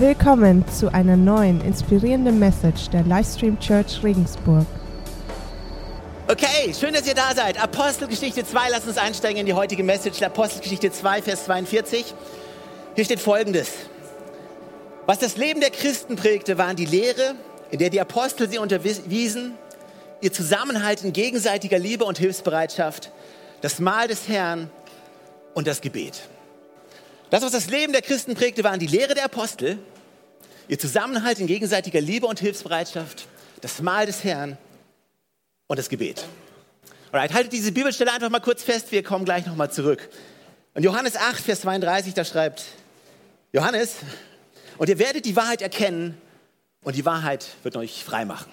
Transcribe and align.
Willkommen 0.00 0.64
zu 0.68 0.94
einer 0.94 1.16
neuen 1.16 1.60
inspirierenden 1.60 2.38
Message 2.38 2.88
der 2.90 3.02
Livestream 3.02 3.58
Church 3.58 4.00
Regensburg. 4.04 4.64
Okay, 6.28 6.72
schön, 6.72 6.94
dass 6.94 7.04
ihr 7.08 7.16
da 7.16 7.34
seid. 7.34 7.60
Apostelgeschichte 7.60 8.46
2, 8.46 8.68
lasst 8.70 8.86
uns 8.86 8.96
einsteigen 8.96 9.40
in 9.40 9.46
die 9.46 9.54
heutige 9.54 9.82
Message. 9.82 10.22
Apostelgeschichte 10.22 10.92
2, 10.92 11.22
Vers 11.22 11.46
42. 11.46 12.14
Hier 12.94 13.04
steht 13.04 13.18
folgendes. 13.18 13.70
Was 15.06 15.18
das 15.18 15.36
Leben 15.36 15.60
der 15.60 15.70
Christen 15.70 16.14
prägte, 16.14 16.58
waren 16.58 16.76
die 16.76 16.86
Lehre, 16.86 17.34
in 17.72 17.80
der 17.80 17.90
die 17.90 18.00
Apostel 18.00 18.48
sie 18.48 18.58
unterwiesen, 18.58 19.54
ihr 20.20 20.32
Zusammenhalt 20.32 21.02
in 21.02 21.12
gegenseitiger 21.12 21.80
Liebe 21.80 22.04
und 22.04 22.18
Hilfsbereitschaft, 22.18 23.10
das 23.62 23.80
Mahl 23.80 24.06
des 24.06 24.28
Herrn 24.28 24.70
und 25.54 25.66
das 25.66 25.80
Gebet. 25.80 26.20
Das, 27.30 27.42
was 27.42 27.52
das 27.52 27.68
Leben 27.68 27.92
der 27.92 28.00
Christen 28.00 28.34
prägte, 28.34 28.64
waren 28.64 28.80
die 28.80 28.86
Lehre 28.86 29.14
der 29.14 29.24
Apostel, 29.24 29.78
ihr 30.66 30.78
Zusammenhalt 30.78 31.38
in 31.38 31.46
gegenseitiger 31.46 32.00
Liebe 32.00 32.26
und 32.26 32.40
Hilfsbereitschaft, 32.40 33.26
das 33.60 33.82
Mahl 33.82 34.06
des 34.06 34.24
Herrn 34.24 34.56
und 35.66 35.78
das 35.78 35.90
Gebet. 35.90 36.24
Alright, 37.12 37.34
haltet 37.34 37.52
diese 37.52 37.72
Bibelstelle 37.72 38.12
einfach 38.12 38.30
mal 38.30 38.40
kurz 38.40 38.62
fest, 38.62 38.92
wir 38.92 39.02
kommen 39.02 39.26
gleich 39.26 39.44
nochmal 39.44 39.70
zurück. 39.70 40.08
Und 40.74 40.84
Johannes 40.84 41.16
8, 41.16 41.38
Vers 41.38 41.62
32, 41.62 42.14
da 42.14 42.24
schreibt 42.24 42.64
Johannes, 43.52 43.96
und 44.78 44.88
ihr 44.88 44.98
werdet 44.98 45.24
die 45.24 45.36
Wahrheit 45.36 45.60
erkennen 45.60 46.16
und 46.82 46.96
die 46.96 47.04
Wahrheit 47.04 47.46
wird 47.62 47.76
euch 47.76 48.04
frei 48.04 48.24
machen. 48.24 48.50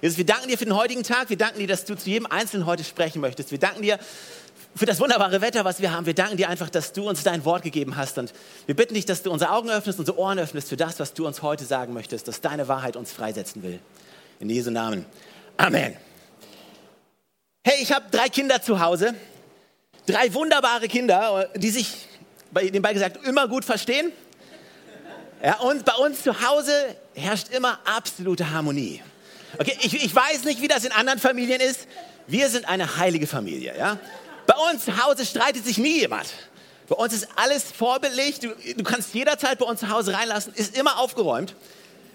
Jesus, 0.00 0.18
wir 0.18 0.26
danken 0.26 0.48
dir 0.48 0.58
für 0.58 0.64
den 0.64 0.74
heutigen 0.74 1.02
Tag, 1.02 1.30
wir 1.30 1.36
danken 1.36 1.60
dir, 1.60 1.68
dass 1.68 1.84
du 1.84 1.94
zu 1.94 2.08
jedem 2.08 2.26
Einzelnen 2.26 2.66
heute 2.66 2.82
sprechen 2.82 3.20
möchtest. 3.20 3.50
Wir 3.50 3.58
danken 3.58 3.82
dir 3.82 3.98
für 4.74 4.86
das 4.86 5.00
wunderbare 5.00 5.40
Wetter, 5.40 5.64
was 5.64 5.80
wir 5.80 5.92
haben. 5.92 6.06
Wir 6.06 6.14
danken 6.14 6.36
dir 6.36 6.48
einfach, 6.48 6.70
dass 6.70 6.92
du 6.92 7.08
uns 7.08 7.22
dein 7.22 7.44
Wort 7.44 7.62
gegeben 7.62 7.96
hast. 7.96 8.18
Und 8.18 8.32
wir 8.66 8.76
bitten 8.76 8.94
dich, 8.94 9.04
dass 9.04 9.22
du 9.22 9.30
unsere 9.30 9.52
Augen 9.52 9.70
öffnest, 9.70 9.98
unsere 9.98 10.18
Ohren 10.18 10.38
öffnest 10.38 10.68
für 10.68 10.76
das, 10.76 11.00
was 11.00 11.12
du 11.12 11.26
uns 11.26 11.42
heute 11.42 11.64
sagen 11.64 11.92
möchtest, 11.92 12.28
dass 12.28 12.40
deine 12.40 12.68
Wahrheit 12.68 12.96
uns 12.96 13.12
freisetzen 13.12 13.62
will. 13.62 13.80
In 14.38 14.48
Jesu 14.48 14.70
Namen. 14.70 15.04
Amen. 15.56 15.96
Hey, 17.62 17.82
ich 17.82 17.92
habe 17.92 18.06
drei 18.10 18.28
Kinder 18.28 18.62
zu 18.62 18.80
Hause. 18.80 19.14
Drei 20.06 20.32
wunderbare 20.32 20.88
Kinder, 20.88 21.48
die 21.56 21.70
sich, 21.70 22.08
nebenbei 22.54 22.94
gesagt, 22.94 23.24
immer 23.26 23.48
gut 23.48 23.64
verstehen. 23.64 24.12
Ja, 25.42 25.58
und 25.60 25.84
bei 25.84 25.94
uns 25.94 26.22
zu 26.22 26.48
Hause 26.48 26.72
herrscht 27.14 27.48
immer 27.50 27.78
absolute 27.84 28.50
Harmonie. 28.50 29.02
Okay, 29.58 29.76
ich, 29.82 30.04
ich 30.04 30.14
weiß 30.14 30.44
nicht, 30.44 30.62
wie 30.62 30.68
das 30.68 30.84
in 30.84 30.92
anderen 30.92 31.18
Familien 31.18 31.60
ist. 31.60 31.86
Wir 32.26 32.48
sind 32.48 32.68
eine 32.68 32.96
heilige 32.96 33.26
Familie. 33.26 33.76
Ja? 33.76 33.98
Bei 34.46 34.54
uns 34.70 34.84
zu 34.84 35.04
Hause 35.04 35.24
streitet 35.24 35.64
sich 35.64 35.78
nie 35.78 36.00
jemand. 36.00 36.26
Bei 36.88 36.96
uns 36.96 37.12
ist 37.12 37.28
alles 37.36 37.64
vorbildlich. 37.70 38.40
Du, 38.40 38.48
du 38.48 38.82
kannst 38.82 39.14
jederzeit 39.14 39.58
bei 39.58 39.64
uns 39.64 39.80
zu 39.80 39.90
Hause 39.90 40.12
reinlassen. 40.12 40.52
Ist 40.54 40.76
immer 40.76 40.98
aufgeräumt. 40.98 41.54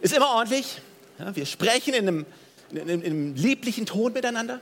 Ist 0.01 0.13
immer 0.13 0.29
ordentlich. 0.29 0.81
Ja, 1.17 1.35
wir 1.35 1.45
sprechen 1.45 1.93
in 1.93 2.07
einem, 2.07 2.25
in, 2.71 2.81
einem, 2.81 3.01
in 3.01 3.11
einem, 3.11 3.35
lieblichen 3.35 3.85
Ton 3.85 4.11
miteinander. 4.11 4.59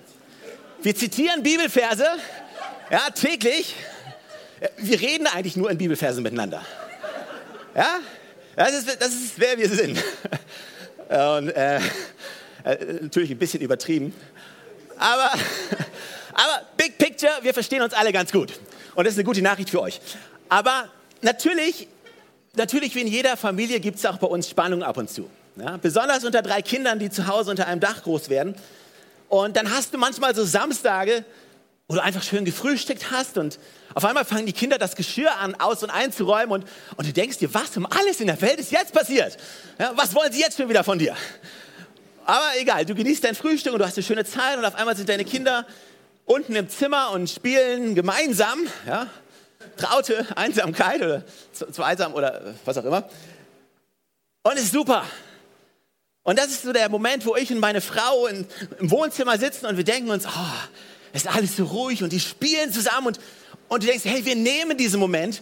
Wir 0.83 0.95
zitieren 0.95 1.42
Bibelverse 1.42 2.05
ja, 2.92 3.09
täglich. 3.09 3.75
Wir 4.77 5.02
reden 5.02 5.25
eigentlich 5.27 5.55
nur 5.55 5.72
in 5.72 5.77
Bibelversen 5.77 6.22
miteinander. 6.22 6.64
Ja, 7.75 8.00
das 8.55 8.73
ist, 8.73 9.02
das 9.02 9.14
ist 9.14 9.33
wer 9.38 9.58
wir 9.58 9.70
sind. 9.70 10.03
Und, 11.09 11.50
äh, 11.50 11.80
äh, 12.64 12.77
natürlich 13.02 13.31
ein 13.31 13.38
bisschen 13.38 13.61
übertrieben. 13.61 14.14
Aber 14.98 15.31
aber 16.34 16.62
Big 16.78 16.98
Picture, 16.98 17.31
wir 17.42 17.53
verstehen 17.53 17.81
uns 17.81 17.94
alle 17.94 18.12
ganz 18.12 18.31
gut. 18.31 18.53
Und 18.95 19.06
das 19.06 19.14
ist 19.14 19.20
eine 19.20 19.26
gute 19.26 19.42
Nachricht 19.42 19.70
für 19.70 19.81
euch. 19.81 20.00
Aber 20.50 20.89
natürlich, 21.22 21.88
natürlich 22.56 22.95
wie 22.95 23.02
in 23.02 23.08
jeder 23.08 23.38
Familie 23.38 23.80
gibt 23.80 23.98
es 23.98 24.06
auch 24.06 24.17
bei 24.17 24.28
uns 24.28 24.50
Spannung 24.50 24.84
ab 24.84 24.98
und 24.98 25.09
zu. 25.09 25.30
Ja? 25.56 25.78
Besonders 25.78 26.23
unter 26.23 26.42
drei 26.42 26.61
Kindern, 26.61 27.00
die 27.00 27.09
zu 27.09 27.28
Hause 27.28 27.52
unter 27.52 27.67
einem 27.67 27.80
Dach 27.80 28.04
groß 28.04 28.30
werden. 28.30 28.56
Und 29.30 29.56
dann 29.56 29.72
hast 29.72 29.94
du 29.94 29.98
manchmal 29.98 30.36
so 30.36 30.44
Samstage, 30.44 31.26
wo 31.88 31.95
du 31.95 32.04
einfach 32.04 32.23
schön 32.23 32.45
gefrühstückt 32.45 33.11
hast 33.11 33.38
und 33.38 33.60
auf 33.94 34.05
einmal 34.05 34.26
fangen 34.26 34.45
die 34.45 34.54
Kinder 34.54 34.77
das 34.77 34.95
Geschirr 34.95 35.36
an, 35.38 35.55
aus- 35.55 35.83
und 35.83 35.89
einzuräumen 35.89 36.52
und, 36.52 36.67
und 36.95 37.08
du 37.08 37.14
denkst 37.14 37.39
dir, 37.39 37.54
was 37.54 37.76
um 37.76 37.86
alles 37.86 38.21
in 38.21 38.27
der 38.27 38.39
Welt 38.42 38.60
ist 38.60 38.71
jetzt 38.71 38.94
passiert? 38.94 39.38
Ja, 39.77 39.92
was 39.95 40.15
wollen 40.15 40.32
sie 40.32 40.39
jetzt 40.39 40.58
schon 40.58 40.70
wieder 40.70 40.83
von 40.83 40.98
dir? 40.98 41.15
Aber 42.26 42.45
egal, 42.58 42.86
du 42.86 42.95
genießt 42.95 43.23
dein 43.23 43.36
Frühstück 43.36 43.73
und 43.73 43.80
du 43.80 43.86
hast 43.86 43.98
eine 43.98 44.04
schöne 44.04 44.23
Zeit 44.23 44.58
und 44.58 44.65
auf 44.65 44.76
einmal 44.76 44.95
sind 44.95 45.10
deine 45.10 45.26
Kinder 45.26 45.65
unten 46.26 46.56
im 46.56 46.70
Zimmer 46.70 47.11
und 47.11 47.30
spielen 47.30 47.95
gemeinsam, 47.95 48.60
ja, 48.88 49.08
traute 49.78 50.26
Einsamkeit 50.36 51.02
oder 51.02 51.23
einsam 51.78 52.14
oder 52.14 52.56
was 52.66 52.78
auch 52.78 52.86
immer. 52.86 53.10
Und 54.44 54.54
es 54.56 54.64
ist 54.64 54.73
super. 54.73 55.06
Und 56.23 56.39
das 56.39 56.48
ist 56.48 56.64
so 56.64 56.72
der 56.72 56.89
Moment, 56.89 57.26
wo 57.26 57.36
ich 57.36 57.52
und 57.52 57.60
meine 57.60 57.82
Frau 57.82 58.28
in, 58.28 58.48
im 58.80 58.92
Wohnzimmer 58.92 59.38
sitzen 59.38 59.66
und 59.66 59.78
wir 59.78 59.83
denken 59.83 60.10
uns, 60.10 60.26
oh, 60.26 60.70
es 61.12 61.23
ist 61.23 61.36
alles 61.36 61.58
so 61.58 61.66
ruhig 61.66 62.02
und 62.02 62.14
die 62.14 62.20
spielen 62.20 62.72
zusammen 62.72 63.08
und, 63.08 63.20
und 63.67 63.83
du 63.83 63.88
denkst, 63.88 64.06
hey, 64.06 64.23
wir 64.26 64.36
nehmen 64.36 64.78
diesen 64.78 65.00
Moment 65.00 65.42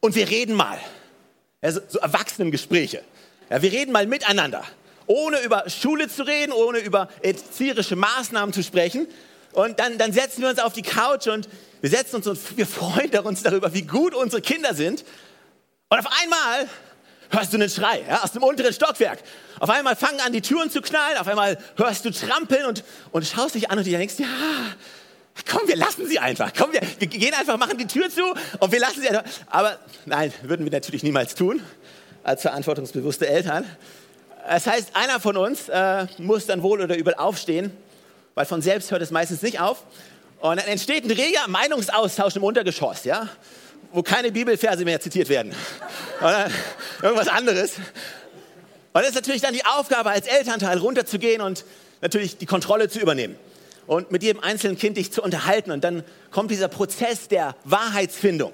und 0.00 0.14
wir 0.14 0.28
reden 0.28 0.54
mal. 0.54 0.78
Ja, 1.62 1.72
so, 1.72 1.80
so 1.88 1.98
Erwachsenengespräche. 1.98 3.02
Ja, 3.50 3.60
wir 3.60 3.72
reden 3.72 3.92
mal 3.92 4.06
miteinander. 4.06 4.64
Ohne 5.06 5.40
über 5.40 5.68
Schule 5.68 6.08
zu 6.08 6.22
reden, 6.22 6.52
ohne 6.52 6.78
über 6.78 7.08
erzieherische 7.22 7.96
Maßnahmen 7.96 8.52
zu 8.52 8.62
sprechen, 8.62 9.08
und 9.52 9.80
dann, 9.80 9.98
dann 9.98 10.12
setzen 10.12 10.42
wir 10.42 10.48
uns 10.48 10.58
auf 10.58 10.72
die 10.72 10.82
Couch 10.82 11.26
und 11.26 11.48
wir 11.80 11.90
setzen 11.90 12.16
uns 12.16 12.26
und 12.26 12.56
wir 12.56 12.66
freuen 12.66 13.10
uns 13.20 13.42
darüber, 13.42 13.72
wie 13.74 13.82
gut 13.82 14.14
unsere 14.14 14.42
Kinder 14.42 14.74
sind. 14.74 15.04
Und 15.88 15.98
auf 15.98 16.06
einmal 16.22 16.68
hörst 17.30 17.52
du 17.52 17.56
einen 17.56 17.68
Schrei 17.68 18.04
ja, 18.08 18.22
aus 18.22 18.32
dem 18.32 18.42
unteren 18.42 18.72
Stockwerk. 18.72 19.18
Auf 19.58 19.70
einmal 19.70 19.96
fangen 19.96 20.20
an, 20.20 20.32
die 20.32 20.40
Türen 20.40 20.70
zu 20.70 20.82
knallen. 20.82 21.18
Auf 21.18 21.26
einmal 21.26 21.58
hörst 21.76 22.04
du 22.04 22.10
Trampeln 22.10 22.66
und, 22.66 22.84
und 23.12 23.26
schaust 23.26 23.54
dich 23.54 23.70
an 23.70 23.78
und 23.78 23.86
denkst, 23.86 24.14
ja, 24.18 24.26
komm, 25.48 25.66
wir 25.66 25.76
lassen 25.76 26.06
sie 26.06 26.18
einfach. 26.18 26.52
Komm, 26.56 26.72
wir, 26.72 26.82
wir 26.98 27.08
gehen 27.08 27.34
einfach, 27.34 27.56
machen 27.58 27.78
die 27.78 27.86
Tür 27.86 28.10
zu 28.10 28.22
und 28.58 28.72
wir 28.72 28.80
lassen 28.80 29.00
sie 29.00 29.08
einfach. 29.08 29.24
Aber 29.48 29.78
nein, 30.06 30.32
würden 30.42 30.64
wir 30.64 30.72
natürlich 30.72 31.02
niemals 31.02 31.34
tun, 31.34 31.62
als 32.22 32.42
verantwortungsbewusste 32.42 33.26
Eltern. 33.26 33.64
Das 34.46 34.66
heißt, 34.66 34.94
einer 34.94 35.18
von 35.18 35.36
uns 35.36 35.68
äh, 35.68 36.06
muss 36.18 36.46
dann 36.46 36.62
wohl 36.62 36.80
oder 36.80 36.96
übel 36.96 37.14
aufstehen 37.14 37.72
weil 38.40 38.46
von 38.46 38.62
selbst 38.62 38.90
hört 38.90 39.02
es 39.02 39.10
meistens 39.10 39.42
nicht 39.42 39.60
auf. 39.60 39.84
Und 40.40 40.58
dann 40.58 40.66
entsteht 40.66 41.04
ein 41.04 41.10
reger 41.10 41.46
Meinungsaustausch 41.46 42.36
im 42.36 42.42
Untergeschoss, 42.42 43.04
ja, 43.04 43.28
wo 43.92 44.02
keine 44.02 44.32
Bibelverse 44.32 44.86
mehr 44.86 44.98
zitiert 44.98 45.28
werden. 45.28 45.54
Oder 46.22 46.50
irgendwas 47.02 47.28
anderes. 47.28 47.72
Und 47.74 49.02
das 49.02 49.08
ist 49.08 49.14
natürlich 49.14 49.42
dann 49.42 49.52
die 49.52 49.66
Aufgabe 49.66 50.08
als 50.08 50.26
Elternteil 50.26 50.78
runterzugehen 50.78 51.42
und 51.42 51.66
natürlich 52.00 52.38
die 52.38 52.46
Kontrolle 52.46 52.88
zu 52.88 52.98
übernehmen 52.98 53.36
und 53.86 54.10
mit 54.10 54.22
jedem 54.22 54.42
einzelnen 54.42 54.78
Kind 54.78 54.96
dich 54.96 55.12
zu 55.12 55.22
unterhalten. 55.22 55.70
Und 55.70 55.84
dann 55.84 56.02
kommt 56.30 56.50
dieser 56.50 56.68
Prozess 56.68 57.28
der 57.28 57.54
Wahrheitsfindung. 57.64 58.52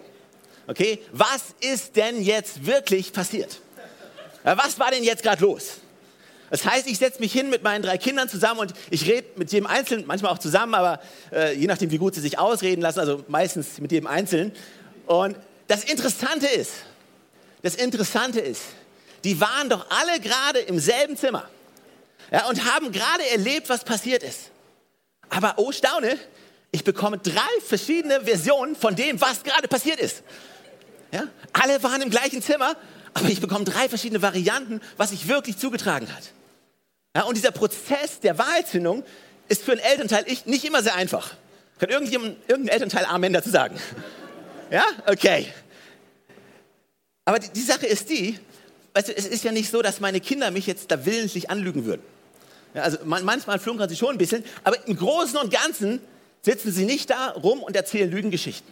Okay, 0.66 0.98
was 1.12 1.54
ist 1.60 1.94
denn 1.94 2.20
jetzt 2.20 2.66
wirklich 2.66 3.12
passiert? 3.12 3.60
Was 4.42 4.80
war 4.80 4.90
denn 4.90 5.04
jetzt 5.04 5.22
gerade 5.22 5.44
los? 5.44 5.78
Das 6.50 6.64
heißt, 6.64 6.86
ich 6.86 6.98
setze 6.98 7.20
mich 7.20 7.32
hin 7.32 7.50
mit 7.50 7.62
meinen 7.62 7.82
drei 7.82 7.98
Kindern 7.98 8.28
zusammen 8.28 8.60
und 8.60 8.72
ich 8.90 9.06
rede 9.06 9.26
mit 9.36 9.50
jedem 9.50 9.66
Einzelnen, 9.66 10.06
manchmal 10.06 10.32
auch 10.32 10.38
zusammen, 10.38 10.74
aber 10.74 11.00
äh, 11.32 11.54
je 11.54 11.66
nachdem, 11.66 11.90
wie 11.90 11.98
gut 11.98 12.14
sie 12.14 12.20
sich 12.20 12.38
ausreden 12.38 12.80
lassen, 12.80 13.00
also 13.00 13.24
meistens 13.28 13.80
mit 13.80 13.90
jedem 13.90 14.06
Einzelnen. 14.06 14.52
Und 15.06 15.36
das 15.66 15.84
Interessante 15.84 16.46
ist, 16.46 16.72
das 17.62 17.74
Interessante 17.74 18.40
ist, 18.40 18.62
die 19.24 19.40
waren 19.40 19.68
doch 19.68 19.86
alle 19.90 20.20
gerade 20.20 20.60
im 20.60 20.78
selben 20.78 21.16
Zimmer 21.16 21.48
ja, 22.30 22.46
und 22.48 22.64
haben 22.64 22.92
gerade 22.92 23.28
erlebt, 23.30 23.68
was 23.68 23.82
passiert 23.82 24.22
ist. 24.22 24.50
Aber 25.28 25.54
oh 25.56 25.72
Staune, 25.72 26.16
ich 26.70 26.84
bekomme 26.84 27.18
drei 27.18 27.40
verschiedene 27.66 28.20
Versionen 28.20 28.76
von 28.76 28.94
dem, 28.94 29.20
was 29.20 29.42
gerade 29.42 29.66
passiert 29.66 29.98
ist. 29.98 30.22
Ja? 31.10 31.24
Alle 31.52 31.82
waren 31.82 32.02
im 32.02 32.10
gleichen 32.10 32.42
Zimmer, 32.42 32.76
aber 33.16 33.30
ich 33.30 33.40
bekomme 33.40 33.64
drei 33.64 33.88
verschiedene 33.88 34.20
Varianten, 34.20 34.82
was 34.98 35.10
sich 35.10 35.26
wirklich 35.26 35.56
zugetragen 35.56 36.14
hat. 36.14 36.32
Ja, 37.16 37.22
und 37.22 37.34
dieser 37.34 37.50
Prozess 37.50 38.20
der 38.20 38.36
Wahrheitsfindung 38.36 39.04
ist 39.48 39.62
für 39.62 39.72
einen 39.72 39.80
Elternteil 39.80 40.26
nicht 40.44 40.64
immer 40.66 40.82
sehr 40.82 40.94
einfach. 40.96 41.34
Kann 41.78 41.88
irgendjemand, 41.88 42.36
irgendein 42.46 42.74
Elternteil 42.74 43.06
Amen 43.06 43.32
dazu 43.32 43.48
sagen? 43.48 43.78
Ja? 44.70 44.84
Okay. 45.06 45.50
Aber 47.24 47.38
die, 47.38 47.48
die 47.48 47.62
Sache 47.62 47.86
ist 47.86 48.10
die, 48.10 48.38
weißt 48.92 49.08
du, 49.08 49.16
es 49.16 49.26
ist 49.26 49.44
ja 49.44 49.52
nicht 49.52 49.70
so, 49.70 49.80
dass 49.80 49.98
meine 50.00 50.20
Kinder 50.20 50.50
mich 50.50 50.66
jetzt 50.66 50.90
da 50.90 51.06
willentlich 51.06 51.48
anlügen 51.48 51.86
würden. 51.86 52.02
Ja, 52.74 52.82
also 52.82 52.98
man, 53.04 53.24
manchmal 53.24 53.58
flunkern 53.58 53.88
sie 53.88 53.96
schon 53.96 54.16
ein 54.16 54.18
bisschen, 54.18 54.44
aber 54.62 54.86
im 54.86 54.94
Großen 54.94 55.38
und 55.38 55.50
Ganzen 55.50 56.00
sitzen 56.42 56.70
sie 56.70 56.84
nicht 56.84 57.08
da 57.08 57.30
rum 57.30 57.62
und 57.62 57.76
erzählen 57.76 58.10
Lügengeschichten. 58.10 58.70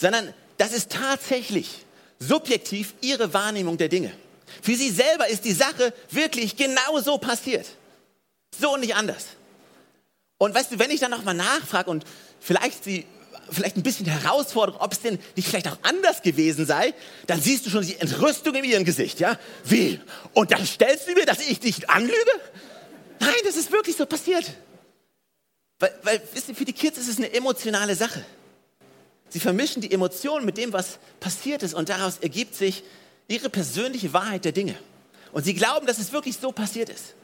Sondern 0.00 0.34
das 0.58 0.72
ist 0.72 0.90
tatsächlich 0.90 1.83
subjektiv 2.18 2.94
ihre 3.00 3.32
Wahrnehmung 3.32 3.76
der 3.76 3.88
Dinge. 3.88 4.12
Für 4.62 4.74
sie 4.74 4.90
selber 4.90 5.28
ist 5.28 5.44
die 5.44 5.52
Sache 5.52 5.92
wirklich 6.10 6.56
genau 6.56 7.00
so 7.00 7.18
passiert. 7.18 7.66
So 8.58 8.74
und 8.74 8.80
nicht 8.80 8.94
anders. 8.94 9.26
Und 10.38 10.54
weißt 10.54 10.72
du, 10.72 10.78
wenn 10.78 10.90
ich 10.90 11.00
dann 11.00 11.10
nochmal 11.10 11.34
nachfrage 11.34 11.90
und 11.90 12.04
vielleicht 12.40 12.84
sie 12.84 13.06
vielleicht 13.50 13.76
ein 13.76 13.82
bisschen 13.82 14.06
herausfordernd, 14.06 14.80
ob 14.80 14.92
es 14.92 15.00
denn 15.00 15.18
nicht 15.36 15.48
vielleicht 15.48 15.68
auch 15.68 15.78
anders 15.82 16.22
gewesen 16.22 16.66
sei, 16.66 16.94
dann 17.26 17.40
siehst 17.40 17.66
du 17.66 17.70
schon 17.70 17.86
die 17.86 17.96
Entrüstung 17.96 18.54
in 18.54 18.64
ihrem 18.64 18.84
Gesicht, 18.84 19.20
ja? 19.20 19.38
Wie? 19.64 20.00
Und 20.32 20.50
dann 20.50 20.66
stellst 20.66 21.08
du 21.08 21.12
mir, 21.12 21.26
dass 21.26 21.40
ich 21.40 21.60
dich 21.60 21.90
anlüge? 21.90 22.14
Nein, 23.20 23.34
das 23.44 23.56
ist 23.56 23.70
wirklich 23.70 23.96
so 23.96 24.06
passiert. 24.06 24.50
Weil, 25.78 25.98
weil 26.02 26.22
wisst 26.32 26.48
ihr, 26.48 26.54
für 26.54 26.64
die 26.64 26.72
Kids 26.72 26.98
ist 26.98 27.08
es 27.08 27.18
eine 27.18 27.32
emotionale 27.32 27.94
Sache. 27.94 28.24
Sie 29.28 29.40
vermischen 29.40 29.82
die 29.82 29.90
Emotionen 29.90 30.44
mit 30.44 30.56
dem, 30.56 30.72
was 30.72 30.98
passiert 31.20 31.62
ist 31.62 31.74
und 31.74 31.88
daraus 31.88 32.18
ergibt 32.18 32.54
sich 32.54 32.84
ihre 33.28 33.48
persönliche 33.48 34.12
Wahrheit 34.12 34.44
der 34.44 34.52
Dinge. 34.52 34.76
Und 35.32 35.44
sie 35.44 35.54
glauben, 35.54 35.86
dass 35.86 35.98
es 35.98 36.12
wirklich 36.12 36.36
so 36.36 36.52
passiert 36.52 36.88
ist. 36.88 37.14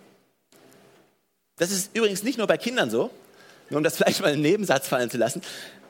Das 1.56 1.70
ist 1.70 1.94
übrigens 1.94 2.22
nicht 2.22 2.38
nur 2.38 2.46
bei 2.46 2.56
Kindern 2.56 2.90
so, 2.90 3.10
nur 3.68 3.78
um 3.78 3.84
das 3.84 3.96
vielleicht 3.98 4.20
mal 4.20 4.32
einen 4.32 4.42
Nebensatz 4.42 4.88
fallen 4.88 5.10
zu 5.10 5.18
lassen. 5.18 5.42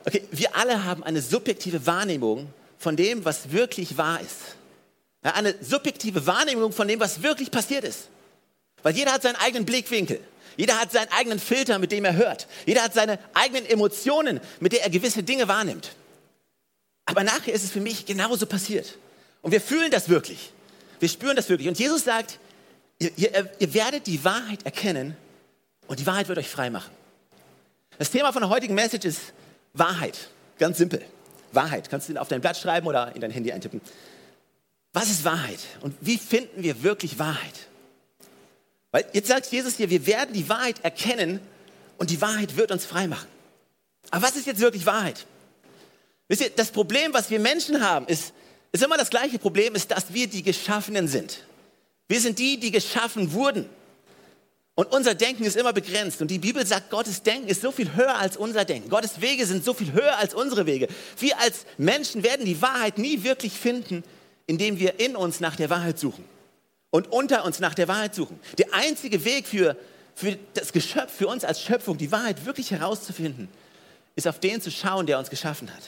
Okay, 0.05 0.23
wir 0.31 0.55
alle 0.55 0.83
haben 0.83 1.03
eine 1.03 1.21
subjektive 1.21 1.85
Wahrnehmung 1.85 2.47
von 2.77 2.95
dem, 2.95 3.25
was 3.25 3.51
wirklich 3.51 3.97
wahr 3.97 4.19
ist. 4.21 4.55
Ja, 5.23 5.33
eine 5.33 5.55
subjektive 5.61 6.25
Wahrnehmung 6.25 6.71
von 6.71 6.87
dem, 6.87 6.99
was 6.99 7.21
wirklich 7.21 7.51
passiert 7.51 7.83
ist. 7.83 8.09
Weil 8.83 8.95
jeder 8.95 9.13
hat 9.13 9.21
seinen 9.21 9.35
eigenen 9.35 9.65
Blickwinkel. 9.65 10.19
Jeder 10.57 10.79
hat 10.79 10.91
seinen 10.91 11.09
eigenen 11.11 11.39
Filter, 11.39 11.79
mit 11.79 11.91
dem 11.91 12.03
er 12.05 12.15
hört. 12.15 12.47
Jeder 12.65 12.83
hat 12.83 12.93
seine 12.93 13.19
eigenen 13.33 13.65
Emotionen, 13.65 14.39
mit 14.59 14.73
denen 14.73 14.83
er 14.83 14.89
gewisse 14.89 15.23
Dinge 15.23 15.47
wahrnimmt. 15.47 15.95
Aber 17.11 17.25
nachher 17.25 17.53
ist 17.53 17.65
es 17.65 17.71
für 17.71 17.81
mich 17.81 18.05
genauso 18.05 18.45
passiert. 18.45 18.97
Und 19.41 19.51
wir 19.51 19.59
fühlen 19.59 19.91
das 19.91 20.07
wirklich. 20.07 20.53
Wir 21.01 21.09
spüren 21.09 21.35
das 21.35 21.49
wirklich. 21.49 21.67
Und 21.67 21.77
Jesus 21.77 22.05
sagt, 22.05 22.39
ihr, 22.99 23.11
ihr, 23.17 23.51
ihr 23.59 23.73
werdet 23.73 24.07
die 24.07 24.23
Wahrheit 24.23 24.63
erkennen 24.63 25.17
und 25.87 25.99
die 25.99 26.05
Wahrheit 26.05 26.29
wird 26.29 26.37
euch 26.37 26.47
frei 26.47 26.69
machen. 26.69 26.91
Das 27.97 28.11
Thema 28.11 28.31
von 28.31 28.41
der 28.41 28.49
heutigen 28.49 28.75
Message 28.75 29.05
ist 29.05 29.19
Wahrheit. 29.73 30.29
Ganz 30.57 30.77
simpel. 30.77 31.01
Wahrheit. 31.51 31.89
Kannst 31.89 32.07
du 32.07 32.15
auf 32.15 32.29
dein 32.29 32.39
Blatt 32.39 32.55
schreiben 32.55 32.87
oder 32.87 33.13
in 33.13 33.19
dein 33.19 33.31
Handy 33.31 33.51
eintippen. 33.51 33.81
Was 34.93 35.09
ist 35.09 35.25
Wahrheit? 35.25 35.59
Und 35.81 35.93
wie 35.99 36.17
finden 36.17 36.63
wir 36.63 36.81
wirklich 36.81 37.19
Wahrheit? 37.19 37.67
Weil 38.91 39.05
jetzt 39.11 39.27
sagt 39.27 39.47
Jesus 39.47 39.75
hier, 39.75 39.89
wir 39.89 40.05
werden 40.05 40.33
die 40.33 40.47
Wahrheit 40.47 40.83
erkennen 40.83 41.41
und 41.97 42.09
die 42.09 42.21
Wahrheit 42.21 42.55
wird 42.55 42.71
uns 42.71 42.85
frei 42.85 43.07
machen. 43.07 43.27
Aber 44.11 44.23
was 44.23 44.37
ist 44.37 44.47
jetzt 44.47 44.61
wirklich 44.61 44.85
Wahrheit? 44.85 45.25
Wisst 46.31 46.43
ihr, 46.43 46.49
das 46.49 46.71
Problem, 46.71 47.13
was 47.13 47.29
wir 47.29 47.41
Menschen 47.41 47.85
haben, 47.85 48.07
ist, 48.07 48.31
ist 48.71 48.81
immer 48.81 48.95
das 48.95 49.09
gleiche 49.09 49.37
Problem, 49.37 49.75
ist, 49.75 49.91
dass 49.91 50.13
wir 50.13 50.27
die 50.27 50.43
Geschaffenen 50.43 51.09
sind. 51.09 51.43
Wir 52.07 52.21
sind 52.21 52.39
die, 52.39 52.57
die 52.57 52.71
geschaffen 52.71 53.33
wurden. 53.33 53.67
Und 54.75 54.93
unser 54.93 55.13
Denken 55.13 55.43
ist 55.43 55.57
immer 55.57 55.73
begrenzt. 55.73 56.21
Und 56.21 56.31
die 56.31 56.39
Bibel 56.39 56.65
sagt, 56.65 56.89
Gottes 56.89 57.21
Denken 57.21 57.49
ist 57.49 57.59
so 57.59 57.73
viel 57.73 57.93
höher 57.95 58.17
als 58.17 58.37
unser 58.37 58.63
Denken. 58.63 58.89
Gottes 58.89 59.19
Wege 59.19 59.45
sind 59.45 59.65
so 59.65 59.73
viel 59.73 59.91
höher 59.91 60.17
als 60.19 60.33
unsere 60.33 60.65
Wege. 60.65 60.87
Wir 61.19 61.37
als 61.37 61.65
Menschen 61.77 62.23
werden 62.23 62.45
die 62.45 62.61
Wahrheit 62.61 62.97
nie 62.97 63.23
wirklich 63.23 63.51
finden, 63.51 64.01
indem 64.47 64.79
wir 64.79 65.01
in 65.01 65.17
uns 65.17 65.41
nach 65.41 65.57
der 65.57 65.69
Wahrheit 65.69 65.99
suchen 65.99 66.23
und 66.91 67.11
unter 67.11 67.43
uns 67.43 67.59
nach 67.59 67.73
der 67.73 67.89
Wahrheit 67.89 68.15
suchen. 68.15 68.39
Der 68.57 68.73
einzige 68.73 69.25
Weg 69.25 69.47
für, 69.47 69.75
für 70.15 70.37
das 70.53 70.71
Geschöpf, 70.71 71.11
für 71.11 71.27
uns 71.27 71.43
als 71.43 71.61
Schöpfung, 71.61 71.97
die 71.97 72.13
Wahrheit 72.13 72.45
wirklich 72.45 72.71
herauszufinden, 72.71 73.49
ist 74.15 74.29
auf 74.29 74.39
den 74.39 74.61
zu 74.61 74.71
schauen, 74.71 75.07
der 75.07 75.19
uns 75.19 75.29
geschaffen 75.29 75.69
hat. 75.69 75.83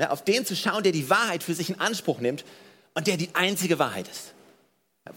Ja, 0.00 0.08
auf 0.08 0.24
den 0.24 0.46
zu 0.46 0.56
schauen, 0.56 0.82
der 0.82 0.92
die 0.92 1.10
Wahrheit 1.10 1.42
für 1.42 1.52
sich 1.52 1.68
in 1.68 1.78
Anspruch 1.78 2.20
nimmt 2.20 2.46
und 2.94 3.06
der 3.06 3.18
die 3.18 3.28
einzige 3.34 3.78
Wahrheit 3.78 4.08
ist. 4.08 4.32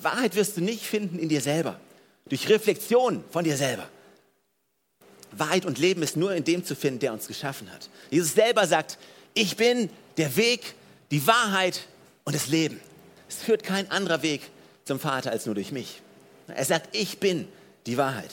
Wahrheit 0.02 0.36
wirst 0.36 0.58
du 0.58 0.62
nicht 0.62 0.84
finden 0.84 1.20
in 1.20 1.30
dir 1.30 1.40
selber 1.40 1.80
durch 2.28 2.50
Reflexion 2.50 3.24
von 3.32 3.46
dir 3.46 3.56
selber. 3.56 3.88
Wahrheit 5.32 5.66
und 5.66 5.80
Leben 5.80 6.04
ist 6.04 6.18
nur 6.18 6.36
in 6.36 6.44
dem 6.44 6.66
zu 6.66 6.76
finden, 6.76 7.00
der 7.00 7.14
uns 7.14 7.28
geschaffen 7.28 7.72
hat. 7.72 7.90
Jesus 8.12 8.34
selber 8.34 8.68
sagt, 8.68 8.98
ich 9.34 9.56
bin 9.56 9.90
der 10.18 10.36
Weg, 10.36 10.76
die 11.12 11.26
Wahrheit 11.26 11.88
und 12.26 12.36
das 12.36 12.48
Leben. 12.48 12.82
Es 13.30 13.38
führt 13.38 13.64
kein 13.64 13.90
anderer 13.90 14.22
Weg 14.22 14.42
zum 14.84 15.00
Vater 15.00 15.32
als 15.32 15.46
nur 15.46 15.56
durch 15.56 15.72
mich. 15.72 16.02
Er 16.48 16.66
sagt, 16.66 16.94
ich 16.94 17.20
bin 17.20 17.48
die 17.86 17.98
Wahrheit. 17.98 18.32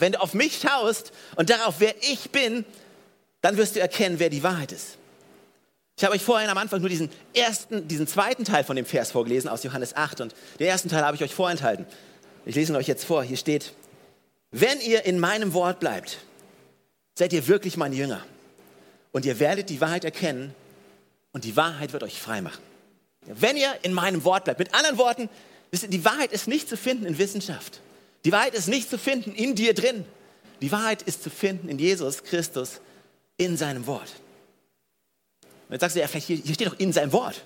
Wenn 0.00 0.10
du 0.10 0.20
auf 0.20 0.34
mich 0.34 0.58
schaust 0.58 1.12
und 1.36 1.50
darauf, 1.50 1.76
wer 1.78 1.94
ich 2.00 2.30
bin, 2.30 2.64
dann 3.42 3.56
wirst 3.56 3.76
du 3.76 3.80
erkennen, 3.80 4.18
wer 4.18 4.28
die 4.28 4.42
Wahrheit 4.42 4.72
ist. 4.72 4.98
Ich 5.96 6.02
habe 6.02 6.14
euch 6.14 6.22
vorhin 6.22 6.50
am 6.50 6.58
Anfang 6.58 6.80
nur 6.80 6.88
diesen 6.88 7.08
ersten, 7.34 7.86
diesen 7.86 8.08
zweiten 8.08 8.44
Teil 8.44 8.64
von 8.64 8.74
dem 8.74 8.84
Vers 8.84 9.12
vorgelesen 9.12 9.48
aus 9.48 9.62
Johannes 9.62 9.94
8 9.94 10.22
und 10.22 10.34
den 10.58 10.66
ersten 10.66 10.88
Teil 10.88 11.04
habe 11.04 11.16
ich 11.16 11.22
euch 11.22 11.34
vorenthalten. 11.34 11.86
Ich 12.46 12.56
lese 12.56 12.72
ihn 12.72 12.76
euch 12.76 12.88
jetzt 12.88 13.04
vor. 13.04 13.22
Hier 13.22 13.36
steht, 13.36 13.72
wenn 14.50 14.80
ihr 14.80 15.04
in 15.04 15.20
meinem 15.20 15.52
Wort 15.54 15.78
bleibt, 15.78 16.18
seid 17.14 17.32
ihr 17.32 17.46
wirklich 17.46 17.76
meine 17.76 17.94
Jünger. 17.94 18.24
Und 19.12 19.24
ihr 19.24 19.38
werdet 19.38 19.70
die 19.70 19.80
Wahrheit 19.80 20.04
erkennen 20.04 20.52
und 21.32 21.44
die 21.44 21.56
Wahrheit 21.56 21.92
wird 21.92 22.02
euch 22.02 22.20
frei 22.20 22.40
machen. 22.40 22.62
Wenn 23.26 23.56
ihr 23.56 23.72
in 23.82 23.94
meinem 23.94 24.24
Wort 24.24 24.44
bleibt. 24.44 24.58
Mit 24.58 24.74
anderen 24.74 24.98
Worten, 24.98 25.28
die 25.72 26.04
Wahrheit 26.04 26.32
ist 26.32 26.48
nicht 26.48 26.68
zu 26.68 26.76
finden 26.76 27.06
in 27.06 27.18
Wissenschaft. 27.18 27.80
Die 28.24 28.32
Wahrheit 28.32 28.54
ist 28.54 28.66
nicht 28.66 28.90
zu 28.90 28.98
finden 28.98 29.32
in 29.32 29.54
dir 29.54 29.74
drin. 29.74 30.04
Die 30.60 30.72
Wahrheit 30.72 31.02
ist 31.02 31.22
zu 31.22 31.30
finden 31.30 31.68
in 31.68 31.78
Jesus 31.78 32.24
Christus, 32.24 32.80
in 33.36 33.56
seinem 33.56 33.86
Wort. 33.86 34.12
Und 35.68 35.72
jetzt 35.72 35.80
sagst 35.80 35.96
du 35.96 36.00
ja, 36.00 36.06
vielleicht 36.06 36.26
hier, 36.26 36.36
hier 36.36 36.54
steht 36.54 36.68
doch 36.68 36.78
in 36.78 36.92
seinem 36.92 37.12
Wort. 37.12 37.44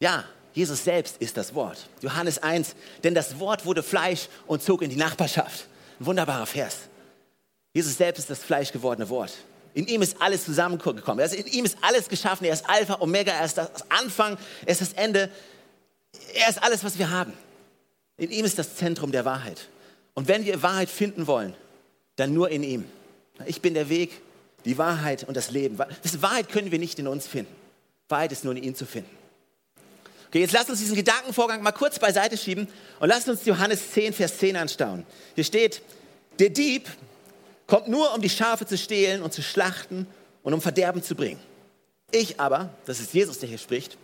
Ja, 0.00 0.24
Jesus 0.52 0.84
selbst 0.84 1.16
ist 1.18 1.36
das 1.36 1.54
Wort. 1.54 1.88
Johannes 2.00 2.42
1, 2.42 2.76
denn 3.02 3.14
das 3.14 3.38
Wort 3.38 3.66
wurde 3.66 3.82
Fleisch 3.82 4.28
und 4.46 4.62
zog 4.62 4.82
in 4.82 4.90
die 4.90 4.96
Nachbarschaft. 4.96 5.66
Ein 6.00 6.06
wunderbarer 6.06 6.46
Vers. 6.46 6.76
Jesus 7.72 7.96
selbst 7.96 8.20
ist 8.20 8.30
das 8.30 8.44
fleischgewordene 8.44 9.08
Wort. 9.08 9.32
In 9.74 9.88
ihm 9.88 10.02
ist 10.02 10.22
alles 10.22 10.44
zusammengekommen. 10.44 11.20
Also 11.20 11.36
in 11.36 11.46
ihm 11.46 11.64
ist 11.64 11.76
alles 11.80 12.08
geschaffen. 12.08 12.44
Er 12.44 12.52
ist 12.52 12.68
Alpha, 12.68 12.98
Omega, 13.00 13.32
er 13.32 13.44
ist 13.44 13.58
das 13.58 13.90
Anfang, 13.90 14.38
er 14.64 14.72
ist 14.72 14.80
das 14.80 14.92
Ende. 14.92 15.28
Er 16.34 16.48
ist 16.48 16.62
alles, 16.62 16.84
was 16.84 16.98
wir 16.98 17.10
haben. 17.10 17.32
In 18.16 18.30
ihm 18.30 18.44
ist 18.44 18.58
das 18.58 18.76
Zentrum 18.76 19.10
der 19.10 19.24
Wahrheit. 19.24 19.68
Und 20.14 20.28
wenn 20.28 20.44
wir 20.44 20.62
Wahrheit 20.62 20.88
finden 20.88 21.26
wollen, 21.26 21.54
dann 22.14 22.32
nur 22.32 22.50
in 22.50 22.62
ihm. 22.62 22.84
Ich 23.46 23.60
bin 23.60 23.74
der 23.74 23.88
Weg, 23.88 24.22
die 24.64 24.78
Wahrheit 24.78 25.24
und 25.24 25.36
das 25.36 25.50
Leben. 25.50 25.78
Wahrheit 25.78 26.48
können 26.48 26.70
wir 26.70 26.78
nicht 26.78 26.98
in 26.98 27.06
uns 27.06 27.26
finden. 27.26 27.54
Wahrheit 28.08 28.32
ist 28.32 28.44
nur 28.44 28.54
in 28.56 28.62
ihm 28.62 28.74
zu 28.74 28.86
finden. 28.86 29.10
Okay, 30.28 30.40
jetzt 30.40 30.52
lasst 30.52 30.68
uns 30.68 30.80
diesen 30.80 30.96
Gedankenvorgang 30.96 31.62
mal 31.62 31.72
kurz 31.72 31.98
beiseite 31.98 32.36
schieben 32.36 32.68
und 32.98 33.08
lasst 33.08 33.28
uns 33.28 33.44
Johannes 33.44 33.92
10, 33.92 34.12
Vers 34.12 34.38
10 34.38 34.56
anschauen. 34.56 35.06
Hier 35.34 35.44
steht, 35.44 35.80
der 36.38 36.50
Dieb 36.50 36.88
kommt 37.66 37.88
nur, 37.88 38.12
um 38.14 38.20
die 38.20 38.28
Schafe 38.28 38.66
zu 38.66 38.76
stehlen 38.76 39.22
und 39.22 39.32
zu 39.32 39.42
schlachten 39.42 40.06
und 40.42 40.52
um 40.52 40.60
Verderben 40.60 41.02
zu 41.02 41.14
bringen. 41.14 41.40
Ich 42.10 42.40
aber, 42.40 42.70
das 42.86 43.00
ist 43.00 43.14
Jesus, 43.14 43.38
der 43.38 43.48
hier 43.48 43.58
spricht, 43.58 43.96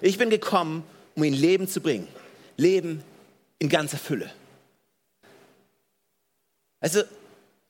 ich 0.00 0.18
bin 0.18 0.30
gekommen, 0.30 0.84
um 1.14 1.24
ihnen 1.24 1.36
Leben 1.36 1.68
zu 1.68 1.80
bringen. 1.80 2.06
Leben 2.56 3.02
in 3.58 3.68
ganzer 3.68 3.98
Fülle. 3.98 4.30
Also, 6.80 7.02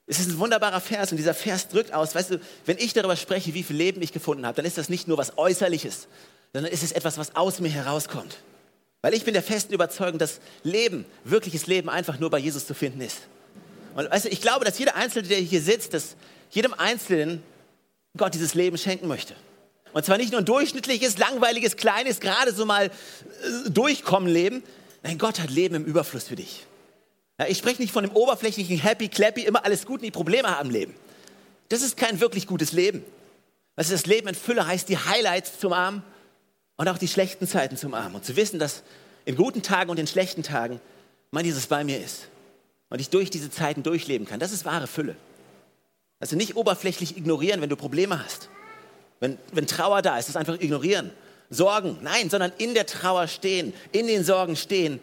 es 0.08 0.18
ist 0.18 0.30
ein 0.30 0.38
wunderbarer 0.38 0.80
Vers 0.80 1.10
und 1.10 1.18
dieser 1.18 1.34
Vers 1.34 1.68
drückt 1.68 1.92
aus, 1.92 2.14
weißt 2.14 2.30
du, 2.30 2.40
wenn 2.64 2.78
ich 2.78 2.94
darüber 2.94 3.14
spreche, 3.14 3.52
wie 3.52 3.62
viel 3.62 3.76
Leben 3.76 4.00
ich 4.00 4.12
gefunden 4.12 4.46
habe, 4.46 4.56
dann 4.56 4.64
ist 4.64 4.78
das 4.78 4.88
nicht 4.88 5.06
nur 5.06 5.18
was 5.18 5.36
Äußerliches, 5.36 6.08
sondern 6.54 6.72
ist 6.72 6.82
es 6.82 6.92
etwas, 6.92 7.18
was 7.18 7.36
aus 7.36 7.60
mir 7.60 7.68
herauskommt. 7.68 8.38
Weil 9.02 9.14
ich 9.14 9.24
bin 9.24 9.34
der 9.34 9.42
festen 9.42 9.74
Überzeugung, 9.74 10.18
dass 10.18 10.40
Leben, 10.62 11.04
wirkliches 11.24 11.66
Leben 11.66 11.90
einfach 11.90 12.18
nur 12.18 12.30
bei 12.30 12.38
Jesus 12.38 12.66
zu 12.66 12.74
finden 12.74 13.02
ist. 13.02 13.18
Und 13.94 14.10
weißt 14.10 14.24
du, 14.24 14.28
ich 14.30 14.40
glaube, 14.40 14.64
dass 14.64 14.78
jeder 14.78 14.96
Einzelne, 14.96 15.28
der 15.28 15.38
hier 15.38 15.60
sitzt, 15.60 15.92
dass 15.92 16.16
jedem 16.50 16.72
Einzelnen 16.72 17.42
Gott 18.16 18.34
dieses 18.34 18.54
Leben 18.54 18.78
schenken 18.78 19.08
möchte. 19.08 19.34
Und 19.92 20.04
zwar 20.04 20.16
nicht 20.16 20.32
nur 20.32 20.40
ein 20.40 20.46
durchschnittliches, 20.46 21.18
langweiliges, 21.18 21.76
kleines, 21.76 22.20
gerade 22.20 22.52
so 22.52 22.64
mal 22.64 22.86
äh, 22.86 23.70
durchkommen 23.70 24.28
Leben. 24.28 24.62
Nein, 25.02 25.18
Gott 25.18 25.38
hat 25.38 25.50
Leben 25.50 25.74
im 25.74 25.84
Überfluss 25.84 26.24
für 26.24 26.36
dich. 26.36 26.66
Ja, 27.38 27.46
ich 27.46 27.58
spreche 27.58 27.80
nicht 27.80 27.92
von 27.92 28.04
dem 28.04 28.12
oberflächlichen 28.14 28.78
Happy, 28.78 29.08
Clappy, 29.08 29.42
immer 29.42 29.64
alles 29.64 29.86
gut 29.86 30.00
und 30.00 30.04
die 30.04 30.10
Probleme 30.10 30.48
haben 30.48 30.70
Leben. 30.70 30.94
Das 31.68 31.82
ist 31.82 31.96
kein 31.96 32.20
wirklich 32.20 32.46
gutes 32.46 32.72
Leben. 32.72 33.04
Du, 33.76 33.84
das 33.84 34.06
Leben 34.06 34.28
in 34.28 34.34
Fülle 34.34 34.66
heißt, 34.66 34.88
die 34.88 34.98
Highlights 34.98 35.60
zum 35.60 35.72
Arm 35.72 36.02
und 36.76 36.88
auch 36.88 36.98
die 36.98 37.08
schlechten 37.08 37.46
Zeiten 37.46 37.76
zum 37.76 37.94
Arm 37.94 38.14
und 38.14 38.24
zu 38.24 38.34
wissen, 38.36 38.58
dass 38.58 38.82
in 39.24 39.36
guten 39.36 39.62
Tagen 39.62 39.90
und 39.90 39.98
in 39.98 40.06
schlechten 40.06 40.42
Tagen 40.42 40.80
mein 41.30 41.44
Jesus 41.44 41.66
bei 41.66 41.84
mir 41.84 42.02
ist 42.02 42.28
und 42.88 43.00
ich 43.00 43.10
durch 43.10 43.30
diese 43.30 43.50
Zeiten 43.50 43.82
durchleben 43.82 44.26
kann. 44.26 44.40
Das 44.40 44.52
ist 44.52 44.64
wahre 44.64 44.86
Fülle. 44.86 45.14
Also 46.20 46.34
nicht 46.34 46.56
oberflächlich 46.56 47.16
ignorieren, 47.16 47.60
wenn 47.60 47.68
du 47.68 47.76
Probleme 47.76 48.24
hast. 48.24 48.48
Wenn, 49.20 49.38
wenn 49.52 49.66
Trauer 49.66 50.02
da 50.02 50.18
ist, 50.18 50.28
das 50.28 50.36
einfach 50.36 50.60
ignorieren. 50.60 51.10
Sorgen, 51.50 51.98
nein, 52.02 52.30
sondern 52.30 52.52
in 52.58 52.74
der 52.74 52.86
Trauer 52.86 53.28
stehen, 53.28 53.72
in 53.92 54.06
den 54.06 54.24
Sorgen 54.24 54.56
stehen, 54.56 55.00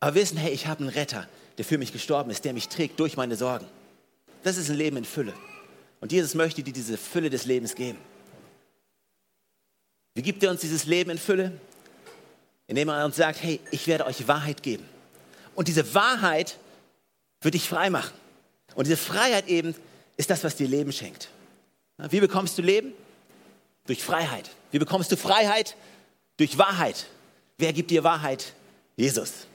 aber 0.00 0.14
wissen, 0.14 0.36
hey, 0.36 0.52
ich 0.52 0.66
habe 0.66 0.80
einen 0.80 0.88
Retter, 0.88 1.28
der 1.58 1.64
für 1.64 1.78
mich 1.78 1.92
gestorben 1.92 2.30
ist, 2.30 2.44
der 2.44 2.52
mich 2.52 2.68
trägt 2.68 2.98
durch 3.00 3.16
meine 3.16 3.36
Sorgen. 3.36 3.66
Das 4.42 4.56
ist 4.56 4.70
ein 4.70 4.76
Leben 4.76 4.96
in 4.96 5.04
Fülle. 5.04 5.34
Und 6.00 6.12
Jesus 6.12 6.34
möchte 6.34 6.62
dir 6.62 6.72
diese 6.72 6.96
Fülle 6.96 7.30
des 7.30 7.46
Lebens 7.46 7.74
geben. 7.74 7.98
Wie 10.14 10.22
gibt 10.22 10.42
er 10.42 10.50
uns 10.50 10.60
dieses 10.60 10.84
Leben 10.84 11.10
in 11.10 11.18
Fülle? 11.18 11.52
Indem 12.66 12.88
er 12.88 13.04
uns 13.04 13.16
sagt, 13.16 13.42
hey, 13.42 13.60
ich 13.70 13.86
werde 13.86 14.06
euch 14.06 14.28
Wahrheit 14.28 14.62
geben. 14.62 14.84
Und 15.54 15.68
diese 15.68 15.94
Wahrheit 15.94 16.58
wird 17.40 17.54
dich 17.54 17.68
frei 17.68 17.90
machen. 17.90 18.14
Und 18.74 18.86
diese 18.86 18.96
Freiheit 18.96 19.48
eben 19.48 19.74
ist 20.16 20.30
das, 20.30 20.44
was 20.44 20.56
dir 20.56 20.68
Leben 20.68 20.92
schenkt. 20.92 21.28
Wie 21.96 22.20
bekommst 22.20 22.58
du 22.58 22.62
Leben? 22.62 22.92
Durch 23.86 24.02
Freiheit. 24.02 24.50
Wie 24.70 24.78
bekommst 24.78 25.12
du 25.12 25.16
Freiheit? 25.16 25.76
Durch 26.36 26.58
Wahrheit. 26.58 27.06
Wer 27.58 27.72
gibt 27.72 27.90
dir 27.90 28.02
Wahrheit? 28.02 28.52
Jesus. 28.96 29.46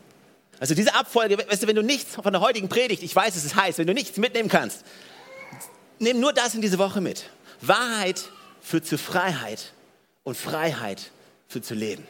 Also 0.60 0.76
diese 0.76 0.94
Abfolge, 0.94 1.38
weißt 1.38 1.64
du, 1.64 1.68
wenn 1.68 1.76
du 1.76 1.84
nichts 1.84 2.16
von 2.16 2.34
der 2.34 2.42
heutigen 2.42 2.68
Predigt, 2.68 3.02
ich 3.04 3.16
weiß, 3.16 3.36
es 3.36 3.46
ist 3.46 3.56
heiß, 3.56 3.78
wenn 3.78 3.88
du 3.88 3.94
nichts 3.94 4.18
mitnehmen 4.18 4.50
kannst, 4.50 4.84
nimm 6.00 6.20
nur 6.20 6.34
das 6.34 6.54
in 6.54 6.62
diese 6.62 6.78
Woche 6.78 7.00
mit. 7.00 7.30
Wahrheit 7.62 8.30
führt 8.62 8.86
zu 8.86 8.98
Freiheit 8.98 9.72
und 10.24 10.36
Freiheit 10.36 11.12
führt 11.48 11.66
zu 11.66 11.76
Leben. 11.76 12.06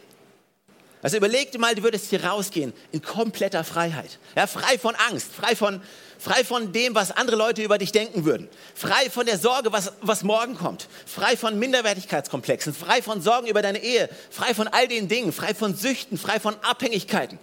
Also 1.01 1.15
überleg 1.15 1.51
dir 1.51 1.59
mal, 1.59 1.75
du 1.75 1.83
würdest 1.83 2.09
hier 2.09 2.25
rausgehen 2.25 2.73
in 2.91 3.01
kompletter 3.01 3.63
Freiheit. 3.63 4.19
Ja, 4.35 4.47
frei 4.47 4.77
von 4.77 4.95
Angst, 4.95 5.31
frei 5.31 5.55
von, 5.55 5.81
frei 6.17 6.43
von 6.43 6.73
dem, 6.73 6.93
was 6.93 7.11
andere 7.11 7.37
Leute 7.37 7.63
über 7.63 7.77
dich 7.77 7.93
denken 7.93 8.25
würden. 8.25 8.49
Frei 8.75 9.09
von 9.09 9.25
der 9.25 9.37
Sorge, 9.37 9.71
was, 9.71 9.93
was 10.01 10.23
morgen 10.23 10.55
kommt. 10.55 10.89
Frei 11.05 11.37
von 11.37 11.57
Minderwertigkeitskomplexen. 11.57 12.73
Frei 12.73 13.01
von 13.01 13.21
Sorgen 13.21 13.47
über 13.47 13.61
deine 13.61 13.81
Ehe. 13.81 14.09
Frei 14.29 14.53
von 14.53 14.67
all 14.67 14.89
den 14.89 15.07
Dingen. 15.07 15.31
Frei 15.31 15.53
von 15.53 15.73
Süchten. 15.73 16.17
Frei 16.17 16.41
von 16.41 16.55
Abhängigkeiten. 16.63 17.39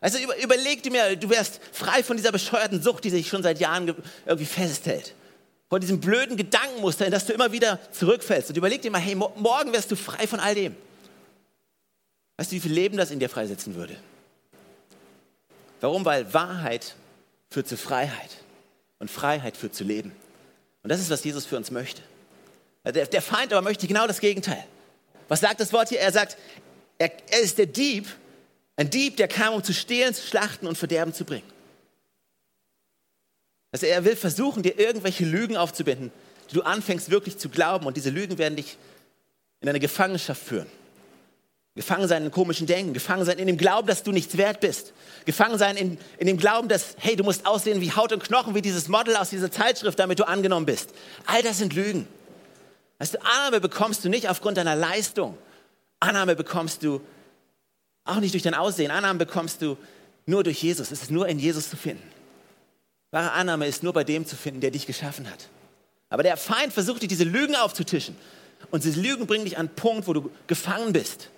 Also 0.00 0.18
über, 0.18 0.36
überleg 0.42 0.82
dir 0.82 0.92
mal, 0.92 1.16
du 1.16 1.28
wärst 1.28 1.60
frei 1.72 2.02
von 2.02 2.16
dieser 2.16 2.30
bescheuerten 2.30 2.82
Sucht, 2.82 3.04
die 3.04 3.10
sich 3.10 3.28
schon 3.28 3.42
seit 3.42 3.58
Jahren 3.58 3.94
irgendwie 4.26 4.46
festhält. 4.46 5.14
Von 5.68 5.80
diesem 5.80 6.00
blöden 6.00 6.36
Gedankenmuster, 6.36 7.04
in 7.04 7.12
das 7.12 7.26
du 7.26 7.32
immer 7.32 7.52
wieder 7.52 7.78
zurückfällst. 7.92 8.50
Und 8.50 8.56
überleg 8.56 8.80
dir 8.80 8.90
mal, 8.90 9.00
hey, 9.00 9.14
morgen 9.14 9.72
wärst 9.72 9.90
du 9.90 9.96
frei 9.96 10.26
von 10.26 10.40
all 10.40 10.54
dem. 10.54 10.76
Weißt 12.36 12.52
du, 12.52 12.56
wie 12.56 12.60
viel 12.60 12.72
Leben 12.72 12.96
das 12.96 13.10
in 13.10 13.18
dir 13.18 13.28
freisetzen 13.28 13.74
würde? 13.74 13.96
Warum? 15.80 16.04
Weil 16.04 16.32
Wahrheit 16.32 16.94
führt 17.50 17.68
zu 17.68 17.76
Freiheit 17.76 18.30
und 18.98 19.10
Freiheit 19.10 19.56
führt 19.56 19.74
zu 19.74 19.84
Leben. 19.84 20.12
Und 20.82 20.90
das 20.90 21.00
ist, 21.00 21.10
was 21.10 21.24
Jesus 21.24 21.44
für 21.44 21.56
uns 21.56 21.70
möchte. 21.70 22.02
Der, 22.84 23.06
der 23.06 23.22
Feind 23.22 23.52
aber 23.52 23.62
möchte 23.62 23.86
genau 23.86 24.06
das 24.06 24.20
Gegenteil. 24.20 24.64
Was 25.26 25.40
sagt 25.40 25.60
das 25.60 25.72
Wort 25.72 25.90
hier? 25.90 26.00
Er 26.00 26.12
sagt, 26.12 26.38
er, 26.96 27.10
er 27.30 27.40
ist 27.40 27.58
der 27.58 27.66
Dieb, 27.66 28.08
ein 28.78 28.90
Dieb, 28.90 29.16
der 29.16 29.26
kam, 29.26 29.54
um 29.54 29.64
zu 29.64 29.74
stehlen, 29.74 30.14
zu 30.14 30.24
schlachten 30.24 30.68
und 30.68 30.78
Verderben 30.78 31.12
zu 31.12 31.24
bringen. 31.24 31.50
Also 33.72 33.86
er 33.86 34.04
will 34.04 34.14
versuchen, 34.14 34.62
dir 34.62 34.78
irgendwelche 34.78 35.24
Lügen 35.24 35.56
aufzubinden, 35.56 36.12
die 36.48 36.54
du 36.54 36.62
anfängst 36.62 37.10
wirklich 37.10 37.38
zu 37.38 37.48
glauben. 37.48 37.86
Und 37.86 37.96
diese 37.96 38.10
Lügen 38.10 38.38
werden 38.38 38.54
dich 38.54 38.78
in 39.60 39.68
eine 39.68 39.80
Gefangenschaft 39.80 40.40
führen. 40.40 40.68
Gefangen 41.74 42.06
sein 42.06 42.24
in 42.24 42.30
komischen 42.30 42.68
Denken, 42.68 42.94
gefangen 42.94 43.24
sein 43.24 43.38
in 43.38 43.48
dem 43.48 43.58
Glauben, 43.58 43.88
dass 43.88 44.04
du 44.04 44.12
nichts 44.12 44.36
wert 44.36 44.60
bist. 44.60 44.92
Gefangen 45.24 45.58
sein 45.58 45.76
in, 45.76 45.98
in 46.18 46.28
dem 46.28 46.36
Glauben, 46.36 46.68
dass, 46.68 46.94
hey, 46.98 47.16
du 47.16 47.24
musst 47.24 47.46
aussehen 47.46 47.80
wie 47.80 47.92
Haut 47.92 48.12
und 48.12 48.22
Knochen, 48.22 48.54
wie 48.54 48.62
dieses 48.62 48.86
Model 48.86 49.16
aus 49.16 49.30
dieser 49.30 49.50
Zeitschrift, 49.50 49.98
damit 49.98 50.20
du 50.20 50.26
angenommen 50.26 50.66
bist. 50.66 50.90
All 51.26 51.42
das 51.42 51.58
sind 51.58 51.74
Lügen. 51.74 52.06
Weißt 52.98 53.14
du, 53.14 53.24
Annahme 53.24 53.60
bekommst 53.60 54.04
du 54.04 54.08
nicht 54.08 54.28
aufgrund 54.28 54.56
deiner 54.56 54.76
Leistung. 54.76 55.36
Annahme 55.98 56.36
bekommst 56.36 56.84
du 56.84 57.00
auch 58.08 58.20
nicht 58.20 58.34
durch 58.34 58.42
dein 58.42 58.54
Aussehen. 58.54 58.90
Annahme 58.90 59.18
bekommst 59.18 59.62
du 59.62 59.76
nur 60.26 60.44
durch 60.44 60.62
Jesus. 60.62 60.90
Es 60.90 61.02
ist 61.02 61.10
nur 61.10 61.28
in 61.28 61.38
Jesus 61.38 61.70
zu 61.70 61.76
finden. 61.76 62.02
Wahre 63.10 63.32
Annahme 63.32 63.66
ist 63.66 63.82
nur 63.82 63.92
bei 63.92 64.04
dem 64.04 64.26
zu 64.26 64.36
finden, 64.36 64.60
der 64.60 64.70
dich 64.70 64.86
geschaffen 64.86 65.30
hat. 65.30 65.48
Aber 66.10 66.22
der 66.22 66.36
Feind 66.36 66.72
versucht 66.72 67.02
dir 67.02 67.08
diese 67.08 67.24
Lügen 67.24 67.56
aufzutischen. 67.56 68.16
Und 68.70 68.84
diese 68.84 69.00
Lügen 69.00 69.26
bringen 69.26 69.44
dich 69.44 69.56
an 69.56 69.66
einen 69.66 69.76
Punkt, 69.76 70.06
wo 70.06 70.12
du 70.12 70.30
gefangen 70.46 70.92
bist. 70.92 71.30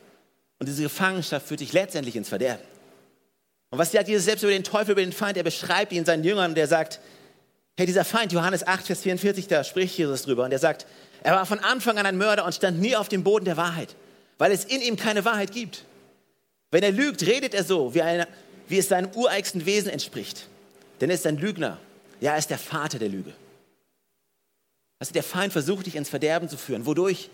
Und 0.59 0.69
diese 0.69 0.83
Gefangenschaft 0.83 1.47
führt 1.47 1.61
dich 1.61 1.73
letztendlich 1.73 2.17
ins 2.17 2.29
Verderben. 2.29 2.65
Und 3.71 3.79
was 3.79 3.93
sagt 3.93 4.09
Jesus 4.09 4.25
selbst 4.25 4.43
über 4.43 4.53
den 4.53 4.65
Teufel, 4.65 4.93
über 4.93 5.01
den 5.01 5.13
Feind? 5.13 5.37
Er 5.37 5.45
beschreibt 5.45 5.93
ihn 5.93 6.05
seinen 6.05 6.25
Jüngern 6.25 6.51
und 6.51 6.59
er 6.59 6.67
sagt, 6.67 7.01
hey, 7.77 7.87
dieser 7.87 8.05
Feind, 8.05 8.33
Johannes 8.33 8.67
8, 8.67 8.87
Vers 8.87 9.03
44, 9.03 9.47
da 9.47 9.63
spricht 9.63 9.97
Jesus 9.97 10.23
drüber 10.23 10.45
und 10.45 10.53
er 10.53 10.59
sagt, 10.59 10.87
er 11.23 11.35
war 11.35 11.47
von 11.47 11.61
Anfang 11.61 11.99
an 11.99 12.07
ein 12.07 12.19
Mörder 12.19 12.45
und 12.45 12.55
stand 12.55 12.81
nie 12.81 12.97
auf 12.97 13.09
dem 13.09 13.23
Boden 13.23 13.45
der 13.45 13.57
Wahrheit, 13.57 13.95
weil 14.39 14.53
es 14.53 14.65
in 14.65 14.81
ihm 14.81 14.97
keine 14.97 15.25
Wahrheit 15.25 15.53
gibt. 15.53 15.85
Wenn 16.71 16.83
er 16.83 16.93
lügt, 16.93 17.27
redet 17.27 17.55
er 17.55 17.65
so, 17.65 17.95
wie, 17.95 18.03
eine, 18.03 18.29
wie 18.69 18.79
es 18.79 18.89
seinem 18.89 19.11
ureigensten 19.15 19.67
Wesen 19.67 19.91
entspricht. 19.91 20.47
Denn 21.01 21.11
er 21.11 21.15
ist 21.15 21.27
ein 21.27 21.39
Lügner. 21.39 21.79
Ja, 22.21 22.33
er 22.33 22.39
ist 22.39 22.51
der 22.51 22.59
Vater 22.59 22.99
der 22.99 23.09
Lüge. 23.09 23.33
Also 24.99 25.13
der 25.13 25.23
Feind 25.23 25.53
versucht 25.53 25.87
dich 25.87 25.97
ins 25.97 26.11
Verderben 26.11 26.49
zu 26.49 26.57
führen. 26.57 26.87
Wodurch? 26.87 27.31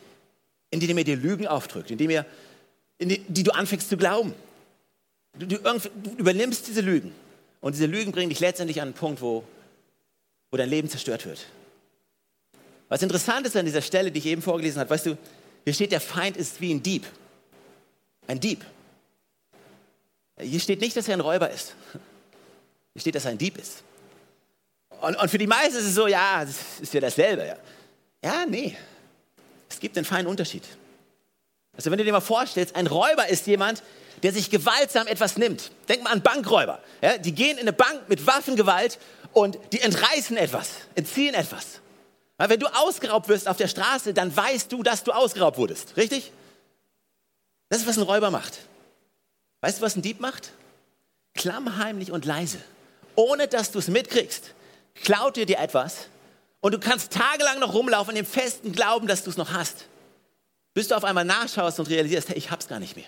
Indem 0.71 0.99
er 0.99 1.05
dir 1.05 1.17
Lügen 1.17 1.47
aufdrückt, 1.47 1.91
indem 1.91 2.11
er 2.11 2.27
die, 3.01 3.19
die 3.29 3.43
du 3.43 3.53
anfängst 3.53 3.89
zu 3.89 3.97
glauben. 3.97 4.35
Du, 5.39 5.47
du, 5.47 5.59
du, 5.59 6.11
übernimmst 6.17 6.67
diese 6.67 6.81
Lügen. 6.81 7.13
Und 7.61 7.75
diese 7.75 7.87
Lügen 7.87 8.13
bringen 8.13 8.31
dich 8.31 8.41
letztendlich 8.41 8.81
an 8.81 8.89
einen 8.89 8.95
Punkt, 8.95 9.21
wo, 9.21 9.45
wo 10.51 10.57
dein 10.57 10.71
Leben 10.71 10.89
zerstört 10.89 11.27
wird. 11.27 11.45
Was 12.89 13.03
interessant 13.03 13.47
ist 13.47 13.57
an 13.57 13.67
dieser 13.67 13.83
Stelle, 13.83 14.11
die 14.11 14.21
ich 14.21 14.27
eben 14.27 14.43
vorgelesen 14.43 14.81
habe, 14.81 14.91
weißt 14.91 15.07
du, 15.07 15.19
hier 15.65 15.75
steht, 15.75 15.93
der 15.93 16.01
Feind 16.01 16.37
ist 16.37 16.61
wie 16.61 16.73
ein 16.73 16.83
Dieb. 16.83 17.05
Ein 18.29 18.39
Dieb. 18.39 18.65
Hier 20.41 20.61
steht 20.61 20.81
nicht, 20.81 20.97
dass 20.97 21.09
er 21.09 21.15
ein 21.15 21.21
Räuber 21.21 21.51
ist. 21.51 21.75
Hier 22.93 23.01
steht, 23.01 23.15
dass 23.15 23.25
er 23.25 23.31
ein 23.31 23.39
Dieb 23.39 23.59
ist. 23.59 23.83
Und, 25.01 25.17
und 25.17 25.31
für 25.31 25.39
die 25.39 25.47
meisten 25.47 25.77
ist 25.77 25.85
es 25.85 25.95
so, 25.95 26.07
ja, 26.07 26.45
das 26.45 26.81
ist 26.81 26.95
ja 26.95 27.01
dasselbe. 27.01 27.47
Ja, 27.47 27.57
ja 28.23 28.47
nee. 28.47 28.77
Es 29.69 29.81
gibt 29.81 29.97
einen 29.97 30.05
feinen 30.05 30.27
Unterschied. 30.27 30.65
Also 31.77 31.91
wenn 31.91 31.99
du 31.99 32.05
dir 32.05 32.13
mal 32.13 32.21
vorstellst, 32.21 32.75
ein 32.77 32.87
Räuber 32.87 33.29
ist 33.29 33.47
jemand, 33.47 33.83
der 34.23 34.33
sich 34.33 34.51
gewaltsam 34.51 35.07
etwas 35.07 35.37
nimmt. 35.37 35.71
Denk 35.89 36.03
mal 36.03 36.11
an 36.11 36.23
Bankräuber. 36.23 36.81
Ja, 37.03 37.19
die 37.19 37.33
gehen 37.33 37.59
in 37.59 37.63
eine 37.63 37.73
Bank 37.73 38.09
mit 38.09 38.27
Waffengewalt 38.27 38.99
und 39.33 39.59
die 39.73 39.81
entreißen 39.81 40.37
etwas, 40.37 40.71
entziehen 40.95 41.35
etwas. 41.35 41.81
Ja, 42.41 42.49
wenn 42.49 42.61
du 42.61 42.67
ausgeraubt 42.67 43.29
wirst 43.29 43.49
auf 43.49 43.57
der 43.57 43.69
Straße, 43.69 44.15
dann 44.15 44.35
weißt 44.35 44.73
du, 44.73 44.83
dass 44.83 45.05
du 45.05 45.13
ausgeraubt 45.13 45.59
wurdest. 45.59 45.97
Richtig? 45.97 46.33
Das 47.69 47.81
ist, 47.81 47.87
was 47.87 47.99
ein 47.99 48.05
Räuber 48.05 48.31
macht. 48.31 48.59
Weißt 49.67 49.79
du, 49.79 49.83
was 49.83 49.97
ein 49.97 50.03
Dieb 50.03 50.21
macht? 50.21 50.53
Klammheimlich 51.35 52.13
und 52.13 52.25
leise. 52.25 52.59
Ohne 53.15 53.49
dass 53.49 53.73
du 53.73 53.79
es 53.79 53.89
mitkriegst, 53.89 54.55
klaut 54.95 55.37
er 55.37 55.47
dir 55.47 55.59
etwas 55.59 56.07
und 56.61 56.73
du 56.73 56.79
kannst 56.79 57.13
tagelang 57.13 57.59
noch 57.59 57.75
rumlaufen 57.75 58.17
in 58.17 58.25
dem 58.25 58.31
festen 58.31 58.73
Glauben, 58.73 59.07
dass 59.07 59.25
du 59.25 59.31
es 59.31 59.37
noch 59.37 59.53
hast 59.53 59.87
bis 60.77 60.89
du 60.89 60.95
auf 60.95 61.05
einmal 61.05 61.25
nachschaust 61.25 61.81
und 61.81 61.89
realisierst, 61.89 62.29
hey, 62.29 62.37
ich 62.37 62.51
hab's 62.51 62.69
gar 62.69 62.79
nicht 62.79 62.97
mehr. 62.97 63.07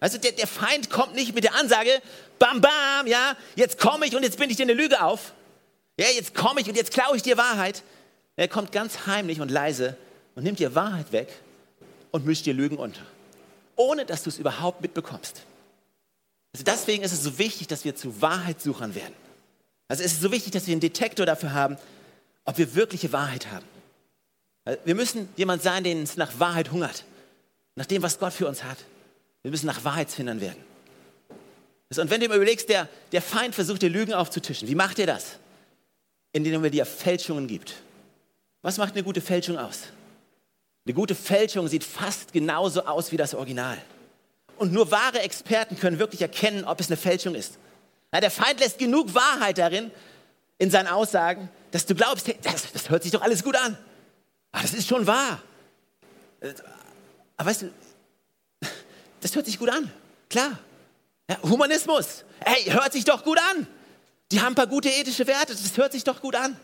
Also 0.00 0.16
der, 0.16 0.32
der 0.32 0.46
Feind 0.46 0.88
kommt 0.88 1.14
nicht 1.14 1.34
mit 1.34 1.44
der 1.44 1.54
Ansage, 1.54 1.90
bam, 2.38 2.62
bam, 2.62 3.06
ja, 3.06 3.36
jetzt 3.56 3.78
komme 3.78 4.06
ich 4.06 4.16
und 4.16 4.22
jetzt 4.22 4.38
bin 4.38 4.48
ich 4.48 4.56
dir 4.56 4.62
eine 4.62 4.72
Lüge 4.72 5.02
auf. 5.02 5.34
Ja, 6.00 6.06
jetzt 6.06 6.34
komme 6.34 6.62
ich 6.62 6.66
und 6.66 6.74
jetzt 6.74 6.94
klaue 6.94 7.14
ich 7.14 7.22
dir 7.22 7.36
Wahrheit. 7.36 7.82
Er 8.36 8.48
kommt 8.48 8.72
ganz 8.72 9.06
heimlich 9.06 9.42
und 9.42 9.50
leise 9.50 9.98
und 10.34 10.44
nimmt 10.44 10.58
dir 10.58 10.74
Wahrheit 10.74 11.12
weg 11.12 11.28
und 12.10 12.24
mischt 12.24 12.46
dir 12.46 12.54
Lügen 12.54 12.78
unter. 12.78 13.02
Ohne 13.76 14.04
dass 14.04 14.22
du 14.22 14.30
es 14.30 14.38
überhaupt 14.38 14.80
mitbekommst. 14.80 15.42
Also 16.52 16.64
deswegen 16.64 17.02
ist 17.04 17.12
es 17.12 17.22
so 17.22 17.38
wichtig, 17.38 17.68
dass 17.68 17.84
wir 17.84 17.94
zu 17.94 18.20
Wahrheitssuchern 18.20 18.94
werden. 18.94 19.14
Also 19.88 20.02
es 20.02 20.14
ist 20.14 20.22
so 20.22 20.32
wichtig, 20.32 20.52
dass 20.52 20.66
wir 20.66 20.72
einen 20.72 20.80
Detektor 20.80 21.26
dafür 21.26 21.52
haben, 21.52 21.76
ob 22.44 22.58
wir 22.58 22.74
wirkliche 22.74 23.12
Wahrheit 23.12 23.46
haben. 23.52 23.66
Wir 24.84 24.94
müssen 24.94 25.28
jemand 25.36 25.62
sein, 25.62 25.84
den 25.84 26.02
es 26.02 26.16
nach 26.16 26.40
Wahrheit 26.40 26.72
hungert. 26.72 27.04
Nach 27.76 27.86
dem, 27.86 28.02
was 28.02 28.18
Gott 28.18 28.32
für 28.32 28.48
uns 28.48 28.64
hat. 28.64 28.78
Wir 29.42 29.50
müssen 29.50 29.66
nach 29.66 29.84
Wahrheitsfindern 29.84 30.40
werden. 30.40 30.64
Und 31.90 32.10
wenn 32.10 32.20
du 32.20 32.26
dir 32.26 32.34
überlegst, 32.34 32.68
der, 32.68 32.88
der 33.12 33.22
Feind 33.22 33.54
versucht 33.54 33.82
dir 33.82 33.90
Lügen 33.90 34.12
aufzutischen. 34.12 34.66
Wie 34.66 34.74
macht 34.74 34.98
er 34.98 35.06
das? 35.06 35.38
Indem 36.32 36.64
er 36.64 36.70
dir 36.70 36.84
Fälschungen 36.84 37.46
gibt. 37.46 37.74
Was 38.62 38.78
macht 38.78 38.94
eine 38.94 39.04
gute 39.04 39.20
Fälschung 39.20 39.56
aus? 39.56 39.82
Eine 40.86 40.94
gute 40.94 41.16
Fälschung 41.16 41.66
sieht 41.66 41.82
fast 41.82 42.32
genauso 42.32 42.84
aus 42.84 43.10
wie 43.10 43.16
das 43.16 43.34
Original. 43.34 43.76
Und 44.56 44.72
nur 44.72 44.90
wahre 44.92 45.20
Experten 45.20 45.76
können 45.78 45.98
wirklich 45.98 46.22
erkennen, 46.22 46.64
ob 46.64 46.80
es 46.80 46.86
eine 46.86 46.96
Fälschung 46.96 47.34
ist. 47.34 47.58
Ja, 48.12 48.20
der 48.20 48.30
Feind 48.30 48.60
lässt 48.60 48.78
genug 48.78 49.12
Wahrheit 49.12 49.58
darin, 49.58 49.90
in 50.58 50.70
seinen 50.70 50.86
Aussagen, 50.86 51.50
dass 51.72 51.84
du 51.84 51.94
glaubst, 51.94 52.28
hey, 52.28 52.36
das, 52.40 52.72
das 52.72 52.88
hört 52.88 53.02
sich 53.02 53.12
doch 53.12 53.20
alles 53.20 53.42
gut 53.42 53.56
an. 53.56 53.76
Ah, 54.52 54.62
das 54.62 54.72
ist 54.72 54.88
schon 54.88 55.06
wahr. 55.06 55.42
Aber 57.36 57.50
weißt 57.50 57.62
du, 57.62 57.72
das 59.20 59.34
hört 59.34 59.44
sich 59.44 59.58
gut 59.58 59.68
an. 59.68 59.90
Klar. 60.30 60.58
Ja, 61.28 61.42
Humanismus. 61.42 62.24
Hey, 62.40 62.64
hört 62.70 62.92
sich 62.92 63.04
doch 63.04 63.24
gut 63.24 63.38
an. 63.38 63.66
Die 64.30 64.40
haben 64.40 64.52
ein 64.52 64.54
paar 64.54 64.66
gute 64.66 64.88
ethische 64.88 65.26
Werte. 65.26 65.52
Das 65.52 65.76
hört 65.76 65.92
sich 65.92 66.04
doch 66.04 66.20
gut 66.20 66.36
an. 66.36 66.56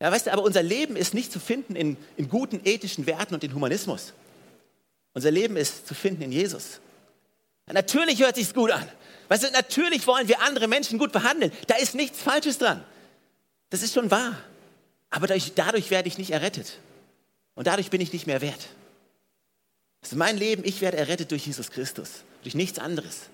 Ja, 0.00 0.10
weißt 0.10 0.26
du, 0.26 0.32
aber 0.32 0.42
unser 0.42 0.62
Leben 0.62 0.96
ist 0.96 1.12
nicht 1.12 1.30
zu 1.30 1.38
finden 1.38 1.76
in, 1.76 1.96
in 2.16 2.28
guten 2.28 2.60
ethischen 2.64 3.06
Werten 3.06 3.34
und 3.34 3.44
in 3.44 3.54
Humanismus. 3.54 4.14
Unser 5.12 5.30
Leben 5.30 5.56
ist 5.56 5.86
zu 5.86 5.94
finden 5.94 6.22
in 6.22 6.32
Jesus. 6.32 6.80
Natürlich 7.66 8.20
hört 8.20 8.36
sich's 8.36 8.54
gut 8.54 8.70
an. 8.70 8.88
Weißt 9.28 9.44
du, 9.44 9.50
natürlich 9.50 10.06
wollen 10.06 10.26
wir 10.26 10.40
andere 10.40 10.66
Menschen 10.66 10.98
gut 10.98 11.12
behandeln. 11.12 11.52
Da 11.68 11.76
ist 11.76 11.94
nichts 11.94 12.20
Falsches 12.20 12.58
dran. 12.58 12.82
Das 13.68 13.82
ist 13.82 13.94
schon 13.94 14.10
wahr. 14.10 14.36
Aber 15.10 15.26
dadurch, 15.26 15.52
dadurch 15.54 15.90
werde 15.90 16.08
ich 16.08 16.18
nicht 16.18 16.30
errettet. 16.30 16.78
Und 17.54 17.66
dadurch 17.66 17.90
bin 17.90 18.00
ich 18.00 18.12
nicht 18.12 18.26
mehr 18.26 18.40
wert. 18.40 18.68
Ist 20.02 20.14
mein 20.14 20.38
Leben, 20.38 20.64
ich 20.64 20.80
werde 20.80 20.96
errettet 20.96 21.30
durch 21.30 21.46
Jesus 21.46 21.70
Christus, 21.70 22.24
durch 22.42 22.54
nichts 22.54 22.78
anderes. 22.78 23.28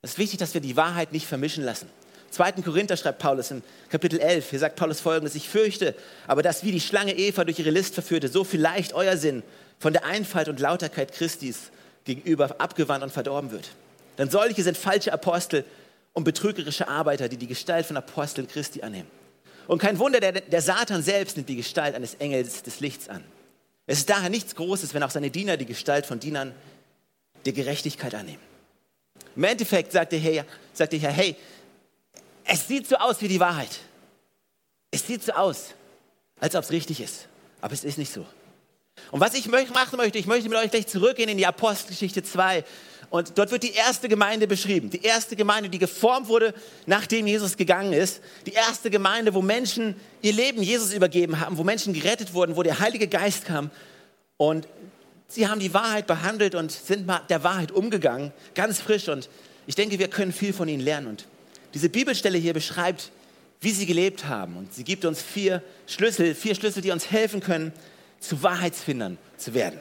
Es 0.00 0.12
ist 0.12 0.18
wichtig, 0.18 0.38
dass 0.38 0.54
wir 0.54 0.60
die 0.60 0.76
Wahrheit 0.76 1.12
nicht 1.12 1.26
vermischen 1.26 1.64
lassen. 1.64 1.90
2. 2.34 2.52
Korinther 2.62 2.96
schreibt 2.96 3.20
Paulus 3.20 3.50
in 3.50 3.62
Kapitel 3.88 4.20
11, 4.20 4.50
hier 4.50 4.58
sagt 4.58 4.76
Paulus 4.76 5.00
folgendes, 5.00 5.34
ich 5.34 5.48
fürchte, 5.48 5.94
aber 6.26 6.42
dass 6.42 6.64
wie 6.64 6.72
die 6.72 6.80
Schlange 6.80 7.16
Eva 7.16 7.44
durch 7.44 7.58
ihre 7.58 7.70
List 7.70 7.94
verführte, 7.94 8.28
so 8.28 8.44
vielleicht 8.44 8.92
euer 8.92 9.16
Sinn 9.16 9.42
von 9.78 9.92
der 9.92 10.04
Einfalt 10.04 10.48
und 10.48 10.60
Lauterkeit 10.60 11.12
Christis 11.12 11.70
gegenüber 12.04 12.56
abgewandt 12.58 13.04
und 13.04 13.10
verdorben 13.10 13.50
wird. 13.50 13.70
Denn 14.18 14.30
solche 14.30 14.62
sind 14.62 14.76
falsche 14.76 15.12
Apostel 15.12 15.64
und 16.12 16.24
betrügerische 16.24 16.88
Arbeiter, 16.88 17.28
die 17.28 17.36
die 17.36 17.46
Gestalt 17.46 17.86
von 17.86 17.96
Aposteln 17.96 18.46
Christi 18.46 18.82
annehmen. 18.82 19.08
Und 19.66 19.78
kein 19.78 19.98
Wunder, 19.98 20.20
der, 20.20 20.32
der 20.32 20.60
Satan 20.60 21.02
selbst 21.02 21.36
nimmt 21.36 21.48
die 21.48 21.56
Gestalt 21.56 21.94
eines 21.94 22.14
Engels 22.14 22.62
des 22.62 22.80
Lichts 22.80 23.08
an. 23.08 23.24
Es 23.86 23.98
ist 23.98 24.10
daher 24.10 24.28
nichts 24.28 24.54
Großes, 24.54 24.94
wenn 24.94 25.02
auch 25.02 25.10
seine 25.10 25.30
Diener 25.30 25.56
die 25.56 25.66
Gestalt 25.66 26.06
von 26.06 26.20
Dienern 26.20 26.54
der 27.44 27.52
Gerechtigkeit 27.52 28.14
annehmen. 28.14 28.40
Im 29.36 29.44
Endeffekt 29.44 29.92
sagt 29.92 30.12
der 30.12 30.18
Herr, 30.18 30.44
sagt 30.72 30.92
der 30.92 31.00
Herr 31.00 31.12
hey, 31.12 31.36
es 32.44 32.68
sieht 32.68 32.86
so 32.86 32.96
aus 32.96 33.20
wie 33.20 33.28
die 33.28 33.40
Wahrheit. 33.40 33.80
Es 34.90 35.06
sieht 35.06 35.22
so 35.22 35.32
aus, 35.32 35.74
als 36.40 36.54
ob 36.54 36.64
es 36.64 36.70
richtig 36.70 37.00
ist. 37.00 37.28
Aber 37.60 37.72
es 37.72 37.84
ist 37.84 37.98
nicht 37.98 38.12
so. 38.12 38.26
Und 39.10 39.20
was 39.20 39.34
ich 39.34 39.48
machen 39.48 39.96
möchte, 39.96 40.18
ich 40.18 40.26
möchte 40.26 40.48
mit 40.48 40.58
euch 40.58 40.70
gleich 40.70 40.86
zurückgehen 40.86 41.28
in 41.28 41.38
die 41.38 41.46
Apostelgeschichte 41.46 42.22
2. 42.22 42.64
Und 43.10 43.38
dort 43.38 43.50
wird 43.50 43.62
die 43.62 43.72
erste 43.72 44.08
Gemeinde 44.08 44.46
beschrieben. 44.46 44.90
Die 44.90 45.02
erste 45.02 45.36
Gemeinde, 45.36 45.68
die 45.68 45.78
geformt 45.78 46.28
wurde, 46.28 46.54
nachdem 46.86 47.26
Jesus 47.26 47.56
gegangen 47.56 47.92
ist. 47.92 48.20
Die 48.46 48.52
erste 48.52 48.90
Gemeinde, 48.90 49.34
wo 49.34 49.42
Menschen 49.42 49.96
ihr 50.22 50.32
Leben 50.32 50.62
Jesus 50.62 50.92
übergeben 50.92 51.40
haben, 51.40 51.56
wo 51.56 51.64
Menschen 51.64 51.92
gerettet 51.92 52.34
wurden, 52.34 52.56
wo 52.56 52.62
der 52.62 52.80
Heilige 52.80 53.08
Geist 53.08 53.44
kam. 53.44 53.70
Und 54.36 54.66
sie 55.28 55.48
haben 55.48 55.60
die 55.60 55.74
Wahrheit 55.74 56.06
behandelt 56.06 56.54
und 56.54 56.72
sind 56.72 57.08
der 57.28 57.44
Wahrheit 57.44 57.72
umgegangen, 57.72 58.32
ganz 58.54 58.80
frisch. 58.80 59.08
Und 59.08 59.28
ich 59.66 59.74
denke, 59.74 59.98
wir 59.98 60.08
können 60.08 60.32
viel 60.32 60.52
von 60.52 60.68
ihnen 60.68 60.82
lernen. 60.82 61.08
Und 61.08 61.26
diese 61.74 61.88
Bibelstelle 61.88 62.38
hier 62.38 62.54
beschreibt, 62.54 63.10
wie 63.60 63.72
sie 63.72 63.86
gelebt 63.86 64.26
haben. 64.26 64.56
Und 64.56 64.72
sie 64.72 64.84
gibt 64.84 65.04
uns 65.04 65.20
vier 65.20 65.62
Schlüssel, 65.86 66.34
vier 66.34 66.54
Schlüssel, 66.54 66.82
die 66.82 66.92
uns 66.92 67.10
helfen 67.10 67.40
können, 67.40 67.72
zu 68.20 68.42
Wahrheitsfindern 68.42 69.18
zu 69.36 69.54
werden. 69.54 69.78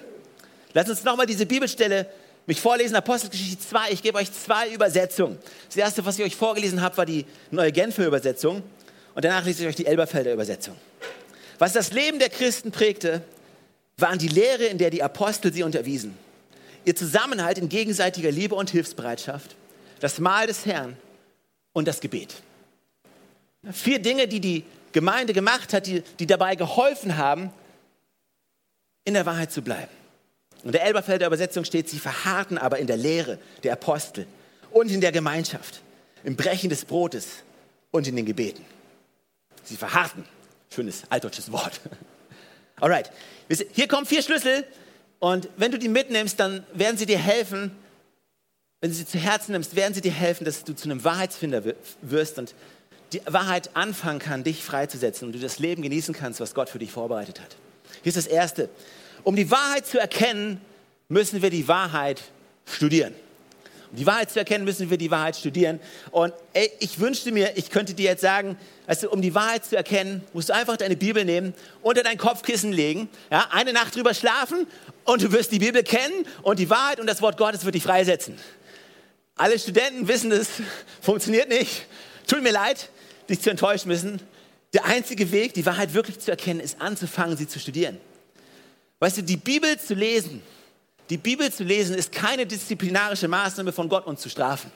Lass 0.74 0.90
uns 0.90 1.04
nochmal 1.04 1.28
diese 1.28 1.46
Bibelstelle 1.46 2.08
mich 2.46 2.60
vorlesen, 2.60 2.96
Apostelgeschichte 2.96 3.60
2. 3.60 3.92
Ich 3.92 4.02
gebe 4.02 4.18
euch 4.18 4.32
zwei 4.34 4.70
Übersetzungen. 4.70 5.38
Das 5.68 5.78
erste, 5.78 6.06
was 6.06 6.20
ich 6.20 6.26
euch 6.26 6.36
vorgelesen 6.36 6.82
habe, 6.82 6.98
war 6.98 7.06
die 7.06 7.26
neue 7.52 7.72
Genfer 7.72 8.06
Übersetzung. 8.06 8.64
Und 9.16 9.24
danach 9.24 9.46
lese 9.46 9.64
ich 9.64 9.70
euch 9.70 9.76
die 9.76 9.86
Elberfelder 9.86 10.34
Übersetzung. 10.34 10.76
Was 11.60 11.74
das 11.74 11.94
Leben 11.94 12.20
der 12.20 12.30
Christen 12.30 12.72
prägte, 12.72 13.22
waren 13.98 14.18
die 14.18 14.28
Lehre, 14.28 14.66
in 14.66 14.78
der 14.78 14.90
die 14.90 15.04
Apostel 15.04 15.54
sie 15.54 15.64
unterwiesen. 15.64 16.18
Ihr 16.84 16.96
Zusammenhalt 16.96 17.60
in 17.60 17.70
gegenseitiger 17.70 18.32
Liebe 18.32 18.56
und 18.56 18.72
Hilfsbereitschaft, 18.72 19.56
das 20.00 20.20
Mahl 20.20 20.48
des 20.48 20.66
Herrn 20.66 20.98
und 21.74 21.88
das 21.88 22.00
Gebet. 22.00 22.36
Vier 23.72 24.00
Dinge, 24.00 24.28
die 24.28 24.40
die 24.40 24.64
Gemeinde 24.92 25.34
gemacht 25.34 25.74
hat, 25.74 25.88
die, 25.88 26.02
die 26.20 26.28
dabei 26.28 26.56
geholfen 26.56 27.18
haben, 27.18 27.52
in 29.06 29.16
der 29.16 29.26
Wahrheit 29.26 29.52
zu 29.52 29.62
bleiben. 29.62 29.92
Und 30.64 30.74
der 30.74 30.84
Elberfelder 30.84 31.28
Übersetzung 31.28 31.66
steht, 31.66 31.90
sie 31.90 32.00
verharrten 32.00 32.58
aber 32.58 32.80
in 32.80 32.88
der 32.88 32.96
Lehre 32.96 33.38
der 33.64 33.74
Apostel 33.74 34.26
und 34.72 34.90
in 34.92 35.02
der 35.02 35.12
Gemeinschaft, 35.12 35.82
im 36.24 36.38
Brechen 36.38 36.70
des 36.70 36.86
Brotes 36.86 37.44
und 37.92 38.08
in 38.08 38.16
den 38.16 38.26
Gebeten. 38.26 38.64
Sie 39.64 39.76
verharrten. 39.76 40.26
Schönes 40.74 41.04
altdeutsches 41.10 41.52
Wort. 41.52 41.82
Alright, 42.78 43.12
hier 43.74 43.88
kommen 43.88 44.06
vier 44.06 44.24
Schlüssel 44.24 44.66
und 45.20 45.50
wenn 45.58 45.72
du 45.72 45.78
die 45.78 45.90
mitnimmst, 45.90 46.40
dann 46.40 46.66
werden 46.74 46.98
sie 46.98 47.06
dir 47.06 47.20
helfen, 47.20 47.72
wenn 48.84 48.90
du 48.90 48.98
sie 48.98 49.06
zu 49.06 49.18
Herzen 49.18 49.54
nimmst, 49.54 49.78
werden 49.78 49.94
sie 49.94 50.02
dir 50.02 50.12
helfen, 50.12 50.44
dass 50.44 50.66
du 50.66 50.76
zu 50.76 50.90
einem 50.90 51.06
Wahrheitsfinder 51.06 51.64
wirst 52.02 52.38
und 52.38 52.54
die 53.14 53.22
Wahrheit 53.26 53.70
anfangen 53.78 54.20
kann, 54.20 54.44
dich 54.44 54.62
freizusetzen 54.62 55.26
und 55.26 55.34
du 55.34 55.40
das 55.40 55.58
Leben 55.58 55.82
genießen 55.82 56.14
kannst, 56.14 56.42
was 56.42 56.54
Gott 56.54 56.68
für 56.68 56.80
dich 56.80 56.92
vorbereitet 56.92 57.40
hat. 57.40 57.56
Hier 58.02 58.10
ist 58.10 58.18
das 58.18 58.28
Erste. 58.28 58.68
Um 59.24 59.38
die 59.38 59.50
Wahrheit 59.50 59.86
zu 59.86 60.02
erkennen, 60.02 60.60
müssen 61.08 61.42
wir 61.42 61.50
die 61.50 61.66
Wahrheit 61.70 62.24
studieren. 62.66 63.16
Um 63.92 63.96
die 64.00 64.06
Wahrheit 64.06 64.32
zu 64.32 64.40
erkennen, 64.40 64.66
müssen 64.66 64.90
wir 64.90 64.98
die 64.98 65.12
Wahrheit 65.12 65.38
studieren. 65.38 65.80
Und 66.12 66.34
ey, 66.52 66.70
ich 66.82 67.00
wünschte 67.00 67.32
mir, 67.32 67.56
ich 67.56 67.70
könnte 67.70 67.94
dir 67.94 68.10
jetzt 68.10 68.22
sagen, 68.22 68.58
also 68.86 69.10
um 69.10 69.22
die 69.22 69.34
Wahrheit 69.34 69.64
zu 69.64 69.78
erkennen, 69.78 70.26
musst 70.34 70.50
du 70.50 70.54
einfach 70.56 70.76
deine 70.76 70.98
Bibel 70.98 71.24
nehmen, 71.24 71.54
unter 71.84 72.04
dein 72.04 72.18
Kopfkissen 72.18 72.74
legen, 72.74 73.08
ja, 73.32 73.48
eine 73.52 73.72
Nacht 73.72 73.96
drüber 73.96 74.14
schlafen 74.14 74.68
und 75.06 75.22
du 75.22 75.32
wirst 75.32 75.54
die 75.54 75.60
Bibel 75.60 75.84
kennen 75.84 76.26
und 76.42 76.60
die 76.60 76.70
Wahrheit 76.70 77.00
und 77.00 77.08
das 77.08 77.22
Wort 77.22 77.38
Gottes 77.38 77.64
wird 77.64 77.76
dich 77.76 77.84
freisetzen. 77.84 78.38
Alle 79.36 79.58
Studenten 79.58 80.08
wissen 80.08 80.30
das, 80.30 80.48
funktioniert 81.02 81.50
nicht. 81.50 81.86
Tut 82.28 82.44
mir 82.44 82.52
leid, 82.52 82.90
dich 83.30 83.42
zu 83.42 83.50
enttäuschen 83.50 83.88
müssen. 83.90 84.22
Der 84.74 84.86
einzige 84.86 85.32
Weg, 85.32 85.54
die 85.54 85.66
Wahrheit 85.66 85.94
wirklich 85.94 86.20
zu 86.20 86.32
erkennen, 86.32 86.60
ist 86.60 86.82
anzufangen, 86.82 87.38
sie 87.38 87.48
zu 87.48 87.60
studieren. 87.60 88.00
Weißt 89.00 89.18
du, 89.18 89.24
die 89.24 89.38
Bibel 89.38 89.80
zu 89.80 89.94
lesen, 89.94 90.42
die 91.10 91.18
Bibel 91.18 91.52
zu 91.52 91.64
lesen 91.64 91.96
ist 91.96 92.12
keine 92.12 92.46
disziplinarische 92.46 93.28
Maßnahme 93.28 93.72
von 93.74 93.90
Gott, 93.90 94.06
uns 94.06 94.22
zu 94.22 94.30
strafen. 94.30 94.72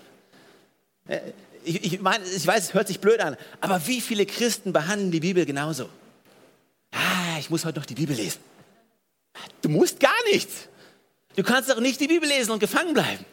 Äh, 1.07 1.19
ich, 1.63 1.83
ich, 1.83 2.01
meine, 2.01 2.23
ich 2.25 2.45
weiß, 2.45 2.65
es 2.65 2.73
hört 2.73 2.87
sich 2.87 2.99
blöd 2.99 3.19
an, 3.19 3.37
aber 3.59 3.85
wie 3.87 4.01
viele 4.01 4.25
Christen 4.25 4.73
behandeln 4.73 5.11
die 5.11 5.19
Bibel 5.19 5.45
genauso? 5.45 5.89
Ah, 6.91 7.39
ich 7.39 7.49
muss 7.49 7.65
heute 7.65 7.79
noch 7.79 7.85
die 7.85 7.95
Bibel 7.95 8.15
lesen. 8.15 8.39
Du 9.61 9.69
musst 9.69 9.99
gar 9.99 10.23
nichts. 10.31 10.67
Du 11.35 11.43
kannst 11.43 11.69
doch 11.69 11.79
nicht 11.79 11.99
die 11.99 12.07
Bibel 12.07 12.27
lesen 12.27 12.51
und 12.51 12.59
gefangen 12.59 12.93
bleiben. 12.93 13.25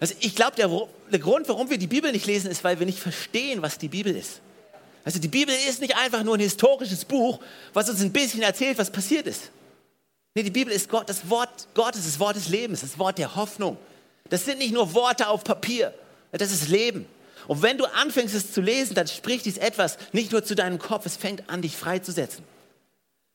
Also 0.00 0.14
ich 0.20 0.34
glaube, 0.34 0.56
der, 0.56 0.70
der 1.10 1.18
Grund, 1.18 1.48
warum 1.48 1.70
wir 1.70 1.78
die 1.78 1.86
Bibel 1.86 2.12
nicht 2.12 2.26
lesen, 2.26 2.50
ist, 2.50 2.64
weil 2.64 2.78
wir 2.78 2.86
nicht 2.86 2.98
verstehen, 2.98 3.62
was 3.62 3.78
die 3.78 3.88
Bibel 3.88 4.14
ist. 4.14 4.40
Also 5.04 5.20
die 5.20 5.28
Bibel 5.28 5.54
ist 5.68 5.80
nicht 5.80 5.96
einfach 5.96 6.24
nur 6.24 6.34
ein 6.36 6.40
historisches 6.40 7.04
Buch, 7.04 7.38
was 7.72 7.88
uns 7.88 8.00
ein 8.00 8.12
bisschen 8.12 8.42
erzählt, 8.42 8.76
was 8.76 8.90
passiert 8.90 9.26
ist. 9.26 9.50
Nee, 10.34 10.42
die 10.42 10.50
Bibel 10.50 10.72
ist 10.72 10.88
Gott, 10.88 11.08
das 11.08 11.30
Wort 11.30 11.68
Gottes, 11.74 12.04
das 12.04 12.18
Wort 12.18 12.36
des 12.36 12.48
Lebens, 12.48 12.80
das 12.80 12.98
Wort 12.98 13.16
der 13.16 13.36
Hoffnung. 13.36 13.78
Das 14.28 14.44
sind 14.44 14.58
nicht 14.58 14.74
nur 14.74 14.92
Worte 14.94 15.28
auf 15.28 15.44
Papier, 15.44 15.94
das 16.32 16.50
ist 16.50 16.68
Leben. 16.68 17.06
Und 17.46 17.62
wenn 17.62 17.78
du 17.78 17.84
anfängst 17.86 18.34
es 18.34 18.52
zu 18.52 18.60
lesen, 18.60 18.94
dann 18.94 19.06
spricht 19.06 19.44
dies 19.44 19.56
etwas 19.56 19.96
nicht 20.12 20.32
nur 20.32 20.44
zu 20.44 20.56
deinem 20.56 20.78
Kopf, 20.78 21.06
es 21.06 21.16
fängt 21.16 21.48
an, 21.48 21.62
dich 21.62 21.76
freizusetzen. 21.76 22.44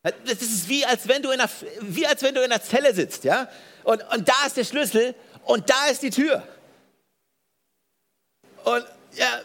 Das 0.03 0.41
ist 0.41 0.67
wie 0.67 0.85
als 0.85 1.07
wenn 1.07 1.21
du 1.21 1.29
in 1.29 1.39
einer, 1.39 1.49
wie 1.81 2.05
als 2.05 2.21
wenn 2.23 2.35
du 2.35 2.41
in 2.41 2.51
einer 2.51 2.61
Zelle 2.61 2.93
sitzt, 2.93 3.23
ja? 3.23 3.47
Und, 3.83 4.03
und 4.13 4.27
da 4.27 4.45
ist 4.45 4.57
der 4.57 4.63
Schlüssel 4.63 5.15
und 5.45 5.69
da 5.69 5.87
ist 5.87 6.01
die 6.01 6.09
Tür. 6.09 6.47
Und 8.63 8.85
ja, 9.13 9.41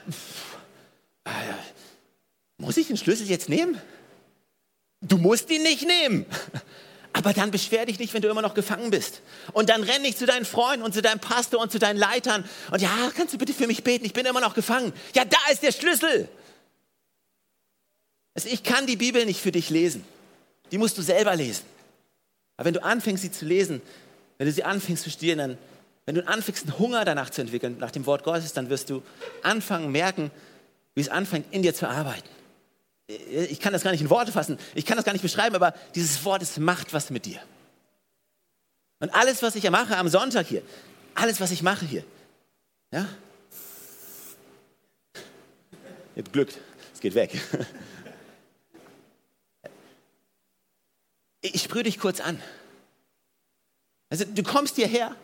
ah, 1.25 1.33
muss 2.59 2.77
ich 2.77 2.87
den 2.87 2.97
Schlüssel 2.97 3.27
jetzt 3.29 3.49
nehmen? 3.49 3.81
Du 5.01 5.19
musst 5.19 5.51
ihn 5.51 5.63
nicht 5.63 5.87
nehmen. 5.87 6.27
Aber 7.13 7.33
dann 7.33 7.51
beschwer 7.51 7.87
dich 7.87 7.99
nicht, 7.99 8.13
wenn 8.13 8.21
du 8.21 8.29
immer 8.29 8.43
noch 8.43 8.53
gefangen 8.53 8.91
bist. 8.91 9.23
Und 9.53 9.71
dann 9.71 9.83
renn 9.83 10.03
nicht 10.03 10.19
zu 10.19 10.27
deinen 10.27 10.45
Freunden 10.45 10.85
und 10.85 10.93
zu 10.93 11.01
deinem 11.01 11.19
Pastor 11.19 11.61
und 11.61 11.73
zu 11.73 11.79
deinen 11.79 11.97
Leitern. 11.97 12.45
Und 12.71 12.83
ja, 12.83 12.91
kannst 13.17 13.33
du 13.33 13.39
bitte 13.39 13.55
für 13.55 13.67
mich 13.67 13.83
beten? 13.83 14.05
Ich 14.05 14.13
bin 14.13 14.27
immer 14.27 14.43
noch 14.43 14.53
gefangen. 14.53 14.93
Ja, 15.15 15.25
da 15.25 15.39
ist 15.51 15.63
der 15.63 15.73
Schlüssel. 15.73 16.29
Also 18.35 18.51
ich 18.51 18.63
kann 18.63 18.87
die 18.87 18.97
Bibel 18.97 19.25
nicht 19.25 19.41
für 19.41 19.51
dich 19.51 19.71
lesen. 19.71 20.05
Die 20.71 20.77
musst 20.77 20.99
du 20.99 21.03
selber 21.03 21.35
lesen. 21.35 21.65
Aber 22.59 22.67
wenn 22.67 22.75
du 22.75 22.83
anfängst, 22.83 23.23
sie 23.23 23.33
zu 23.33 23.47
lesen, 23.47 23.81
wenn 24.37 24.47
du 24.47 24.53
sie 24.53 24.65
anfängst 24.65 25.05
zu 25.05 25.11
studieren, 25.11 25.39
dann 25.39 25.59
wenn 26.07 26.15
du 26.15 26.27
anfängst, 26.27 26.63
einen 26.63 26.79
Hunger 26.79 27.05
danach 27.05 27.31
zu 27.31 27.41
entwickeln, 27.41 27.79
nach 27.79 27.91
dem 27.91 28.07
Wort 28.07 28.23
Gottes, 28.23 28.53
dann 28.53 28.71
wirst 28.71 28.91
du 28.91 29.03
anfangen, 29.43 29.91
merken, 29.91 30.31
wie 30.95 31.01
es 31.01 31.09
anfängt, 31.09 31.53
in 31.53 31.63
dir 31.63 31.75
zu 31.75 31.89
arbeiten. 31.89 32.29
Ich 33.09 33.61
kann 33.61 33.73
das 33.73 33.83
gar 33.83 33.91
nicht 33.91 34.01
in 34.01 34.11
Worte 34.11 34.33
fassen, 34.33 34.59
ich 34.75 34.87
kann 34.87 34.97
das 34.97 35.05
gar 35.05 35.13
nicht 35.13 35.23
beschreiben, 35.23 35.55
aber 35.55 35.75
dieses 35.95 36.25
Wort, 36.25 36.43
es 36.43 36.59
macht 36.59 36.93
was 36.93 37.11
mit 37.11 37.27
dir. 37.27 37.41
Und 39.01 39.15
alles, 39.15 39.43
was 39.43 39.57
ich 39.57 39.69
mache 39.69 39.97
am 39.97 40.09
Sonntag 40.09 40.47
hier, 40.47 40.63
alles, 41.15 41.41
was 41.41 41.51
ich 41.51 41.63
mache 41.63 41.85
hier, 41.85 42.05
ja, 42.93 43.07
ihr 46.15 46.23
habt 46.23 46.33
Glück, 46.33 46.53
es 46.95 47.01
geht 47.01 47.15
weg. 47.15 47.39
Ich 51.43 51.63
sprühe 51.63 51.83
dich 51.83 52.01
kurz 52.01 52.21
an. 52.21 52.43
Also 54.09 54.25
du 54.25 54.43
kommst 54.43 54.77
hierher 54.77 55.15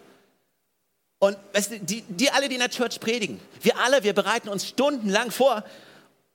und 1.22 1.38
weißt 1.52 1.70
du, 1.70 1.78
die, 1.78 2.02
die 2.08 2.32
alle, 2.32 2.48
die 2.48 2.56
in 2.56 2.60
der 2.60 2.68
Church 2.68 2.98
predigen, 2.98 3.40
wir 3.60 3.78
alle, 3.78 4.02
wir 4.02 4.12
bereiten 4.12 4.48
uns 4.48 4.66
stundenlang 4.66 5.30
vor, 5.30 5.62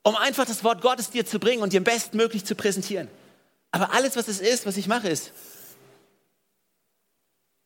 um 0.01 0.15
einfach 0.15 0.45
das 0.45 0.63
Wort 0.63 0.81
Gottes 0.81 1.09
dir 1.09 1.25
zu 1.25 1.39
bringen 1.39 1.61
und 1.61 1.73
dir 1.73 1.83
bestmöglich 1.83 2.45
zu 2.45 2.55
präsentieren. 2.55 3.09
Aber 3.71 3.91
alles, 3.91 4.15
was 4.15 4.29
es 4.29 4.39
ist, 4.39 4.65
was 4.65 4.77
ich 4.77 4.87
mache, 4.87 5.09
ist, 5.09 5.33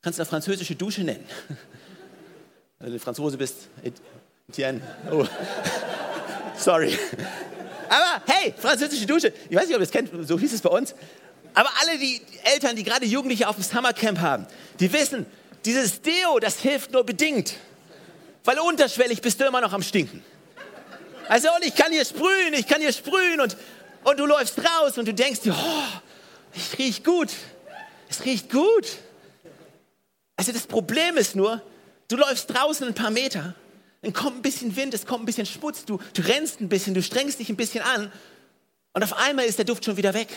kannst 0.01 0.17
du 0.17 0.23
eine 0.23 0.29
französische 0.31 0.75
Dusche 0.75 1.03
nennen. 1.03 1.23
Wenn 2.79 2.91
du 2.91 2.97
Franzose 2.97 3.38
bist, 3.38 3.69
Etienne. 4.49 4.81
Oh. 5.12 5.23
Sorry. 6.57 6.97
Aber 7.88 8.23
hey, 8.25 8.51
französische 8.57 9.05
Dusche. 9.05 9.31
Ich 9.47 9.55
weiß 9.55 9.67
nicht, 9.67 9.75
ob 9.75 9.81
ihr 9.81 9.86
es 9.86 9.91
kennt, 9.91 10.10
so 10.27 10.39
hieß 10.39 10.53
es 10.53 10.62
bei 10.62 10.71
uns. 10.71 10.95
Aber 11.53 11.69
alle 11.81 11.99
die 11.99 12.19
Eltern, 12.45 12.75
die 12.75 12.84
gerade 12.84 13.05
Jugendliche 13.05 13.47
auf 13.47 13.57
dem 13.57 13.63
Summercamp 13.63 14.17
haben, 14.21 14.47
die 14.79 14.91
wissen, 14.91 15.27
dieses 15.65 16.02
Deo, 16.02 16.39
das 16.39 16.60
hilft 16.60 16.91
nur 16.91 17.04
bedingt. 17.04 17.56
Weil 18.43 18.60
unterschwellig 18.60 19.21
bist 19.21 19.39
du 19.39 19.45
immer 19.45 19.62
noch 19.62 19.74
am 19.74 19.84
Stinken. 19.84 20.24
Also, 21.28 21.50
und 21.56 21.63
ich 21.63 21.76
kann 21.76 21.91
hier 21.91 22.04
sprühen, 22.04 22.54
ich 22.54 22.67
kann 22.67 22.82
hier 22.82 22.91
sprühen 22.91 23.39
und, 23.39 23.56
und 24.04 24.19
du 24.19 24.26
läufst 24.26 24.58
raus 24.60 24.97
und 24.97 25.08
du 25.08 25.13
denkst 25.13 25.41
dir, 25.41 25.54
oh, 25.54 26.00
es 26.56 26.78
riecht 26.78 27.04
gut. 27.04 27.30
Es 28.10 28.26
riecht 28.26 28.50
gut. 28.50 28.88
Also 30.36 30.52
das 30.52 30.65
Problem 30.65 31.17
ist 31.17 31.36
nur, 31.36 31.62
du 32.08 32.17
läufst 32.17 32.50
draußen 32.50 32.88
ein 32.88 32.95
paar 32.95 33.12
Meter, 33.12 33.56
dann 34.02 34.12
kommt 34.12 34.38
ein 34.38 34.41
bisschen 34.41 34.76
Wind, 34.76 34.93
es 34.93 35.06
kommt 35.06 35.24
ein 35.24 35.26
bisschen 35.26 35.45
Schmutz, 35.45 35.86
du, 35.86 36.00
du 36.13 36.21
rennst 36.24 36.60
ein 36.60 36.67
bisschen, 36.67 36.95
du 36.95 37.04
strengst 37.04 37.39
dich 37.39 37.50
ein 37.50 37.56
bisschen 37.56 37.84
an 37.84 38.12
und 38.93 39.04
auf 39.04 39.13
einmal 39.13 39.45
ist 39.45 39.60
der 39.60 39.65
Duft 39.65 39.86
schon 39.86 39.97
wieder 39.97 40.13
weg. 40.13 40.30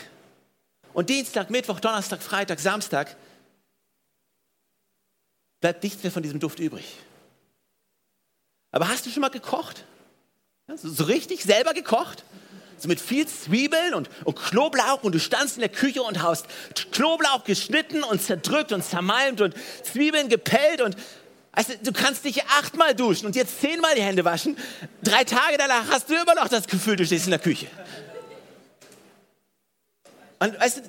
Und 0.92 1.08
Dienstag, 1.08 1.50
Mittwoch, 1.50 1.80
Donnerstag, 1.80 2.22
Freitag, 2.22 2.60
Samstag 2.60 3.16
bleibt 5.64 5.83
nichts 5.83 6.03
mehr 6.03 6.12
von 6.12 6.22
diesem 6.22 6.40
Duft 6.40 6.59
übrig. 6.59 6.85
Aber 8.70 8.87
hast 8.87 9.07
du 9.07 9.11
schon 9.11 9.22
mal 9.22 9.31
gekocht? 9.31 9.87
so, 10.77 10.90
so 10.90 11.05
richtig 11.05 11.42
selber 11.42 11.72
gekocht? 11.72 12.22
So 12.77 12.87
mit 12.87 13.00
viel 13.00 13.27
Zwiebeln 13.27 13.94
und, 13.94 14.11
und 14.24 14.37
Knoblauch 14.38 15.03
und 15.05 15.14
du 15.14 15.18
standst 15.18 15.57
in 15.57 15.61
der 15.61 15.70
Küche 15.70 16.03
und 16.03 16.22
hast 16.22 16.48
Knoblauch 16.92 17.44
geschnitten 17.44 18.03
und 18.03 18.20
zerdrückt 18.20 18.72
und 18.72 18.85
zermalmt 18.85 19.40
und 19.40 19.55
Zwiebeln 19.83 20.29
gepellt 20.29 20.83
und 20.83 20.96
also, 21.53 21.72
du 21.83 21.92
kannst 21.92 22.27
dich 22.27 22.44
achtmal 22.44 22.94
duschen 22.94 23.24
und 23.24 23.35
jetzt 23.35 23.59
zehnmal 23.62 23.94
die 23.94 24.03
Hände 24.03 24.22
waschen. 24.27 24.59
Drei 25.03 25.24
Tage 25.24 25.57
danach 25.57 25.88
hast 25.88 26.11
du 26.11 26.14
immer 26.14 26.35
noch 26.35 26.48
das 26.48 26.66
Gefühl, 26.66 26.96
du 26.96 27.07
stehst 27.07 27.24
in 27.24 27.31
der 27.31 27.40
Küche. 27.40 27.68
Und 30.40 30.61
weißt 30.61 30.79
du, 30.79 30.83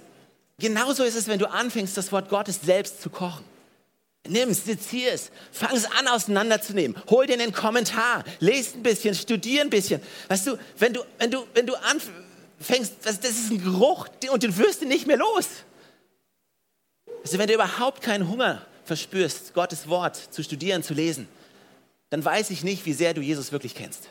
genauso 0.59 1.05
ist 1.05 1.15
es, 1.15 1.29
wenn 1.29 1.39
du 1.39 1.49
anfängst, 1.49 1.95
das 1.95 2.11
Wort 2.11 2.27
Gottes 2.27 2.59
selbst 2.61 3.01
zu 3.01 3.09
kochen. 3.09 3.54
Nimm 4.27 4.49
es, 4.49 4.65
sezier 4.65 5.13
es, 5.13 5.31
fang 5.51 5.75
es 5.75 5.85
an 5.85 6.07
auseinanderzunehmen. 6.07 6.97
Hol 7.09 7.27
dir 7.27 7.33
einen 7.33 7.53
Kommentar, 7.53 8.23
lest 8.39 8.75
ein 8.75 8.83
bisschen, 8.83 9.13
studier 9.13 9.61
ein 9.61 9.69
bisschen. 9.69 10.01
Weißt 10.27 10.47
du, 10.47 10.57
wenn 10.79 10.93
du, 10.93 11.01
wenn 11.19 11.31
du, 11.31 11.45
wenn 11.53 11.67
du 11.67 11.75
anfängst, 11.75 12.93
das, 13.03 13.19
das 13.19 13.31
ist 13.31 13.51
ein 13.51 13.63
Geruch 13.63 14.07
und 14.31 14.43
den 14.43 14.57
wirst 14.57 14.81
du 14.81 14.85
nicht 14.85 15.05
mehr 15.05 15.17
los. 15.17 15.47
Also 17.23 17.37
wenn 17.37 17.47
du 17.47 17.53
überhaupt 17.53 18.01
keinen 18.01 18.27
Hunger 18.27 18.65
verspürst, 18.85 19.53
Gottes 19.53 19.87
Wort 19.87 20.15
zu 20.15 20.43
studieren, 20.43 20.83
zu 20.83 20.93
lesen, 20.93 21.27
dann 22.09 22.23
weiß 22.23 22.49
ich 22.51 22.63
nicht, 22.63 22.85
wie 22.85 22.93
sehr 22.93 23.13
du 23.13 23.21
Jesus 23.21 23.51
wirklich 23.51 23.75
kennst. 23.75 24.09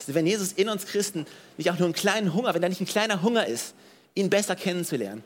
Also 0.00 0.14
wenn 0.14 0.26
Jesus 0.26 0.52
in 0.52 0.68
uns 0.68 0.86
Christen 0.86 1.26
nicht 1.56 1.70
auch 1.70 1.78
nur 1.78 1.86
einen 1.86 1.94
kleinen 1.94 2.34
Hunger, 2.34 2.54
wenn 2.54 2.62
da 2.62 2.68
nicht 2.68 2.80
ein 2.80 2.86
kleiner 2.86 3.22
Hunger 3.22 3.46
ist, 3.46 3.74
ihn 4.14 4.30
besser 4.30 4.56
kennenzulernen, 4.56 5.22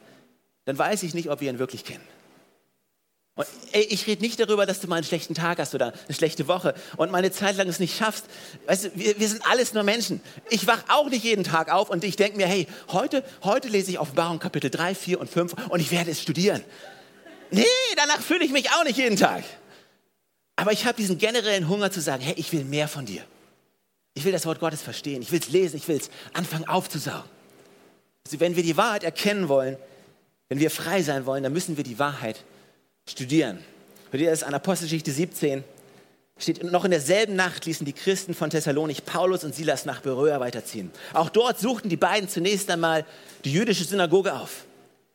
dann 0.65 0.77
weiß 0.77 1.03
ich 1.05 1.15
nicht, 1.15 1.31
ob 1.31 1.41
wir 1.41 1.51
ihn 1.51 1.59
wirklich 1.59 1.85
kennen. 1.85 2.05
Und 3.37 3.49
ey, 3.73 3.83
ich 3.83 4.07
rede 4.07 4.23
nicht 4.23 4.39
darüber, 4.39 4.65
dass 4.65 4.81
du 4.81 4.87
mal 4.87 4.97
einen 4.97 5.05
schlechten 5.05 5.35
Tag 5.35 5.59
hast 5.59 5.75
oder 5.75 5.93
eine 6.07 6.15
schlechte 6.15 6.47
Woche 6.47 6.75
und 6.97 7.11
mal 7.11 7.19
eine 7.19 7.33
Zeit 7.33 7.57
lang 7.57 7.69
es 7.69 7.81
nicht 7.81 7.97
schaffst. 7.97 8.27
Weißt 8.67 8.85
du, 8.85 8.91
wir, 8.95 9.19
wir 9.19 9.29
sind 9.29 9.45
alles 9.51 9.75
nur 9.75 9.83
Menschen. 9.83 10.21
Ich 10.51 10.69
wach 10.69 10.85
auch 10.89 11.09
nicht 11.09 11.25
jeden 11.25 11.43
Tag 11.43 11.73
auf 11.73 11.91
und 11.91 12.05
ich 12.05 12.15
denke 12.15 12.37
mir, 12.37 12.47
hey, 12.47 12.69
heute, 12.93 13.25
heute 13.43 13.69
lese 13.69 13.91
ich 13.91 13.99
Offenbarung 13.99 14.39
Kapitel 14.39 14.71
3, 14.71 14.95
4 14.95 15.21
und 15.21 15.29
5 15.29 15.69
und 15.69 15.81
ich 15.81 15.91
werde 15.91 16.13
es 16.13 16.23
studieren. 16.23 16.63
Nee, 17.51 17.65
danach 17.97 18.21
fühle 18.21 18.45
ich 18.45 18.53
mich 18.53 18.71
auch 18.71 18.85
nicht 18.85 18.99
jeden 18.99 19.17
Tag. 19.17 19.43
Aber 20.55 20.71
ich 20.71 20.87
habe 20.87 20.97
diesen 20.97 21.19
generellen 21.19 21.69
Hunger 21.69 21.91
zu 21.91 22.01
sagen, 22.01 22.23
hey, 22.23 22.35
ich 22.37 22.53
will 22.53 22.65
mehr 22.65 22.87
von 22.87 23.05
dir. 23.05 23.25
Ich 24.15 24.25
will 24.25 24.31
das 24.31 24.47
Wort 24.47 24.61
Gottes 24.61 24.81
verstehen. 24.81 25.23
Ich 25.23 25.33
will 25.33 25.41
es 25.41 25.49
lesen. 25.49 25.77
Ich 25.77 25.89
will 25.89 25.97
es 25.97 26.09
anfangen 26.33 26.69
aufzusaugen. 26.69 27.29
Also 28.25 28.39
wenn 28.39 28.55
wir 28.55 28.63
die 28.63 28.77
Wahrheit 28.77 29.03
erkennen 29.03 29.49
wollen, 29.49 29.77
wenn 30.49 30.61
wir 30.61 30.71
frei 30.71 31.03
sein 31.03 31.27
wollen, 31.27 31.43
dann 31.43 31.53
müssen 31.53 31.77
wir 31.77 31.83
die 31.83 31.99
Wahrheit 31.99 32.45
studieren. 33.09 33.59
Hört 34.11 34.23
ihr 34.23 34.31
das 34.31 34.43
an 34.43 34.55
Apostelgeschichte 34.55 35.13
17? 35.13 35.65
Steht, 36.39 36.65
noch 36.65 36.85
in 36.85 36.91
derselben 36.91 37.37
Nacht 37.37 37.65
ließen 37.65 37.85
die 37.85 37.93
Christen 37.93 38.35
von 38.35 38.51
Thessalonich 38.51 39.05
Paulus 39.05 39.45
und 39.45 39.55
Silas 39.55 39.85
nach 39.85 40.01
Beröa 40.01 40.41
weiterziehen. 40.41 40.91
Auch 41.13 41.29
dort 41.29 41.61
suchten 41.61 41.89
die 41.89 41.97
beiden 41.97 42.29
zunächst 42.29 42.71
einmal 42.71 43.05
die 43.45 43.53
jüdische 43.53 43.85
Synagoge 43.85 44.35
auf. 44.35 44.65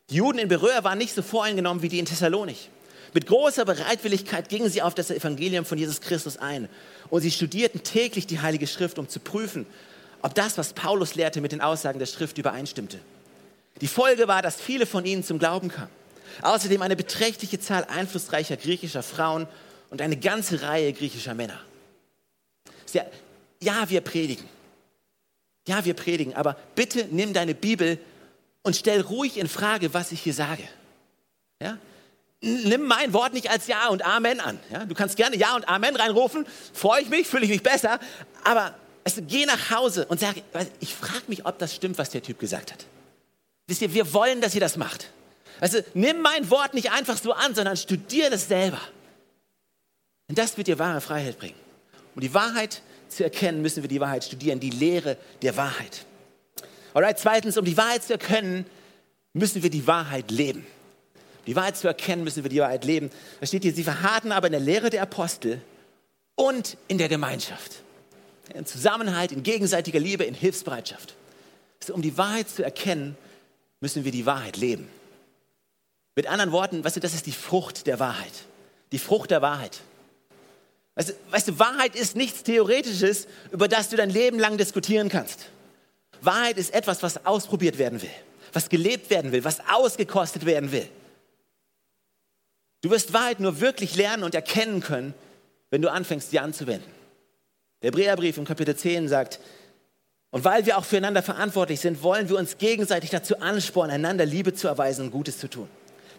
Die 0.09 0.15
Juden 0.15 0.39
in 0.39 0.47
Beröa 0.47 0.83
waren 0.83 0.97
nicht 0.97 1.13
so 1.13 1.21
voreingenommen 1.21 1.83
wie 1.83 1.89
die 1.89 1.99
in 1.99 2.05
Thessalonich. 2.05 2.69
Mit 3.13 3.25
großer 3.25 3.65
Bereitwilligkeit 3.65 4.49
gingen 4.49 4.69
sie 4.69 4.81
auf 4.81 4.93
das 4.93 5.09
Evangelium 5.09 5.65
von 5.65 5.77
Jesus 5.77 5.99
Christus 5.99 6.37
ein. 6.37 6.69
Und 7.09 7.21
sie 7.21 7.31
studierten 7.31 7.83
täglich 7.83 8.27
die 8.27 8.39
Heilige 8.39 8.67
Schrift, 8.67 8.99
um 8.99 9.09
zu 9.09 9.19
prüfen, 9.19 9.65
ob 10.21 10.35
das, 10.35 10.57
was 10.57 10.73
Paulus 10.73 11.15
lehrte, 11.15 11.41
mit 11.41 11.51
den 11.51 11.61
Aussagen 11.61 11.99
der 11.99 12.05
Schrift 12.05 12.37
übereinstimmte. 12.37 12.99
Die 13.81 13.87
Folge 13.87 14.27
war, 14.27 14.41
dass 14.41 14.55
viele 14.61 14.85
von 14.85 15.05
ihnen 15.05 15.23
zum 15.23 15.39
Glauben 15.39 15.69
kamen. 15.69 15.98
Außerdem 16.41 16.81
eine 16.81 16.95
beträchtliche 16.95 17.59
Zahl 17.59 17.85
einflussreicher 17.85 18.57
griechischer 18.57 19.03
Frauen 19.03 19.47
und 19.89 20.01
eine 20.01 20.17
ganze 20.17 20.61
Reihe 20.61 20.93
griechischer 20.93 21.33
Männer. 21.33 21.59
Ja, 22.93 23.05
ja, 23.61 23.89
wir 23.89 24.01
predigen. 24.01 24.47
Ja, 25.67 25.85
wir 25.85 25.93
predigen, 25.93 26.33
aber 26.33 26.55
bitte 26.75 27.07
nimm 27.11 27.33
deine 27.33 27.53
Bibel 27.53 27.99
und 28.63 28.75
stell 28.75 29.01
ruhig 29.01 29.37
in 29.37 29.47
Frage, 29.47 29.93
was 29.93 30.11
ich 30.11 30.21
hier 30.21 30.33
sage. 30.33 30.63
Ja? 31.61 31.77
Nimm 32.41 32.87
mein 32.87 33.13
Wort 33.13 33.33
nicht 33.33 33.49
als 33.51 33.67
Ja 33.67 33.89
und 33.89 34.03
Amen 34.03 34.39
an. 34.39 34.59
Ja? 34.71 34.85
Du 34.85 34.95
kannst 34.95 35.17
gerne 35.17 35.35
Ja 35.35 35.55
und 35.55 35.67
Amen 35.67 35.95
reinrufen, 35.95 36.47
freue 36.73 37.01
ich 37.01 37.09
mich, 37.09 37.27
fühle 37.27 37.43
ich 37.43 37.51
mich 37.51 37.63
besser, 37.63 37.99
aber 38.43 38.73
also, 39.03 39.21
geh 39.25 39.45
nach 39.45 39.71
Hause 39.71 40.05
und 40.05 40.19
sag, 40.19 40.35
ich 40.79 40.93
frage 40.93 41.23
mich, 41.27 41.45
ob 41.45 41.57
das 41.57 41.73
stimmt, 41.73 41.97
was 41.97 42.11
der 42.11 42.21
Typ 42.21 42.37
gesagt 42.37 42.71
hat. 42.71 42.85
Wisst 43.65 43.81
ihr, 43.81 43.93
wir 43.93 44.13
wollen, 44.13 44.39
dass 44.39 44.53
ihr 44.53 44.61
das 44.61 44.77
macht. 44.77 45.09
Also 45.59 45.79
nimm 45.93 46.21
mein 46.21 46.49
Wort 46.49 46.73
nicht 46.73 46.91
einfach 46.91 47.17
so 47.17 47.33
an, 47.33 47.53
sondern 47.53 47.75
studiere 47.77 48.29
das 48.29 48.47
selber. 48.47 48.79
Denn 50.27 50.35
das 50.35 50.57
wird 50.57 50.67
dir 50.67 50.79
wahre 50.79 51.01
Freiheit 51.01 51.37
bringen. 51.37 51.57
Um 52.15 52.21
die 52.21 52.33
Wahrheit 52.33 52.81
zu 53.09 53.23
erkennen, 53.23 53.61
müssen 53.61 53.83
wir 53.83 53.89
die 53.89 53.99
Wahrheit 53.99 54.23
studieren, 54.23 54.59
die 54.59 54.69
Lehre 54.69 55.17
der 55.41 55.57
Wahrheit. 55.57 56.05
Alright, 56.93 57.19
zweitens, 57.19 57.57
um 57.57 57.65
die 57.65 57.77
Wahrheit 57.77 58.03
zu 58.03 58.13
erkennen, 58.13 58.65
müssen 59.33 59.63
wir 59.63 59.69
die 59.69 59.85
Wahrheit 59.87 60.31
leben. 60.31 60.65
Um 61.39 61.45
die 61.45 61.55
Wahrheit 61.55 61.77
zu 61.77 61.87
erkennen, 61.87 62.23
müssen 62.23 62.43
wir 62.43 62.49
die 62.49 62.59
Wahrheit 62.59 62.85
leben. 62.85 63.09
Da 63.39 63.45
steht 63.45 63.63
hier, 63.63 63.73
sie 63.73 63.83
verharrten 63.83 64.31
aber 64.31 64.47
in 64.47 64.53
der 64.53 64.61
Lehre 64.61 64.89
der 64.89 65.01
Apostel 65.01 65.61
und 66.35 66.77
in 66.87 66.97
der 66.97 67.09
Gemeinschaft. 67.09 67.83
In 68.53 68.65
Zusammenhalt, 68.65 69.31
in 69.31 69.43
gegenseitiger 69.43 69.99
Liebe, 69.99 70.23
in 70.23 70.33
Hilfsbereitschaft. 70.33 71.15
Also, 71.81 71.93
um 71.93 72.01
die 72.01 72.17
Wahrheit 72.17 72.49
zu 72.49 72.63
erkennen, 72.63 73.17
müssen 73.79 74.03
wir 74.05 74.11
die 74.11 74.25
Wahrheit 74.25 74.57
leben. 74.57 74.89
Mit 76.15 76.27
anderen 76.27 76.51
Worten, 76.51 76.83
weißt 76.83 76.97
du, 76.97 76.99
das 76.99 77.13
ist 77.13 77.25
die 77.25 77.31
Frucht 77.31 77.87
der 77.87 77.99
Wahrheit. 77.99 78.33
Die 78.91 78.99
Frucht 78.99 79.31
der 79.31 79.41
Wahrheit. 79.41 79.79
Weißt 80.95 81.09
du, 81.09 81.13
weißt 81.29 81.47
du, 81.47 81.59
Wahrheit 81.59 81.95
ist 81.95 82.15
nichts 82.15 82.43
Theoretisches, 82.43 83.27
über 83.51 83.67
das 83.67 83.89
du 83.89 83.95
dein 83.95 84.09
Leben 84.09 84.39
lang 84.39 84.57
diskutieren 84.57 85.09
kannst. 85.09 85.47
Wahrheit 86.21 86.57
ist 86.57 86.73
etwas, 86.73 87.01
was 87.03 87.25
ausprobiert 87.25 87.77
werden 87.77 88.01
will, 88.01 88.09
was 88.51 88.67
gelebt 88.67 89.09
werden 89.09 89.31
will, 89.31 89.43
was 89.43 89.61
ausgekostet 89.69 90.45
werden 90.45 90.71
will. 90.71 90.89
Du 92.81 92.89
wirst 92.89 93.13
Wahrheit 93.13 93.39
nur 93.39 93.59
wirklich 93.61 93.95
lernen 93.95 94.23
und 94.23 94.35
erkennen 94.35 94.81
können, 94.81 95.13
wenn 95.69 95.81
du 95.81 95.91
anfängst, 95.91 96.31
sie 96.31 96.39
anzuwenden. 96.39 96.91
Der 97.81 97.91
Hebräerbrief 97.91 98.37
im 98.37 98.45
Kapitel 98.45 98.75
10 98.75 99.07
sagt, 99.07 99.39
und 100.31 100.43
weil 100.43 100.65
wir 100.65 100.77
auch 100.77 100.85
füreinander 100.85 101.23
verantwortlich 101.23 101.79
sind, 101.79 102.03
wollen 102.03 102.29
wir 102.29 102.37
uns 102.37 102.57
gegenseitig 102.57 103.09
dazu 103.09 103.39
anspornen, 103.39 103.95
einander 103.95 104.25
Liebe 104.25 104.53
zu 104.53 104.67
erweisen 104.67 105.05
und 105.05 105.11
Gutes 105.11 105.39
zu 105.39 105.49
tun. 105.49 105.67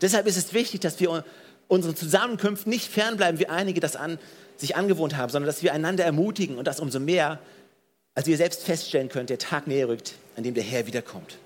Deshalb 0.00 0.26
ist 0.26 0.36
es 0.36 0.52
wichtig, 0.52 0.80
dass 0.80 0.98
wir 1.00 1.24
unseren 1.68 1.94
Zusammenkünften 1.94 2.70
nicht 2.70 2.90
fernbleiben, 2.90 3.38
wie 3.38 3.46
einige 3.46 3.80
das 3.80 3.96
an, 3.96 4.18
sich 4.56 4.76
angewohnt 4.76 5.16
haben, 5.16 5.30
sondern 5.30 5.46
dass 5.46 5.62
wir 5.62 5.72
einander 5.72 6.04
ermutigen 6.04 6.58
und 6.58 6.66
das 6.66 6.80
umso 6.80 7.00
mehr, 7.00 7.38
als 8.14 8.26
ihr 8.28 8.36
selbst 8.36 8.62
feststellen 8.62 9.08
könnt, 9.08 9.30
der 9.30 9.38
Tag 9.38 9.66
näher 9.66 9.88
rückt, 9.88 10.14
an 10.36 10.42
dem 10.42 10.54
der 10.54 10.64
Herr 10.64 10.86
wiederkommt. 10.86 11.38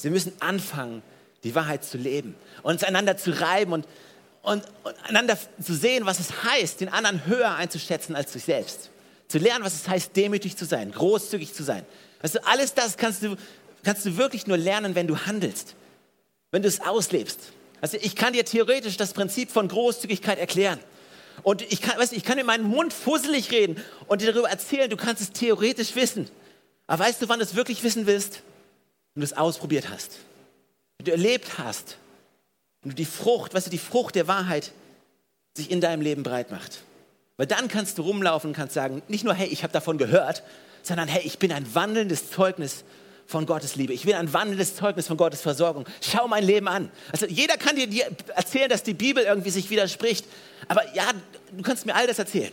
Wir 0.00 0.10
müssen 0.10 0.32
anfangen, 0.40 1.02
die 1.44 1.54
Wahrheit 1.54 1.84
zu 1.84 1.98
leben, 1.98 2.34
uns 2.62 2.82
einander 2.82 3.16
zu 3.16 3.30
reiben 3.38 3.72
und, 3.72 3.86
und, 4.42 4.64
und 4.82 4.94
einander 5.04 5.38
zu 5.62 5.74
sehen, 5.74 6.06
was 6.06 6.18
es 6.18 6.44
heißt, 6.44 6.80
den 6.80 6.88
anderen 6.88 7.26
höher 7.26 7.54
einzuschätzen 7.54 8.16
als 8.16 8.32
sich 8.32 8.44
selbst. 8.44 8.90
Zu 9.28 9.38
lernen, 9.38 9.64
was 9.64 9.74
es 9.74 9.88
heißt, 9.88 10.16
demütig 10.16 10.56
zu 10.56 10.64
sein, 10.64 10.90
großzügig 10.90 11.54
zu 11.54 11.62
sein. 11.62 11.84
Weißt 12.22 12.36
du, 12.36 12.46
alles 12.46 12.74
das 12.74 12.96
kannst 12.96 13.22
du, 13.22 13.36
kannst 13.82 14.04
du 14.06 14.16
wirklich 14.16 14.46
nur 14.46 14.56
lernen, 14.56 14.94
wenn 14.94 15.06
du 15.06 15.18
handelst, 15.18 15.74
wenn 16.50 16.62
du 16.62 16.68
es 16.68 16.80
auslebst. 16.80 17.52
Also 17.84 17.98
ich 18.00 18.16
kann 18.16 18.32
dir 18.32 18.46
theoretisch 18.46 18.96
das 18.96 19.12
Prinzip 19.12 19.50
von 19.50 19.68
Großzügigkeit 19.68 20.38
erklären. 20.38 20.80
Und 21.42 21.60
ich 21.70 21.82
kann, 21.82 21.98
weißt 21.98 22.12
du, 22.12 22.16
ich 22.16 22.24
kann 22.24 22.38
in 22.38 22.46
meinen 22.46 22.64
Mund 22.64 22.94
fusselig 22.94 23.50
reden 23.50 23.76
und 24.06 24.22
dir 24.22 24.32
darüber 24.32 24.48
erzählen, 24.48 24.88
du 24.88 24.96
kannst 24.96 25.20
es 25.20 25.32
theoretisch 25.32 25.94
wissen. 25.94 26.30
Aber 26.86 27.04
weißt 27.04 27.20
du, 27.20 27.28
wann 27.28 27.40
du 27.40 27.44
es 27.44 27.56
wirklich 27.56 27.82
wissen 27.82 28.06
willst? 28.06 28.40
Wenn 29.12 29.20
du 29.20 29.26
es 29.26 29.34
ausprobiert 29.34 29.90
hast. 29.90 30.12
Wenn 30.96 31.04
du 31.04 31.10
erlebt 31.10 31.58
hast. 31.58 31.98
Wenn 32.80 32.92
du 32.92 32.96
die 32.96 33.04
Frucht, 33.04 33.52
weißt 33.52 33.66
du, 33.66 33.70
die 33.70 33.76
Frucht 33.76 34.14
der 34.14 34.28
Wahrheit 34.28 34.72
sich 35.54 35.70
in 35.70 35.82
deinem 35.82 36.00
Leben 36.00 36.22
breit 36.22 36.50
macht. 36.50 36.84
Weil 37.36 37.48
dann 37.48 37.68
kannst 37.68 37.98
du 37.98 38.02
rumlaufen 38.02 38.48
und 38.48 38.56
kannst 38.56 38.72
sagen, 38.72 39.02
nicht 39.08 39.24
nur, 39.24 39.34
hey, 39.34 39.48
ich 39.48 39.62
habe 39.62 39.74
davon 39.74 39.98
gehört, 39.98 40.42
sondern 40.82 41.06
hey, 41.06 41.20
ich 41.26 41.38
bin 41.38 41.52
ein 41.52 41.74
wandelndes 41.74 42.30
Zeugnis 42.30 42.82
von 43.26 43.46
Gottes 43.46 43.76
Liebe. 43.76 43.92
Ich 43.92 44.06
will 44.06 44.14
ein 44.14 44.32
wandelndes 44.32 44.76
Zeugnis 44.76 45.06
von 45.06 45.16
Gottes 45.16 45.40
Versorgung. 45.40 45.84
Schau 46.00 46.28
mein 46.28 46.44
Leben 46.44 46.68
an. 46.68 46.90
Also 47.12 47.26
jeder 47.26 47.56
kann 47.56 47.76
dir 47.76 48.10
erzählen, 48.34 48.68
dass 48.68 48.82
die 48.82 48.94
Bibel 48.94 49.24
irgendwie 49.24 49.50
sich 49.50 49.70
widerspricht. 49.70 50.26
Aber 50.68 50.82
ja, 50.94 51.10
du 51.52 51.62
kannst 51.62 51.86
mir 51.86 51.94
all 51.94 52.06
das 52.06 52.18
erzählen. 52.18 52.52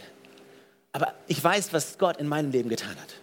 Aber 0.94 1.14
ich 1.28 1.44
weiß, 1.44 1.74
was 1.74 1.98
Gott 1.98 2.18
in 2.18 2.28
meinem 2.28 2.52
Leben 2.52 2.70
getan 2.70 2.90
hat. 2.90 3.14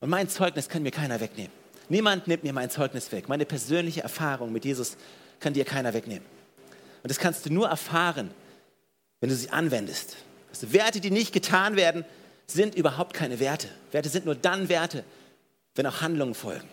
Und 0.00 0.10
mein 0.10 0.28
Zeugnis 0.28 0.68
kann 0.68 0.82
mir 0.82 0.90
keiner 0.90 1.20
wegnehmen. 1.20 1.52
Niemand 1.88 2.26
nimmt 2.26 2.44
mir 2.44 2.52
mein 2.52 2.70
Zeugnis 2.70 3.10
weg. 3.12 3.28
Meine 3.28 3.44
persönliche 3.44 4.02
Erfahrung 4.02 4.52
mit 4.52 4.64
Jesus 4.64 4.96
kann 5.40 5.52
dir 5.52 5.64
keiner 5.64 5.94
wegnehmen. 5.94 6.24
Und 7.02 7.10
das 7.10 7.18
kannst 7.18 7.44
du 7.46 7.52
nur 7.52 7.68
erfahren, 7.68 8.30
wenn 9.20 9.28
du 9.28 9.36
sie 9.36 9.50
anwendest. 9.50 10.16
Also 10.50 10.72
Werte, 10.72 11.00
die 11.00 11.10
nicht 11.10 11.32
getan 11.32 11.76
werden, 11.76 12.04
sind 12.46 12.74
überhaupt 12.74 13.14
keine 13.14 13.40
Werte. 13.40 13.68
Werte 13.92 14.08
sind 14.08 14.24
nur 14.24 14.34
dann 14.34 14.68
Werte, 14.68 15.04
wenn 15.74 15.86
auch 15.86 16.00
Handlungen 16.00 16.34
folgen. 16.34 16.68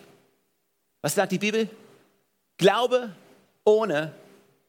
Was 1.02 1.16
sagt 1.16 1.32
die 1.32 1.40
Bibel? 1.40 1.70
Glaube 2.58 3.16
ohne 3.64 4.14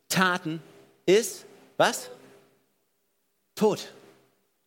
Taten 0.08 0.62
ist 1.06 1.44
was? 1.76 2.10
Tod. 3.54 3.92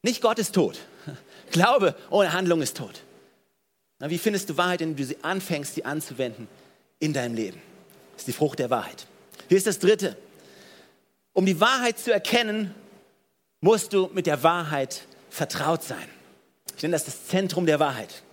Nicht 0.03 0.21
Gott 0.21 0.39
ist 0.39 0.53
tot. 0.53 0.79
Glaube 1.51 1.95
ohne 2.09 2.33
Handlung 2.33 2.61
ist 2.61 2.77
tot. 2.77 3.01
Na, 3.99 4.09
wie 4.09 4.17
findest 4.17 4.49
du 4.49 4.57
Wahrheit, 4.57 4.81
wenn 4.81 4.95
du 4.95 5.03
sie 5.03 5.17
anfängst, 5.23 5.75
sie 5.75 5.85
anzuwenden 5.85 6.47
in 6.99 7.13
deinem 7.13 7.35
Leben? 7.35 7.61
Das 8.13 8.21
ist 8.21 8.27
die 8.27 8.33
Frucht 8.33 8.59
der 8.59 8.69
Wahrheit. 8.69 9.07
Hier 9.47 9.57
ist 9.57 9.67
das 9.67 9.79
Dritte. 9.79 10.17
Um 11.33 11.45
die 11.45 11.59
Wahrheit 11.59 11.97
zu 11.97 12.13
erkennen, 12.13 12.73
musst 13.61 13.93
du 13.93 14.09
mit 14.13 14.27
der 14.27 14.43
Wahrheit 14.43 15.01
vertraut 15.29 15.83
sein. 15.83 16.07
Ich 16.75 16.83
nenne 16.83 16.93
das 16.93 17.05
das 17.05 17.27
Zentrum 17.27 17.65
der 17.65 17.79
Wahrheit. 17.79 18.23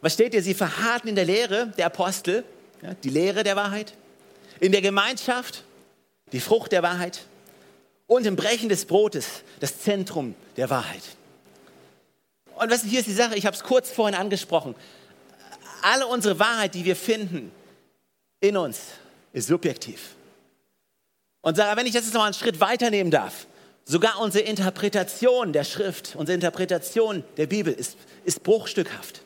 Was 0.00 0.14
steht 0.14 0.32
hier? 0.32 0.42
Sie 0.42 0.54
verharrten 0.54 1.08
in 1.08 1.16
der 1.16 1.24
Lehre 1.24 1.68
der 1.76 1.86
Apostel, 1.86 2.44
ja, 2.82 2.94
die 2.94 3.10
Lehre 3.10 3.42
der 3.42 3.56
Wahrheit, 3.56 3.94
in 4.60 4.72
der 4.72 4.82
Gemeinschaft, 4.82 5.64
die 6.32 6.40
Frucht 6.40 6.72
der 6.72 6.82
Wahrheit 6.82 7.20
und 8.06 8.26
im 8.26 8.36
Brechen 8.36 8.68
des 8.68 8.84
Brotes, 8.84 9.42
das 9.60 9.80
Zentrum 9.80 10.34
der 10.56 10.70
Wahrheit. 10.70 11.02
Und 12.56 12.70
was 12.70 12.82
hier 12.82 13.00
ist 13.00 13.06
die 13.08 13.12
Sache, 13.12 13.36
ich 13.36 13.46
habe 13.46 13.56
es 13.56 13.62
kurz 13.62 13.90
vorhin 13.90 14.18
angesprochen. 14.18 14.74
Alle 15.82 16.06
unsere 16.06 16.38
Wahrheit, 16.38 16.74
die 16.74 16.84
wir 16.84 16.96
finden 16.96 17.52
in 18.40 18.56
uns, 18.56 18.80
ist 19.32 19.48
subjektiv. 19.48 20.16
Und 21.40 21.56
wenn 21.56 21.86
ich 21.86 21.92
das 21.92 22.04
jetzt 22.04 22.14
noch 22.14 22.24
einen 22.24 22.34
Schritt 22.34 22.60
weiternehmen 22.60 23.10
darf, 23.10 23.46
sogar 23.84 24.20
unsere 24.20 24.44
Interpretation 24.44 25.52
der 25.52 25.64
Schrift, 25.64 26.14
unsere 26.16 26.34
Interpretation 26.34 27.22
der 27.36 27.46
Bibel 27.46 27.72
ist, 27.72 27.96
ist 28.24 28.42
bruchstückhaft. 28.42 29.22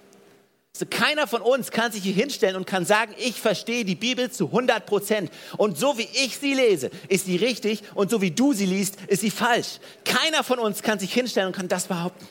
Also 0.75 0.87
keiner 0.89 1.27
von 1.27 1.43
uns 1.43 1.71
kann 1.71 1.93
sich 1.93 2.03
hier 2.03 2.15
hinstellen 2.15 2.57
und 2.57 2.67
kann 2.67 2.87
sagen, 2.87 3.15
ich 3.19 3.41
verstehe 3.41 3.85
die 3.85 3.95
Bibel 3.95 4.31
zu 4.31 4.47
100 4.47 4.87
Prozent. 4.87 5.31
Und 5.59 5.79
so 5.79 5.99
wie 5.99 6.09
ich 6.15 6.39
sie 6.39 6.55
lese, 6.55 6.91
ist 7.09 7.27
sie 7.27 7.37
richtig 7.37 7.83
und 7.95 8.11
so 8.11 8.23
wie 8.23 8.31
du 8.31 8.55
sie 8.55 8.65
liest, 8.65 8.97
ist 9.09 9.21
sie 9.21 9.31
falsch. 9.31 9.81
Keiner 10.05 10.43
von 10.43 10.59
uns 10.59 10.83
kann 10.83 10.99
sich 10.99 11.13
hinstellen 11.13 11.49
und 11.49 11.57
kann 11.57 11.69
das 11.69 11.89
behaupten. 11.89 12.27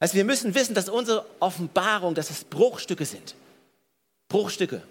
Also 0.00 0.14
wir 0.14 0.24
müssen 0.24 0.54
wissen, 0.54 0.74
dass 0.74 0.88
unsere 0.88 1.24
Offenbarung, 1.38 2.14
dass 2.14 2.30
es 2.30 2.42
Bruchstücke 2.42 3.04
sind. 3.04 3.36
Bruchstücke. 4.28 4.82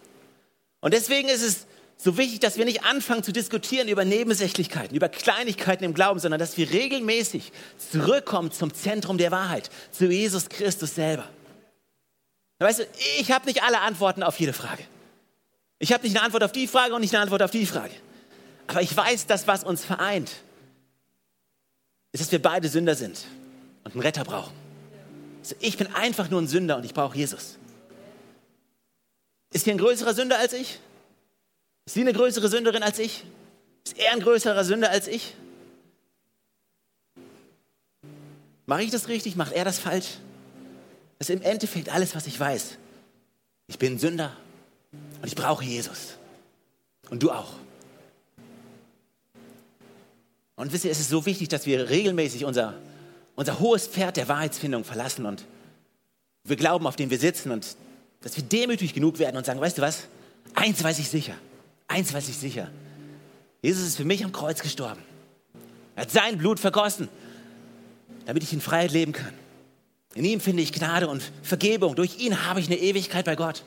Und 0.79 0.93
deswegen 0.93 1.27
ist 1.27 1.41
es 1.41 1.65
so 1.97 2.17
wichtig, 2.17 2.39
dass 2.39 2.57
wir 2.57 2.63
nicht 2.63 2.85
anfangen 2.85 3.23
zu 3.23 3.33
diskutieren 3.33 3.89
über 3.89 4.05
Nebensächlichkeiten, 4.05 4.95
über 4.95 5.09
Kleinigkeiten 5.09 5.83
im 5.83 5.93
Glauben, 5.93 6.19
sondern 6.19 6.39
dass 6.39 6.55
wir 6.55 6.71
regelmäßig 6.71 7.51
zurückkommen 7.91 8.53
zum 8.53 8.73
Zentrum 8.73 9.17
der 9.17 9.31
Wahrheit, 9.31 9.69
zu 9.91 10.05
Jesus 10.05 10.47
Christus 10.47 10.95
selber. 10.95 11.27
Weißt 12.59 12.79
du, 12.79 12.87
ich 13.19 13.31
habe 13.31 13.45
nicht 13.45 13.63
alle 13.63 13.79
Antworten 13.79 14.21
auf 14.21 14.39
jede 14.39 14.53
Frage. 14.53 14.83
Ich 15.79 15.93
habe 15.93 16.03
nicht 16.03 16.15
eine 16.15 16.25
Antwort 16.25 16.43
auf 16.43 16.51
die 16.51 16.67
Frage 16.67 16.93
und 16.93 17.01
nicht 17.01 17.13
eine 17.13 17.23
Antwort 17.23 17.41
auf 17.41 17.51
die 17.51 17.65
Frage. 17.65 17.93
Aber 18.67 18.81
ich 18.81 18.95
weiß, 18.95 19.27
dass 19.27 19.47
was 19.47 19.63
uns 19.63 19.85
vereint, 19.85 20.29
ist, 22.11 22.21
dass 22.21 22.31
wir 22.31 22.41
beide 22.41 22.67
Sünder 22.67 22.95
sind 22.95 23.25
und 23.85 23.93
einen 23.93 24.01
Retter 24.01 24.25
brauchen. 24.25 24.53
Also 25.39 25.55
ich 25.61 25.77
bin 25.77 25.87
einfach 25.95 26.29
nur 26.29 26.41
ein 26.41 26.47
Sünder 26.47 26.75
und 26.75 26.83
ich 26.83 26.93
brauche 26.93 27.17
Jesus. 27.17 27.57
Ist 29.51 29.63
hier 29.63 29.73
ein 29.73 29.79
größerer 29.79 30.13
Sünder 30.13 30.37
als 30.37 30.53
ich? 30.53 30.79
Ist 31.85 31.93
sie 31.93 32.01
eine 32.01 32.13
größere 32.13 32.49
Sünderin 32.49 32.83
als 32.83 32.99
ich? 32.99 33.23
Ist 33.85 33.97
er 33.97 34.11
ein 34.11 34.19
größerer 34.19 34.63
Sünder 34.65 34.91
als 34.91 35.07
ich? 35.07 35.33
Mache 38.65 38.83
ich 38.83 38.91
das 38.91 39.07
richtig? 39.07 39.35
Macht 39.35 39.53
er 39.53 39.63
das 39.63 39.79
falsch? 39.79 40.17
Das 41.19 41.29
ist 41.29 41.35
im 41.35 41.41
Endeffekt 41.41 41.89
alles, 41.89 42.15
was 42.15 42.25
ich 42.27 42.39
weiß. 42.39 42.77
Ich 43.67 43.77
bin 43.77 43.99
Sünder 43.99 44.35
und 45.21 45.27
ich 45.27 45.35
brauche 45.35 45.63
Jesus. 45.63 46.15
Und 47.09 47.21
du 47.21 47.31
auch. 47.31 47.53
Und 50.55 50.73
wisst 50.73 50.85
ihr, 50.85 50.91
es 50.91 50.99
ist 50.99 51.09
so 51.09 51.25
wichtig, 51.25 51.49
dass 51.49 51.65
wir 51.65 51.89
regelmäßig 51.89 52.45
unser, 52.45 52.73
unser 53.35 53.59
hohes 53.59 53.87
Pferd 53.87 54.17
der 54.17 54.27
Wahrheitsfindung 54.27 54.83
verlassen 54.83 55.25
und 55.25 55.45
wir 56.45 56.55
glauben, 56.55 56.87
auf 56.87 56.95
dem 56.95 57.09
wir 57.09 57.19
sitzen 57.19 57.51
und 57.51 57.75
dass 58.21 58.35
wir 58.35 58.43
demütig 58.43 58.93
genug 58.93 59.19
werden 59.19 59.37
und 59.37 59.45
sagen, 59.45 59.61
weißt 59.61 59.77
du 59.77 59.81
was? 59.81 60.07
Eins 60.53 60.83
weiß 60.83 60.99
ich 60.99 61.09
sicher. 61.09 61.35
Eins 61.87 62.13
weiß 62.13 62.27
ich 62.29 62.37
sicher. 62.37 62.69
Jesus 63.61 63.85
ist 63.85 63.97
für 63.97 64.05
mich 64.05 64.23
am 64.23 64.31
Kreuz 64.31 64.61
gestorben. 64.61 65.01
Er 65.95 66.03
hat 66.03 66.11
sein 66.11 66.37
Blut 66.37 66.59
vergossen, 66.59 67.09
damit 68.25 68.43
ich 68.43 68.53
in 68.53 68.61
Freiheit 68.61 68.91
leben 68.91 69.11
kann. 69.11 69.33
In 70.15 70.25
ihm 70.25 70.39
finde 70.39 70.63
ich 70.63 70.73
Gnade 70.73 71.07
und 71.07 71.21
Vergebung. 71.43 71.95
Durch 71.95 72.19
ihn 72.19 72.45
habe 72.45 72.59
ich 72.59 72.67
eine 72.67 72.77
Ewigkeit 72.77 73.25
bei 73.25 73.35
Gott. 73.35 73.63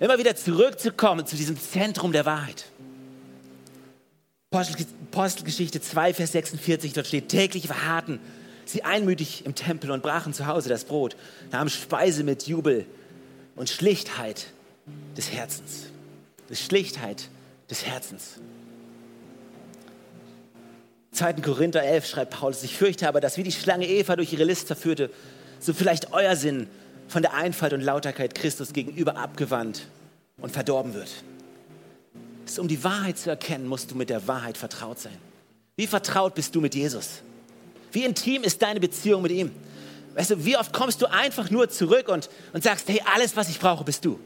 Immer 0.00 0.18
wieder 0.18 0.34
zurückzukommen 0.36 1.26
zu 1.26 1.36
diesem 1.36 1.60
Zentrum 1.60 2.12
der 2.12 2.24
Wahrheit. 2.24 2.66
Apostelgeschichte 4.50 5.80
2, 5.80 6.14
Vers 6.14 6.32
46, 6.32 6.92
dort 6.92 7.06
steht, 7.06 7.28
täglich 7.28 7.66
verharrten 7.66 8.20
sie 8.66 8.82
einmütig 8.82 9.44
im 9.44 9.54
Tempel 9.54 9.90
und 9.90 10.02
brachen 10.02 10.32
zu 10.32 10.46
Hause 10.46 10.68
das 10.68 10.84
Brot, 10.84 11.16
nahmen 11.52 11.70
Speise 11.70 12.24
mit 12.24 12.46
Jubel 12.46 12.86
und 13.56 13.68
Schlichtheit 13.68 14.46
des 15.16 15.30
Herzens. 15.32 15.86
Das 16.48 16.60
Schlichtheit 16.60 17.28
des 17.70 17.84
Herzens. 17.84 18.40
2. 21.12 21.34
Korinther 21.34 21.82
11 21.82 22.06
schreibt 22.06 22.32
Paulus, 22.32 22.62
ich 22.62 22.76
fürchte 22.76 23.06
aber, 23.08 23.20
dass 23.20 23.36
wie 23.36 23.44
die 23.44 23.52
Schlange 23.52 23.86
Eva 23.86 24.16
durch 24.16 24.32
ihre 24.32 24.44
List 24.44 24.66
verführte, 24.66 25.10
so 25.64 25.72
vielleicht 25.72 26.12
euer 26.12 26.36
Sinn 26.36 26.68
von 27.08 27.22
der 27.22 27.34
Einfalt 27.34 27.72
und 27.72 27.80
Lauterkeit 27.80 28.34
Christus 28.34 28.72
gegenüber 28.72 29.16
abgewandt 29.16 29.86
und 30.38 30.52
verdorben 30.52 30.94
wird. 30.94 31.10
Es 32.46 32.58
um 32.58 32.68
die 32.68 32.82
Wahrheit 32.84 33.18
zu 33.18 33.30
erkennen, 33.30 33.66
musst 33.66 33.90
du 33.90 33.94
mit 33.94 34.10
der 34.10 34.26
Wahrheit 34.28 34.58
vertraut 34.58 34.98
sein. 34.98 35.16
Wie 35.76 35.86
vertraut 35.86 36.34
bist 36.34 36.54
du 36.54 36.60
mit 36.60 36.74
Jesus? 36.74 37.22
Wie 37.92 38.04
intim 38.04 38.42
ist 38.42 38.60
deine 38.60 38.80
Beziehung 38.80 39.22
mit 39.22 39.32
ihm? 39.32 39.50
Weißt 40.14 40.30
du, 40.30 40.44
wie 40.44 40.56
oft 40.56 40.72
kommst 40.72 41.02
du 41.02 41.06
einfach 41.06 41.50
nur 41.50 41.68
zurück 41.68 42.08
und, 42.08 42.28
und 42.52 42.62
sagst, 42.62 42.88
hey, 42.88 43.02
alles, 43.14 43.36
was 43.36 43.48
ich 43.48 43.58
brauche, 43.58 43.84
bist 43.84 44.04
du. 44.04 44.20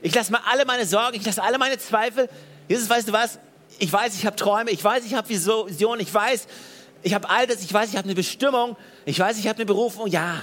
Ich 0.00 0.14
lasse 0.14 0.32
mal 0.32 0.40
alle 0.50 0.64
meine 0.64 0.86
Sorgen, 0.86 1.16
ich 1.16 1.24
lasse 1.24 1.42
alle 1.42 1.58
meine 1.58 1.78
Zweifel. 1.78 2.28
Jesus, 2.68 2.88
weißt 2.88 3.08
du 3.08 3.12
was? 3.12 3.38
Ich 3.78 3.92
weiß, 3.92 4.14
ich 4.14 4.24
habe 4.24 4.36
Träume, 4.36 4.70
ich 4.70 4.82
weiß, 4.82 5.04
ich 5.04 5.14
habe 5.14 5.28
Visionen, 5.28 6.00
ich 6.00 6.12
weiß, 6.12 6.46
ich 7.04 7.12
habe 7.12 7.28
all 7.28 7.46
das, 7.46 7.62
ich 7.62 7.72
weiß, 7.72 7.90
ich 7.90 7.96
habe 7.96 8.06
eine 8.06 8.14
Bestimmung, 8.14 8.76
ich 9.04 9.18
weiß, 9.18 9.38
ich 9.38 9.46
habe 9.46 9.58
eine 9.58 9.66
Berufung, 9.66 10.08
ja. 10.08 10.42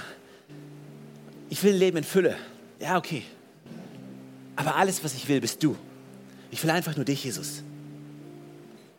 Ich 1.50 1.62
will 1.64 1.74
Leben 1.74 1.98
in 1.98 2.04
Fülle. 2.04 2.36
Ja, 2.80 2.96
okay. 2.96 3.24
Aber 4.54 4.76
alles, 4.76 5.02
was 5.02 5.14
ich 5.14 5.28
will, 5.28 5.40
bist 5.40 5.62
du. 5.62 5.76
Ich 6.52 6.62
will 6.62 6.70
einfach 6.70 6.94
nur 6.94 7.04
dich, 7.04 7.24
Jesus. 7.24 7.62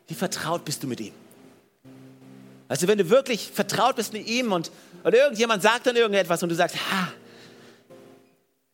Wie 0.07 0.13
vertraut 0.13 0.65
bist 0.65 0.83
du 0.83 0.87
mit 0.87 0.99
ihm? 0.99 1.13
Also 2.67 2.87
wenn 2.87 2.97
du 2.97 3.09
wirklich 3.09 3.49
vertraut 3.53 3.95
bist 3.95 4.11
mit 4.11 4.27
ihm 4.27 4.51
und, 4.51 4.69
und 5.03 5.13
irgendjemand 5.13 5.63
sagt 5.63 5.87
dann 5.87 5.95
irgendetwas 5.95 6.43
und 6.43 6.49
du 6.49 6.55
sagst, 6.55 6.75
ha, 6.75 7.13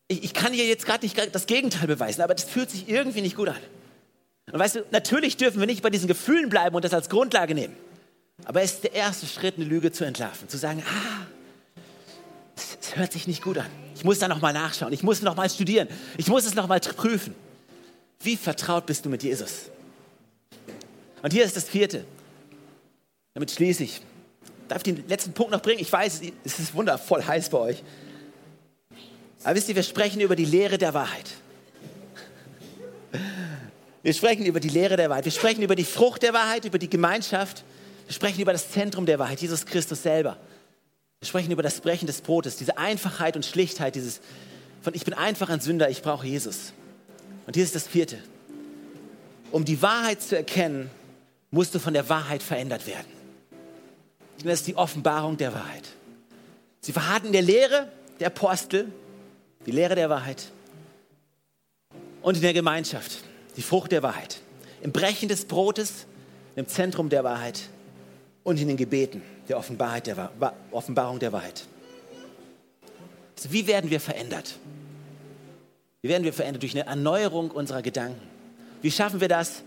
ich, 0.07 0.23
ich 0.23 0.33
kann 0.33 0.51
dir 0.51 0.65
jetzt 0.65 0.85
gerade 0.85 1.05
nicht 1.05 1.35
das 1.35 1.45
Gegenteil 1.45 1.87
beweisen, 1.87 2.21
aber 2.21 2.33
das 2.33 2.45
fühlt 2.45 2.71
sich 2.71 2.89
irgendwie 2.89 3.21
nicht 3.21 3.35
gut 3.35 3.49
an. 3.49 3.57
Und 4.51 4.57
weißt 4.57 4.77
du, 4.77 4.85
natürlich 4.89 5.37
dürfen 5.37 5.59
wir 5.59 5.67
nicht 5.67 5.83
bei 5.83 5.91
diesen 5.91 6.07
Gefühlen 6.07 6.49
bleiben 6.49 6.75
und 6.75 6.83
das 6.83 6.93
als 6.93 7.09
Grundlage 7.09 7.53
nehmen. 7.53 7.75
Aber 8.45 8.61
es 8.61 8.73
ist 8.73 8.83
der 8.83 8.93
erste 8.93 9.27
Schritt, 9.27 9.57
eine 9.57 9.65
Lüge 9.65 9.91
zu 9.91 10.03
entlarven. 10.05 10.49
Zu 10.49 10.57
sagen, 10.57 10.83
ah, 10.87 11.25
es 12.55 12.95
hört 12.95 13.13
sich 13.13 13.27
nicht 13.27 13.43
gut 13.43 13.57
an. 13.57 13.69
Ich 13.95 14.03
muss 14.03 14.19
da 14.19 14.27
nochmal 14.27 14.53
nachschauen. 14.53 14.93
Ich 14.93 15.03
muss 15.03 15.21
nochmal 15.21 15.49
studieren. 15.49 15.87
Ich 16.17 16.27
muss 16.27 16.45
es 16.45 16.55
nochmal 16.55 16.79
prüfen. 16.79 17.35
Wie 18.21 18.37
vertraut 18.37 18.85
bist 18.85 19.05
du 19.05 19.09
mit 19.09 19.23
Jesus? 19.23 19.69
Und 21.21 21.31
hier 21.33 21.45
ist 21.45 21.55
das 21.55 21.65
vierte. 21.65 22.05
Damit 23.33 23.51
schließe 23.51 23.83
ich. 23.83 24.01
Darf 24.67 24.79
ich 24.79 24.83
den 24.83 25.07
letzten 25.07 25.33
Punkt 25.33 25.51
noch 25.51 25.61
bringen? 25.61 25.79
Ich 25.79 25.91
weiß, 25.91 26.21
es 26.43 26.59
ist 26.59 26.73
wundervoll 26.73 27.23
heiß 27.25 27.49
bei 27.49 27.57
euch. 27.57 27.83
Aber 29.43 29.55
wisst 29.55 29.69
ihr, 29.69 29.75
wir 29.75 29.83
sprechen 29.83 30.21
über 30.21 30.35
die 30.35 30.45
Lehre 30.45 30.77
der 30.77 30.93
Wahrheit. 30.93 31.29
Wir 34.01 34.13
sprechen 34.13 34.45
über 34.45 34.59
die 34.59 34.69
Lehre 34.69 34.95
der 34.95 35.09
Wahrheit. 35.09 35.25
Wir 35.25 35.31
sprechen 35.31 35.61
über 35.61 35.75
die 35.75 35.83
Frucht 35.83 36.23
der 36.23 36.33
Wahrheit, 36.33 36.65
über 36.65 36.77
die 36.77 36.89
Gemeinschaft. 36.89 37.63
Wir 38.09 38.15
sprechen 38.15 38.41
über 38.41 38.53
das 38.53 38.71
Zentrum 38.71 39.05
der 39.05 39.19
Wahrheit, 39.19 39.39
Jesus 39.39 39.67
Christus 39.67 40.01
selber. 40.01 40.35
Wir 41.19 41.27
sprechen 41.27 41.51
über 41.51 41.61
das 41.61 41.79
Brechen 41.79 42.07
des 42.07 42.21
Brotes, 42.21 42.55
diese 42.55 42.79
Einfachheit 42.79 43.35
und 43.35 43.45
Schlichtheit, 43.45 43.93
dieses 43.93 44.19
von 44.81 44.95
ich 44.95 45.05
bin 45.05 45.13
einfach 45.13 45.49
ein 45.49 45.59
Sünder, 45.59 45.91
ich 45.91 46.01
brauche 46.01 46.25
Jesus. 46.25 46.73
Und 47.45 47.53
hier 47.55 47.63
ist 47.63 47.75
das 47.75 47.87
vierte. 47.87 48.17
Um 49.51 49.63
die 49.63 49.83
Wahrheit 49.83 50.23
zu 50.23 50.35
erkennen, 50.35 50.89
musst 51.51 51.75
du 51.75 51.79
von 51.79 51.93
der 51.93 52.09
Wahrheit 52.09 52.41
verändert 52.41 52.87
werden. 52.87 53.05
Das 54.43 54.61
ist 54.61 54.65
die 54.65 54.75
Offenbarung 54.75 55.37
der 55.37 55.53
Wahrheit. 55.53 55.87
Sie 56.81 56.93
verharrten 56.93 57.27
in 57.27 57.33
der 57.33 57.43
Lehre 57.43 57.91
der 58.19 58.27
Apostel, 58.27 58.91
die 59.67 59.71
Lehre 59.71 59.93
der 59.93 60.09
Wahrheit 60.09 60.51
und 62.23 62.37
in 62.37 62.41
der 62.41 62.53
Gemeinschaft, 62.53 63.19
die 63.55 63.61
Frucht 63.61 63.91
der 63.91 64.01
Wahrheit. 64.01 64.41
Im 64.81 64.93
Brechen 64.93 65.29
des 65.29 65.45
Brotes, 65.45 66.07
im 66.55 66.67
Zentrum 66.67 67.09
der 67.09 67.23
Wahrheit 67.23 67.69
und 68.43 68.59
in 68.59 68.67
den 68.67 68.77
Gebeten 68.77 69.21
der, 69.47 69.57
Offenbarheit 69.57 70.07
der 70.07 70.31
Offenbarung 70.71 71.19
der 71.19 71.31
Wahrheit. 71.31 71.65
Also 73.37 73.51
wie 73.51 73.67
werden 73.67 73.89
wir 73.89 73.99
verändert? 73.99 74.55
Wie 76.01 76.09
werden 76.09 76.23
wir 76.23 76.33
verändert? 76.33 76.63
Durch 76.63 76.73
eine 76.73 76.85
Erneuerung 76.85 77.51
unserer 77.51 77.81
Gedanken. 77.81 78.21
Wie 78.81 78.91
schaffen 78.91 79.21
wir 79.21 79.27
das? 79.27 79.63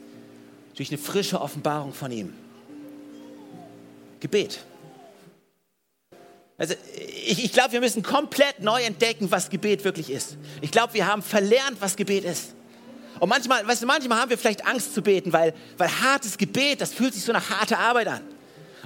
Durch 0.75 0.91
eine 0.91 0.99
frische 0.99 1.41
Offenbarung 1.41 1.93
von 1.93 2.11
ihm. 2.11 2.33
Gebet. 4.21 4.61
Also 6.57 6.75
ich, 6.95 7.45
ich 7.45 7.53
glaube, 7.53 7.73
wir 7.73 7.81
müssen 7.81 8.03
komplett 8.03 8.61
neu 8.61 8.83
entdecken, 8.83 9.31
was 9.31 9.51
Gebet 9.51 9.85
wirklich 9.85 10.11
ist. 10.11 10.37
Ich 10.61 10.71
glaube, 10.71 10.95
wir 10.95 11.07
haben 11.07 11.23
verlernt, 11.23 11.81
was 11.81 11.97
Gebet 11.97 12.25
ist. 12.25 12.55
Und 13.21 13.29
manchmal, 13.29 13.67
weißt 13.67 13.83
du, 13.83 13.87
manchmal 13.87 14.21
haben 14.21 14.31
wir 14.31 14.39
vielleicht 14.39 14.67
Angst 14.67 14.95
zu 14.95 15.03
beten, 15.03 15.33
weil, 15.33 15.55
weil 15.77 15.89
hartes 15.89 16.39
Gebet, 16.39 16.81
das 16.81 16.93
fühlt 16.93 17.15
sich 17.15 17.25
so 17.25 17.33
nach 17.33 17.51
harter 17.51 17.79
Arbeit 17.79 18.09
an. 18.09 18.21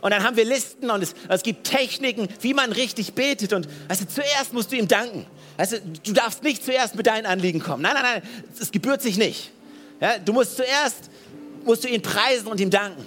Und 0.06 0.12
dann 0.12 0.22
haben 0.22 0.36
wir 0.36 0.44
Listen 0.44 0.88
und 0.88 1.02
es, 1.02 1.16
es 1.28 1.42
gibt 1.42 1.64
Techniken, 1.64 2.28
wie 2.40 2.54
man 2.54 2.70
richtig 2.70 3.14
betet. 3.14 3.52
Und 3.52 3.66
du, 3.66 4.06
zuerst 4.06 4.52
musst 4.52 4.70
du 4.70 4.76
ihm 4.76 4.86
danken. 4.86 5.26
Du, 5.58 5.80
du 6.04 6.12
darfst 6.12 6.44
nicht 6.44 6.64
zuerst 6.64 6.94
mit 6.94 7.08
deinen 7.08 7.26
Anliegen 7.26 7.58
kommen. 7.58 7.82
Nein, 7.82 7.94
nein, 7.94 8.04
nein, 8.04 8.22
es 8.56 8.70
gebührt 8.70 9.02
sich 9.02 9.16
nicht. 9.16 9.50
Ja, 10.00 10.16
du 10.20 10.32
musst 10.32 10.58
zuerst 10.58 11.10
musst 11.64 11.82
du 11.82 11.88
ihn 11.88 12.02
preisen 12.02 12.46
und 12.46 12.60
ihm 12.60 12.70
danken. 12.70 13.04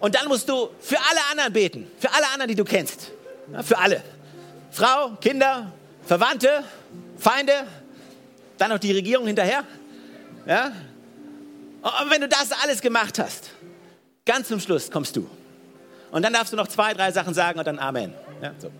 Und 0.00 0.16
dann 0.16 0.28
musst 0.28 0.50
du 0.50 0.68
für 0.80 0.98
alle 0.98 1.20
anderen 1.30 1.50
beten, 1.50 1.90
für 1.98 2.12
alle 2.12 2.26
anderen, 2.26 2.48
die 2.50 2.56
du 2.56 2.64
kennst. 2.64 3.10
Ja, 3.50 3.62
für 3.62 3.78
alle. 3.78 4.02
Frau, 4.70 5.16
Kinder, 5.22 5.72
Verwandte, 6.04 6.62
Feinde, 7.16 7.54
dann 8.58 8.68
noch 8.68 8.78
die 8.78 8.92
Regierung 8.92 9.26
hinterher. 9.26 9.64
Ja? 10.46 10.72
Und 11.80 12.10
wenn 12.10 12.20
du 12.20 12.28
das 12.28 12.52
alles 12.52 12.82
gemacht 12.82 13.18
hast, 13.18 13.48
ganz 14.26 14.48
zum 14.48 14.60
Schluss 14.60 14.90
kommst 14.90 15.16
du. 15.16 15.26
Und 16.10 16.22
dann 16.22 16.32
darfst 16.32 16.52
du 16.52 16.56
noch 16.56 16.68
zwei, 16.68 16.94
drei 16.94 17.12
Sachen 17.12 17.34
sagen 17.34 17.58
und 17.58 17.66
dann 17.66 17.78
Amen. 17.78 18.12
Ja, 18.42 18.52
so. 18.58 18.70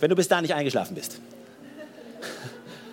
Wenn 0.00 0.10
du 0.10 0.16
bis 0.16 0.28
da 0.28 0.40
nicht 0.40 0.54
eingeschlafen 0.54 0.94
bist. 0.94 1.20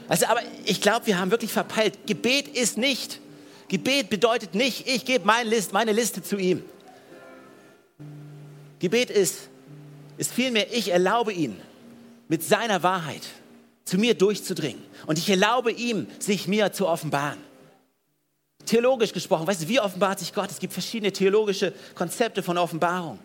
Also, 0.07 0.25
aber 0.25 0.41
ich 0.65 0.81
glaube, 0.81 1.07
wir 1.07 1.17
haben 1.17 1.31
wirklich 1.31 1.53
verpeilt. 1.53 2.05
Gebet 2.05 2.49
ist 2.49 2.77
nicht, 2.77 3.21
Gebet 3.69 4.09
bedeutet 4.09 4.55
nicht, 4.55 4.85
ich 4.85 5.05
gebe 5.05 5.25
meine, 5.25 5.49
List, 5.49 5.71
meine 5.71 5.93
Liste 5.93 6.21
zu 6.21 6.35
ihm. 6.35 6.65
Gebet 8.79 9.09
ist, 9.09 9.47
ist 10.17 10.33
vielmehr, 10.33 10.73
ich 10.73 10.91
erlaube 10.91 11.31
ihn 11.31 11.55
mit 12.27 12.43
seiner 12.43 12.83
Wahrheit 12.83 13.21
zu 13.85 13.97
mir 13.97 14.13
durchzudringen. 14.13 14.83
Und 15.05 15.17
ich 15.17 15.29
erlaube 15.29 15.71
ihm, 15.71 16.07
sich 16.19 16.47
mir 16.49 16.73
zu 16.73 16.87
offenbaren. 16.87 17.39
Theologisch 18.65 19.13
gesprochen, 19.13 19.47
weißt 19.47 19.63
du, 19.63 19.67
wie 19.69 19.79
offenbart 19.79 20.19
sich 20.19 20.33
Gott? 20.33 20.51
Es 20.51 20.59
gibt 20.59 20.73
verschiedene 20.73 21.13
theologische 21.13 21.73
Konzepte 21.95 22.43
von 22.43 22.57
Offenbarung. 22.57 23.19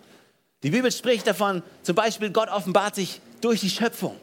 Die 0.67 0.73
Bibel 0.73 0.91
spricht 0.91 1.29
davon, 1.29 1.63
zum 1.85 1.95
Beispiel, 1.95 2.31
Gott 2.31 2.49
offenbart 2.49 2.97
sich 2.97 3.21
durch 3.41 3.61
die 3.61 3.71
Schöpfung. 3.71 4.17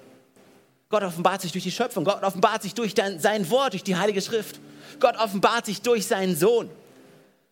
Gott 0.90 1.02
offenbart 1.02 1.42
sich 1.42 1.54
durch 1.54 1.64
die 1.64 1.72
Schöpfung. 1.72 2.04
Gott 2.04 2.22
offenbart 2.22 2.64
sich 2.64 2.74
durch 2.74 2.96
sein 2.96 3.50
Wort, 3.50 3.72
durch 3.72 3.86
die 3.86 3.96
Heilige 3.96 4.22
Schrift. 4.22 4.60
Gott 5.00 5.16
offenbart 5.16 5.66
sich 5.66 5.82
durch 5.82 6.06
seinen 6.06 6.36
Sohn. 6.36 6.70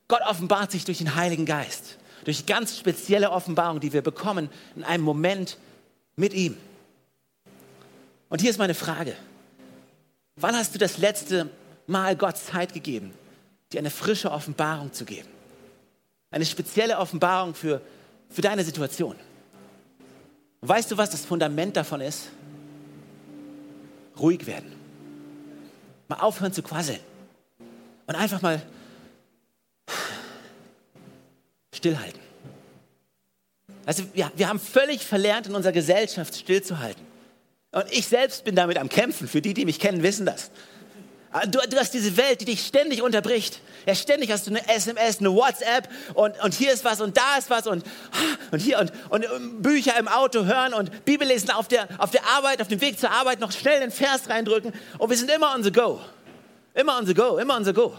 Gott 0.10 0.20
offenbart 0.30 0.72
sich 0.72 0.84
durch 0.84 0.98
den 0.98 1.16
Heiligen 1.16 1.46
Geist. 1.46 2.00
Durch 2.26 2.46
ganz 2.46 2.78
spezielle 2.78 3.32
Offenbarungen, 3.32 3.80
die 3.80 3.94
wir 3.94 4.02
bekommen 4.02 4.50
in 4.76 4.84
einem 4.84 5.06
Moment 5.06 5.58
mit 6.18 6.34
ihm. 6.34 6.58
Und 8.28 8.42
hier 8.42 8.50
ist 8.50 8.60
meine 8.60 8.74
Frage. 8.74 9.16
Wann 10.36 10.58
hast 10.58 10.76
du 10.76 10.80
das 10.80 10.98
letzte 10.98 11.50
Mal 11.88 12.18
Gott 12.18 12.36
Zeit 12.36 12.74
gegeben, 12.74 13.14
dir 13.72 13.80
eine 13.80 13.90
frische 13.90 14.32
Offenbarung 14.32 14.92
zu 14.92 15.06
geben? 15.06 15.30
Eine 16.30 16.46
spezielle 16.46 16.98
Offenbarung 16.98 17.56
für 17.56 17.82
für 18.32 18.42
deine 18.42 18.64
Situation. 18.64 19.16
Und 20.62 20.70
weißt 20.70 20.92
du, 20.92 20.98
was 20.98 21.10
das 21.10 21.26
Fundament 21.26 21.76
davon 21.76 22.02
ist? 22.02 22.30
Ruhig 24.20 24.46
werden. 24.46 24.72
Mal 26.08 26.18
aufhören 26.18 26.54
zu 26.54 26.64
quasseln. 26.64 27.00
Und 28.08 28.16
einfach 28.16 28.42
mal 28.42 28.62
stillhalten. 31.74 32.20
Also 33.86 34.04
wir, 34.14 34.32
wir 34.36 34.48
haben 34.48 34.60
völlig 34.60 35.06
verlernt, 35.06 35.48
in 35.48 35.56
unserer 35.56 35.74
Gesellschaft 35.74 36.36
stillzuhalten. 36.36 37.04
Und 37.72 37.86
ich 37.92 38.08
selbst 38.08 38.44
bin 38.44 38.56
damit 38.56 38.78
am 38.78 38.90
Kämpfen. 38.90 39.28
Für 39.28 39.42
die, 39.42 39.54
die 39.54 39.66
mich 39.66 39.80
kennen, 39.80 40.04
wissen 40.04 40.26
das. 40.26 40.52
Ah, 41.34 41.46
du, 41.46 41.60
du, 41.70 41.78
hast 41.78 41.94
diese 41.94 42.18
Welt, 42.18 42.42
die 42.42 42.46
dich 42.46 42.66
ständig 42.66 43.02
unterbricht. 43.02 43.62
Ja, 43.86 43.96
ständig 43.96 44.32
hast 44.32 44.48
du 44.48 44.52
eine 44.52 44.68
SMS, 44.68 45.20
eine 45.20 45.34
WhatsApp 45.34 45.88
und, 46.14 46.38
und 46.44 46.54
hier 46.54 46.74
ist 46.74 46.84
was 46.84 47.00
und 47.00 47.16
da 47.16 47.38
ist 47.38 47.50
was 47.50 47.68
und, 47.68 47.86
und 48.52 48.60
hier 48.60 48.80
und, 48.80 48.92
und 49.10 49.24
ähm, 49.24 49.62
Bücher 49.62 49.98
im 49.98 50.10
Auto 50.10 50.44
hören 50.44 50.74
und 50.74 51.06
Bibel 51.06 51.26
lesen 51.26 51.52
auf 51.52 51.70
der, 51.70 51.88
auf 52.00 52.12
der 52.12 52.26
Arbeit, 52.26 52.62
auf 52.62 52.68
dem 52.68 52.82
Weg 52.82 53.00
zur 53.00 53.12
Arbeit 53.12 53.40
noch 53.40 53.54
schnell 53.54 53.80
den 53.80 53.92
Vers 53.92 54.30
reindrücken 54.30 54.74
und 54.98 55.10
wir 55.10 55.18
sind 55.18 55.32
immer 55.32 55.56
on 55.56 55.64
the 55.64 55.72
go. 55.72 56.02
Immer 56.74 56.98
on 56.98 57.06
the 57.06 57.14
go, 57.14 57.38
immer 57.38 57.56
on 57.56 57.64
the 57.64 57.74
go. 57.74 57.94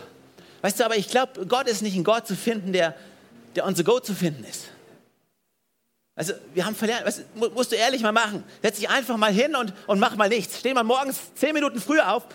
Weißt 0.61 0.79
du, 0.79 0.85
aber 0.85 0.97
ich 0.97 1.09
glaube, 1.09 1.47
Gott 1.47 1.69
ist 1.69 1.81
nicht 1.81 1.97
ein 1.97 2.05
Gott 2.05 2.27
zu 2.27 2.37
finden, 2.37 2.75
der, 2.75 2.95
der 3.57 3.67
on 3.67 3.75
the 3.75 3.83
go 3.83 3.99
zu 3.99 4.15
finden 4.15 4.45
ist. 4.45 4.67
Also 6.15 6.35
wir 6.53 6.67
haben 6.67 6.77
verlernt, 6.77 7.07
weißt, 7.07 7.25
musst 7.55 7.73
du 7.73 7.77
ehrlich 7.77 8.03
mal 8.03 8.13
machen. 8.13 8.45
Setz 8.63 8.77
dich 8.77 8.91
einfach 8.91 9.17
mal 9.17 9.33
hin 9.33 9.57
und, 9.57 9.73
und 9.87 9.99
mach 9.99 10.17
mal 10.17 10.29
nichts. 10.29 10.59
Steh 10.59 10.75
mal 10.75 10.85
morgens 10.85 11.19
zehn 11.35 11.55
Minuten 11.55 11.81
früher 11.81 12.13
auf, 12.13 12.27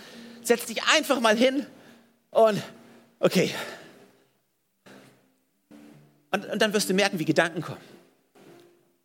setz 0.48 0.66
dich 0.66 0.84
einfach 0.84 1.20
mal 1.20 1.36
hin 1.36 1.66
und 2.32 2.62
okay. 3.20 3.54
Und, 6.32 6.46
und 6.46 6.62
dann 6.62 6.74
wirst 6.74 6.90
du 6.90 6.94
merken, 6.94 7.20
wie 7.20 7.26
Gedanken 7.26 7.62
kommen. 7.62 7.82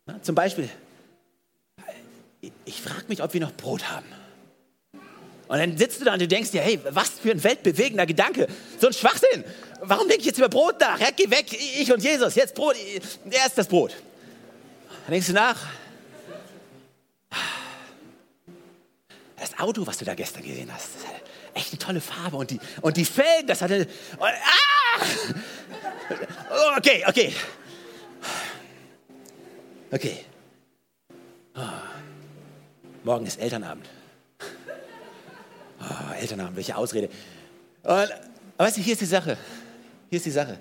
Na, 0.05 0.21
zum 0.21 0.35
Beispiel, 0.35 0.69
ich, 2.65 2.81
frage 2.81 3.05
mich, 3.07 3.23
ob 3.23 3.33
wir 3.33 3.41
noch 3.41 3.53
Brot 3.53 3.89
haben. 3.89 4.05
Und 5.47 5.59
dann 5.59 5.77
sitzt 5.77 6.01
du 6.01 6.05
da 6.05 6.13
und 6.13 6.21
du 6.21 6.27
denkst 6.27 6.51
dir, 6.51 6.61
hey, 6.61 6.79
was 6.89 7.09
für 7.09 7.31
ein 7.31 7.43
weltbewegender 7.43 8.05
Gedanke. 8.05 8.47
So 8.79 8.87
ein 8.87 8.93
Schwachsinn. 8.93 9.43
Warum 9.81 10.07
denke 10.07 10.21
ich 10.21 10.27
jetzt 10.27 10.37
über 10.37 10.49
Brot 10.49 10.79
nach? 10.79 10.99
Ja, 10.99 11.09
geh 11.15 11.29
weg, 11.29 11.53
ich 11.53 11.91
und 11.91 12.01
Jesus, 12.01 12.35
jetzt 12.35 12.55
Brot, 12.55 12.75
erst 13.29 13.57
das 13.57 13.67
Brot. 13.67 13.95
Dann 15.05 15.11
denkst 15.11 15.27
du 15.27 15.33
nach. 15.33 15.57
Das 19.37 19.59
Auto, 19.59 19.85
was 19.85 19.97
du 19.97 20.05
da 20.05 20.15
gestern 20.15 20.43
gesehen 20.43 20.73
hast, 20.73 20.89
echt 21.53 21.71
eine 21.71 21.79
tolle 21.79 22.01
Farbe 22.01 22.37
und 22.37 22.51
die, 22.51 22.59
und 22.81 22.97
die 22.97 23.05
Felgen, 23.05 23.47
das 23.47 23.61
hatte. 23.61 23.87
Und, 24.17 24.21
ah! 24.21 25.05
Okay, 26.77 27.03
okay. 27.07 27.33
Okay. 29.91 30.25
Oh. 31.55 31.61
Morgen 33.03 33.25
ist 33.25 33.39
Elternabend. 33.39 33.87
Oh, 35.79 36.13
Elternabend, 36.19 36.55
welche 36.55 36.75
Ausrede. 36.75 37.09
Und, 37.83 37.91
aber 37.91 38.09
weißt 38.57 38.77
du, 38.77 38.81
hier 38.81 38.93
ist 38.93 39.01
die 39.01 39.05
Sache. 39.05 39.37
Hier 40.09 40.17
ist 40.17 40.25
die 40.25 40.31
Sache. 40.31 40.57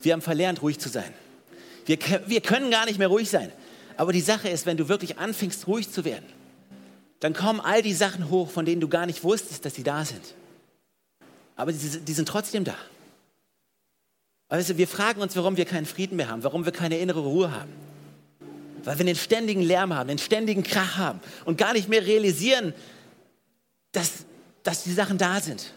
Wir 0.00 0.12
haben 0.12 0.22
verlernt, 0.22 0.62
ruhig 0.62 0.78
zu 0.78 0.88
sein. 0.88 1.12
Wir, 1.86 1.98
wir 2.26 2.40
können 2.40 2.70
gar 2.70 2.86
nicht 2.86 2.98
mehr 2.98 3.08
ruhig 3.08 3.28
sein. 3.30 3.52
Aber 3.96 4.12
die 4.12 4.20
Sache 4.20 4.48
ist, 4.48 4.66
wenn 4.66 4.76
du 4.76 4.88
wirklich 4.88 5.18
anfängst, 5.18 5.66
ruhig 5.66 5.90
zu 5.90 6.04
werden, 6.04 6.26
dann 7.20 7.32
kommen 7.32 7.60
all 7.60 7.82
die 7.82 7.94
Sachen 7.94 8.30
hoch, 8.30 8.50
von 8.50 8.64
denen 8.64 8.80
du 8.80 8.88
gar 8.88 9.06
nicht 9.06 9.24
wusstest, 9.24 9.64
dass 9.64 9.74
sie 9.74 9.82
da 9.82 10.04
sind. 10.04 10.34
Aber 11.56 11.72
die, 11.72 11.78
die 11.78 12.12
sind 12.12 12.28
trotzdem 12.28 12.64
da. 12.64 12.76
Also 14.48 14.78
wir 14.78 14.86
fragen 14.86 15.20
uns, 15.20 15.34
warum 15.34 15.56
wir 15.56 15.64
keinen 15.64 15.86
Frieden 15.86 16.16
mehr 16.16 16.28
haben, 16.28 16.44
warum 16.44 16.64
wir 16.64 16.72
keine 16.72 16.98
innere 16.98 17.20
Ruhe 17.20 17.50
haben. 17.50 17.72
Weil 18.84 18.98
wir 18.98 19.04
den 19.04 19.16
ständigen 19.16 19.62
Lärm 19.62 19.92
haben, 19.92 20.08
den 20.08 20.18
ständigen 20.18 20.62
Krach 20.62 20.98
haben 20.98 21.20
und 21.44 21.58
gar 21.58 21.72
nicht 21.72 21.88
mehr 21.88 22.06
realisieren, 22.06 22.72
dass, 23.90 24.24
dass 24.62 24.84
die 24.84 24.92
Sachen 24.92 25.18
da 25.18 25.40
sind. 25.40 25.72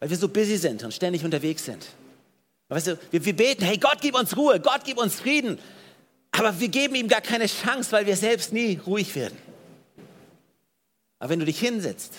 Weil 0.00 0.10
wir 0.10 0.16
so 0.18 0.28
busy 0.28 0.58
sind 0.58 0.82
und 0.82 0.92
ständig 0.92 1.24
unterwegs 1.24 1.64
sind. 1.64 1.86
Weißt 2.68 2.88
du, 2.88 2.98
wir, 3.10 3.24
wir 3.24 3.36
beten, 3.36 3.64
hey 3.64 3.78
Gott, 3.78 3.98
gib 4.00 4.18
uns 4.18 4.36
Ruhe, 4.36 4.60
Gott, 4.60 4.82
gib 4.84 4.98
uns 4.98 5.14
Frieden. 5.14 5.58
Aber 6.32 6.58
wir 6.60 6.68
geben 6.68 6.96
ihm 6.96 7.08
gar 7.08 7.20
keine 7.20 7.46
Chance, 7.46 7.92
weil 7.92 8.04
wir 8.04 8.16
selbst 8.16 8.52
nie 8.52 8.80
ruhig 8.84 9.14
werden. 9.14 9.38
Aber 11.24 11.30
wenn 11.30 11.38
du 11.38 11.46
dich 11.46 11.58
hinsetzt, 11.58 12.12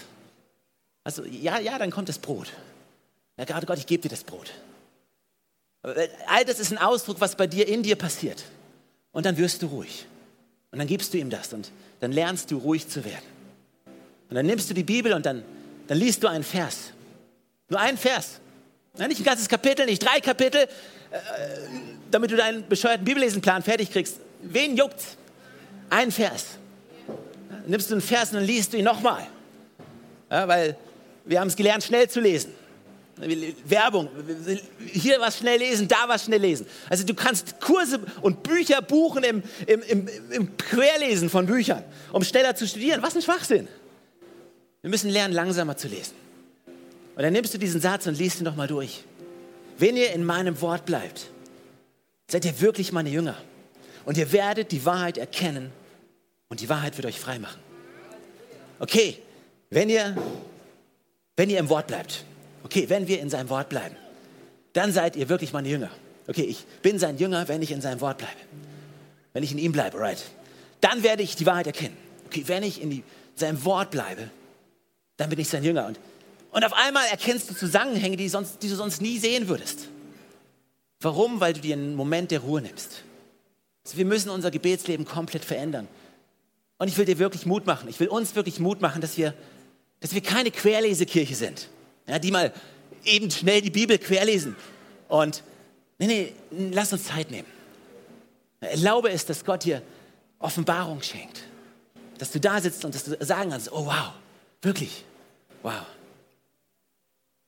also 1.04 1.24
ja, 1.26 1.60
ja, 1.60 1.78
dann 1.78 1.92
kommt 1.92 2.10
das 2.10 2.18
Brot. 2.18 2.52
Ja, 3.38 3.46
gerade 3.46 3.68
Gott, 3.68 3.78
ich 3.78 3.86
gebe 3.86 4.02
dir 4.02 4.10
das 4.10 4.24
Brot. 4.24 4.52
All 5.84 6.44
das 6.44 6.60
ist 6.60 6.72
ein 6.72 6.80
Ausdruck, 6.80 7.22
was 7.22 7.36
bei 7.36 7.46
dir 7.46 7.68
in 7.68 7.84
dir 7.84 7.98
passiert. 7.98 8.44
Und 9.12 9.28
dann 9.28 9.38
wirst 9.38 9.62
du 9.62 9.68
ruhig. 9.68 10.08
Und 10.72 10.80
dann 10.80 10.88
gibst 10.88 11.14
du 11.14 11.20
ihm 11.20 11.30
das 11.30 11.54
und 11.54 11.70
dann 12.00 12.14
lernst 12.14 12.50
du 12.50 12.58
ruhig 12.58 12.88
zu 12.88 13.06
werden. 13.06 13.26
Und 14.32 14.38
dann 14.38 14.48
nimmst 14.48 14.72
du 14.72 14.74
die 14.74 14.82
Bibel 14.82 15.14
und 15.14 15.24
dann, 15.24 15.44
dann 15.88 16.00
liest 16.00 16.24
du 16.24 16.28
einen 16.28 16.44
Vers. 16.44 16.92
Nur 17.70 17.80
einen 17.80 18.00
Vers. 18.00 18.40
Ja, 18.98 19.08
nicht 19.08 19.22
ein 19.22 19.24
ganzes 19.24 19.48
Kapitel, 19.48 19.86
nicht 19.86 20.04
drei 20.04 20.20
Kapitel, 20.20 20.62
äh, 20.62 20.68
damit 22.10 22.32
du 22.32 22.38
deinen 22.38 22.68
bescheuerten 22.68 23.06
Bibellesenplan 23.06 23.62
fertig 23.62 23.92
kriegst. 23.92 24.20
Wen 24.42 24.76
juckt's? 24.76 25.16
Ein 25.92 26.12
Vers. 26.12 26.58
Nimmst 27.68 27.90
du 27.90 27.96
einen 27.96 28.02
Vers 28.02 28.32
und 28.32 28.36
dann 28.36 28.46
liest 28.46 28.74
du 28.74 28.78
ihn 28.78 28.86
nochmal. 28.86 29.28
Ja, 30.30 30.48
weil 30.48 30.78
wir 31.26 31.40
haben 31.40 31.48
es 31.48 31.56
gelernt, 31.56 31.84
schnell 31.84 32.10
zu 32.10 32.20
lesen. 32.20 32.52
Werbung, 33.66 34.10
hier 34.92 35.20
was 35.22 35.38
schnell 35.38 35.60
lesen, 35.60 35.88
da 35.88 36.08
was 36.08 36.26
schnell 36.26 36.42
lesen. 36.42 36.66
Also 36.90 37.06
du 37.06 37.14
kannst 37.14 37.62
Kurse 37.62 38.02
und 38.22 38.44
Bücher 38.44 38.82
buchen 38.82 39.24
im, 39.24 39.44
im, 39.68 39.82
im, 39.84 40.10
im 40.32 40.58
Querlesen 40.58 41.30
von 41.30 41.46
Büchern, 41.46 41.84
um 42.12 42.24
schneller 42.24 42.56
zu 42.56 42.68
studieren. 42.68 43.02
Was 43.02 43.16
ein 43.16 43.22
Schwachsinn. 43.22 43.70
Wir 44.82 44.90
müssen 44.90 45.10
lernen, 45.10 45.34
langsamer 45.34 45.78
zu 45.78 45.88
lesen. 45.88 46.14
Und 47.16 47.24
dann 47.24 47.32
nimmst 47.32 47.54
du 47.54 47.58
diesen 47.58 47.80
Satz 47.80 48.06
und 48.06 48.18
liest 48.18 48.42
ihn 48.42 48.44
nochmal 48.44 48.68
durch. 48.68 49.04
Wenn 49.78 49.96
ihr 49.96 50.12
in 50.12 50.26
meinem 50.26 50.60
Wort 50.60 50.86
bleibt, 50.86 51.28
seid 52.28 52.44
ihr 52.44 52.60
wirklich 52.60 52.92
meine 52.92 53.10
Jünger. 53.10 53.38
Und 54.04 54.18
ihr 54.18 54.32
werdet 54.34 54.74
die 54.74 54.86
Wahrheit 54.86 55.18
erkennen 55.18 55.72
und 56.50 56.62
die 56.62 56.70
Wahrheit 56.70 56.98
wird 56.98 57.08
euch 57.08 57.20
frei 57.20 57.40
machen. 57.40 57.60
Okay, 58.80 59.18
wenn 59.70 59.90
ihr, 59.90 60.16
wenn 61.36 61.50
ihr 61.50 61.60
im 61.60 61.70
Wort 61.70 61.88
bleibt, 61.88 62.26
Okay, 62.66 62.90
wenn 62.90 63.08
wir 63.08 63.20
in 63.20 63.30
seinem 63.30 63.50
Wort 63.50 63.70
bleiben, 63.70 63.96
dann 64.74 64.92
seid 64.92 65.16
ihr 65.16 65.30
wirklich 65.30 65.54
meine 65.54 65.70
Jünger. 65.70 65.92
Okay, 66.28 66.42
ich 66.42 66.66
bin 66.82 66.98
sein 66.98 67.20
Jünger, 67.20 67.48
wenn 67.48 67.62
ich 67.62 67.72
in 67.72 67.80
seinem 67.80 68.02
Wort 68.02 68.18
bleibe. 68.18 68.40
Wenn 69.34 69.44
ich 69.44 69.52
in 69.52 69.60
ihm 69.60 69.72
bleibe, 69.72 70.00
right? 70.00 70.18
Dann 70.82 71.04
werde 71.04 71.22
ich 71.22 71.36
die 71.36 71.46
Wahrheit 71.46 71.68
erkennen. 71.68 71.96
Okay, 72.26 72.44
wenn 72.48 72.64
ich 72.64 72.82
in 72.82 72.90
die, 72.90 73.04
seinem 73.36 73.64
Wort 73.66 73.92
bleibe, 73.92 74.32
dann 75.18 75.30
bin 75.30 75.38
ich 75.38 75.48
sein 75.48 75.64
Jünger. 75.64 75.86
Und, 75.86 76.00
und 76.50 76.66
auf 76.66 76.74
einmal 76.74 77.06
erkennst 77.06 77.52
du 77.52 77.54
Zusammenhänge, 77.54 78.18
die, 78.18 78.30
sonst, 78.30 78.64
die 78.64 78.70
du 78.70 78.76
sonst 78.76 79.00
nie 79.00 79.20
sehen 79.20 79.48
würdest. 79.48 79.88
Warum? 81.02 81.40
Weil 81.40 81.54
du 81.54 81.62
dir 81.62 81.76
einen 81.76 81.94
Moment 81.94 82.32
der 82.32 82.40
Ruhe 82.40 82.62
nimmst. 82.62 83.04
Also 83.86 83.98
wir 83.98 84.06
müssen 84.06 84.32
unser 84.32 84.50
Gebetsleben 84.50 85.06
komplett 85.06 85.46
verändern. 85.46 85.88
Und 86.78 86.88
ich 86.88 86.98
will 86.98 87.06
dir 87.06 87.20
wirklich 87.20 87.46
Mut 87.46 87.66
machen. 87.66 87.88
Ich 87.90 88.00
will 88.00 88.08
uns 88.08 88.36
wirklich 88.36 88.60
Mut 88.60 88.82
machen, 88.82 89.02
dass 89.02 89.18
wir, 89.18 89.34
dass 90.02 90.14
wir 90.14 90.22
keine 90.22 90.52
Querlesekirche 90.52 91.36
sind 91.36 91.70
ja, 92.08 92.20
die 92.20 92.32
mal 92.32 92.54
eben 93.04 93.30
schnell 93.32 93.62
die 93.62 93.70
Bibel 93.70 93.98
querlesen. 93.98 94.56
Und 95.08 95.44
nee, 95.98 96.08
nee, 96.08 96.34
lass 96.72 96.94
uns 96.94 97.06
Zeit 97.06 97.32
nehmen. 97.32 97.48
Erlaube 98.60 99.10
es, 99.10 99.26
dass 99.26 99.44
Gott 99.44 99.64
dir 99.64 99.82
Offenbarung 100.40 101.02
schenkt. 101.02 101.44
Dass 102.18 102.32
du 102.32 102.40
da 102.40 102.62
sitzt 102.62 102.86
und 102.86 102.96
dass 102.96 103.06
du 103.06 103.24
sagen 103.24 103.52
kannst, 103.52 103.72
oh 103.72 103.86
wow, 103.86 104.14
wirklich, 104.62 105.04
wow. 105.62 105.86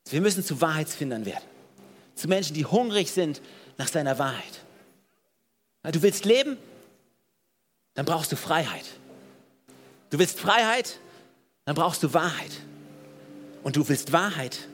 Wir 0.09 0.21
müssen 0.21 0.43
zu 0.43 0.59
Wahrheitsfindern 0.61 1.25
werden. 1.25 1.43
Zu 2.15 2.27
Menschen, 2.27 2.53
die 2.53 2.65
hungrig 2.65 3.11
sind 3.11 3.41
nach 3.77 3.87
seiner 3.87 4.17
Wahrheit. 4.19 4.63
Du 5.83 6.01
willst 6.01 6.25
leben, 6.25 6.57
dann 7.93 8.05
brauchst 8.05 8.31
du 8.31 8.35
Freiheit. 8.35 8.85
Du 10.09 10.19
willst 10.19 10.39
Freiheit, 10.39 10.99
dann 11.65 11.75
brauchst 11.75 12.01
du 12.03 12.13
Wahrheit 12.13 12.51
und 13.63 13.75
du 13.75 13.87
willst 13.89 14.13
Wahrheit, 14.13 14.67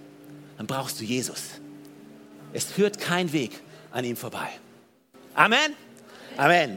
dann 0.57 0.67
brauchst 0.67 0.99
du 0.99 1.03
Jesus. 1.03 1.41
Es 2.53 2.65
führt 2.65 2.99
kein 2.99 3.33
Weg 3.33 3.59
an 3.91 4.05
ihm 4.05 4.15
vorbei. 4.15 4.49
Amen. 5.33 5.75
Amen. 6.37 6.71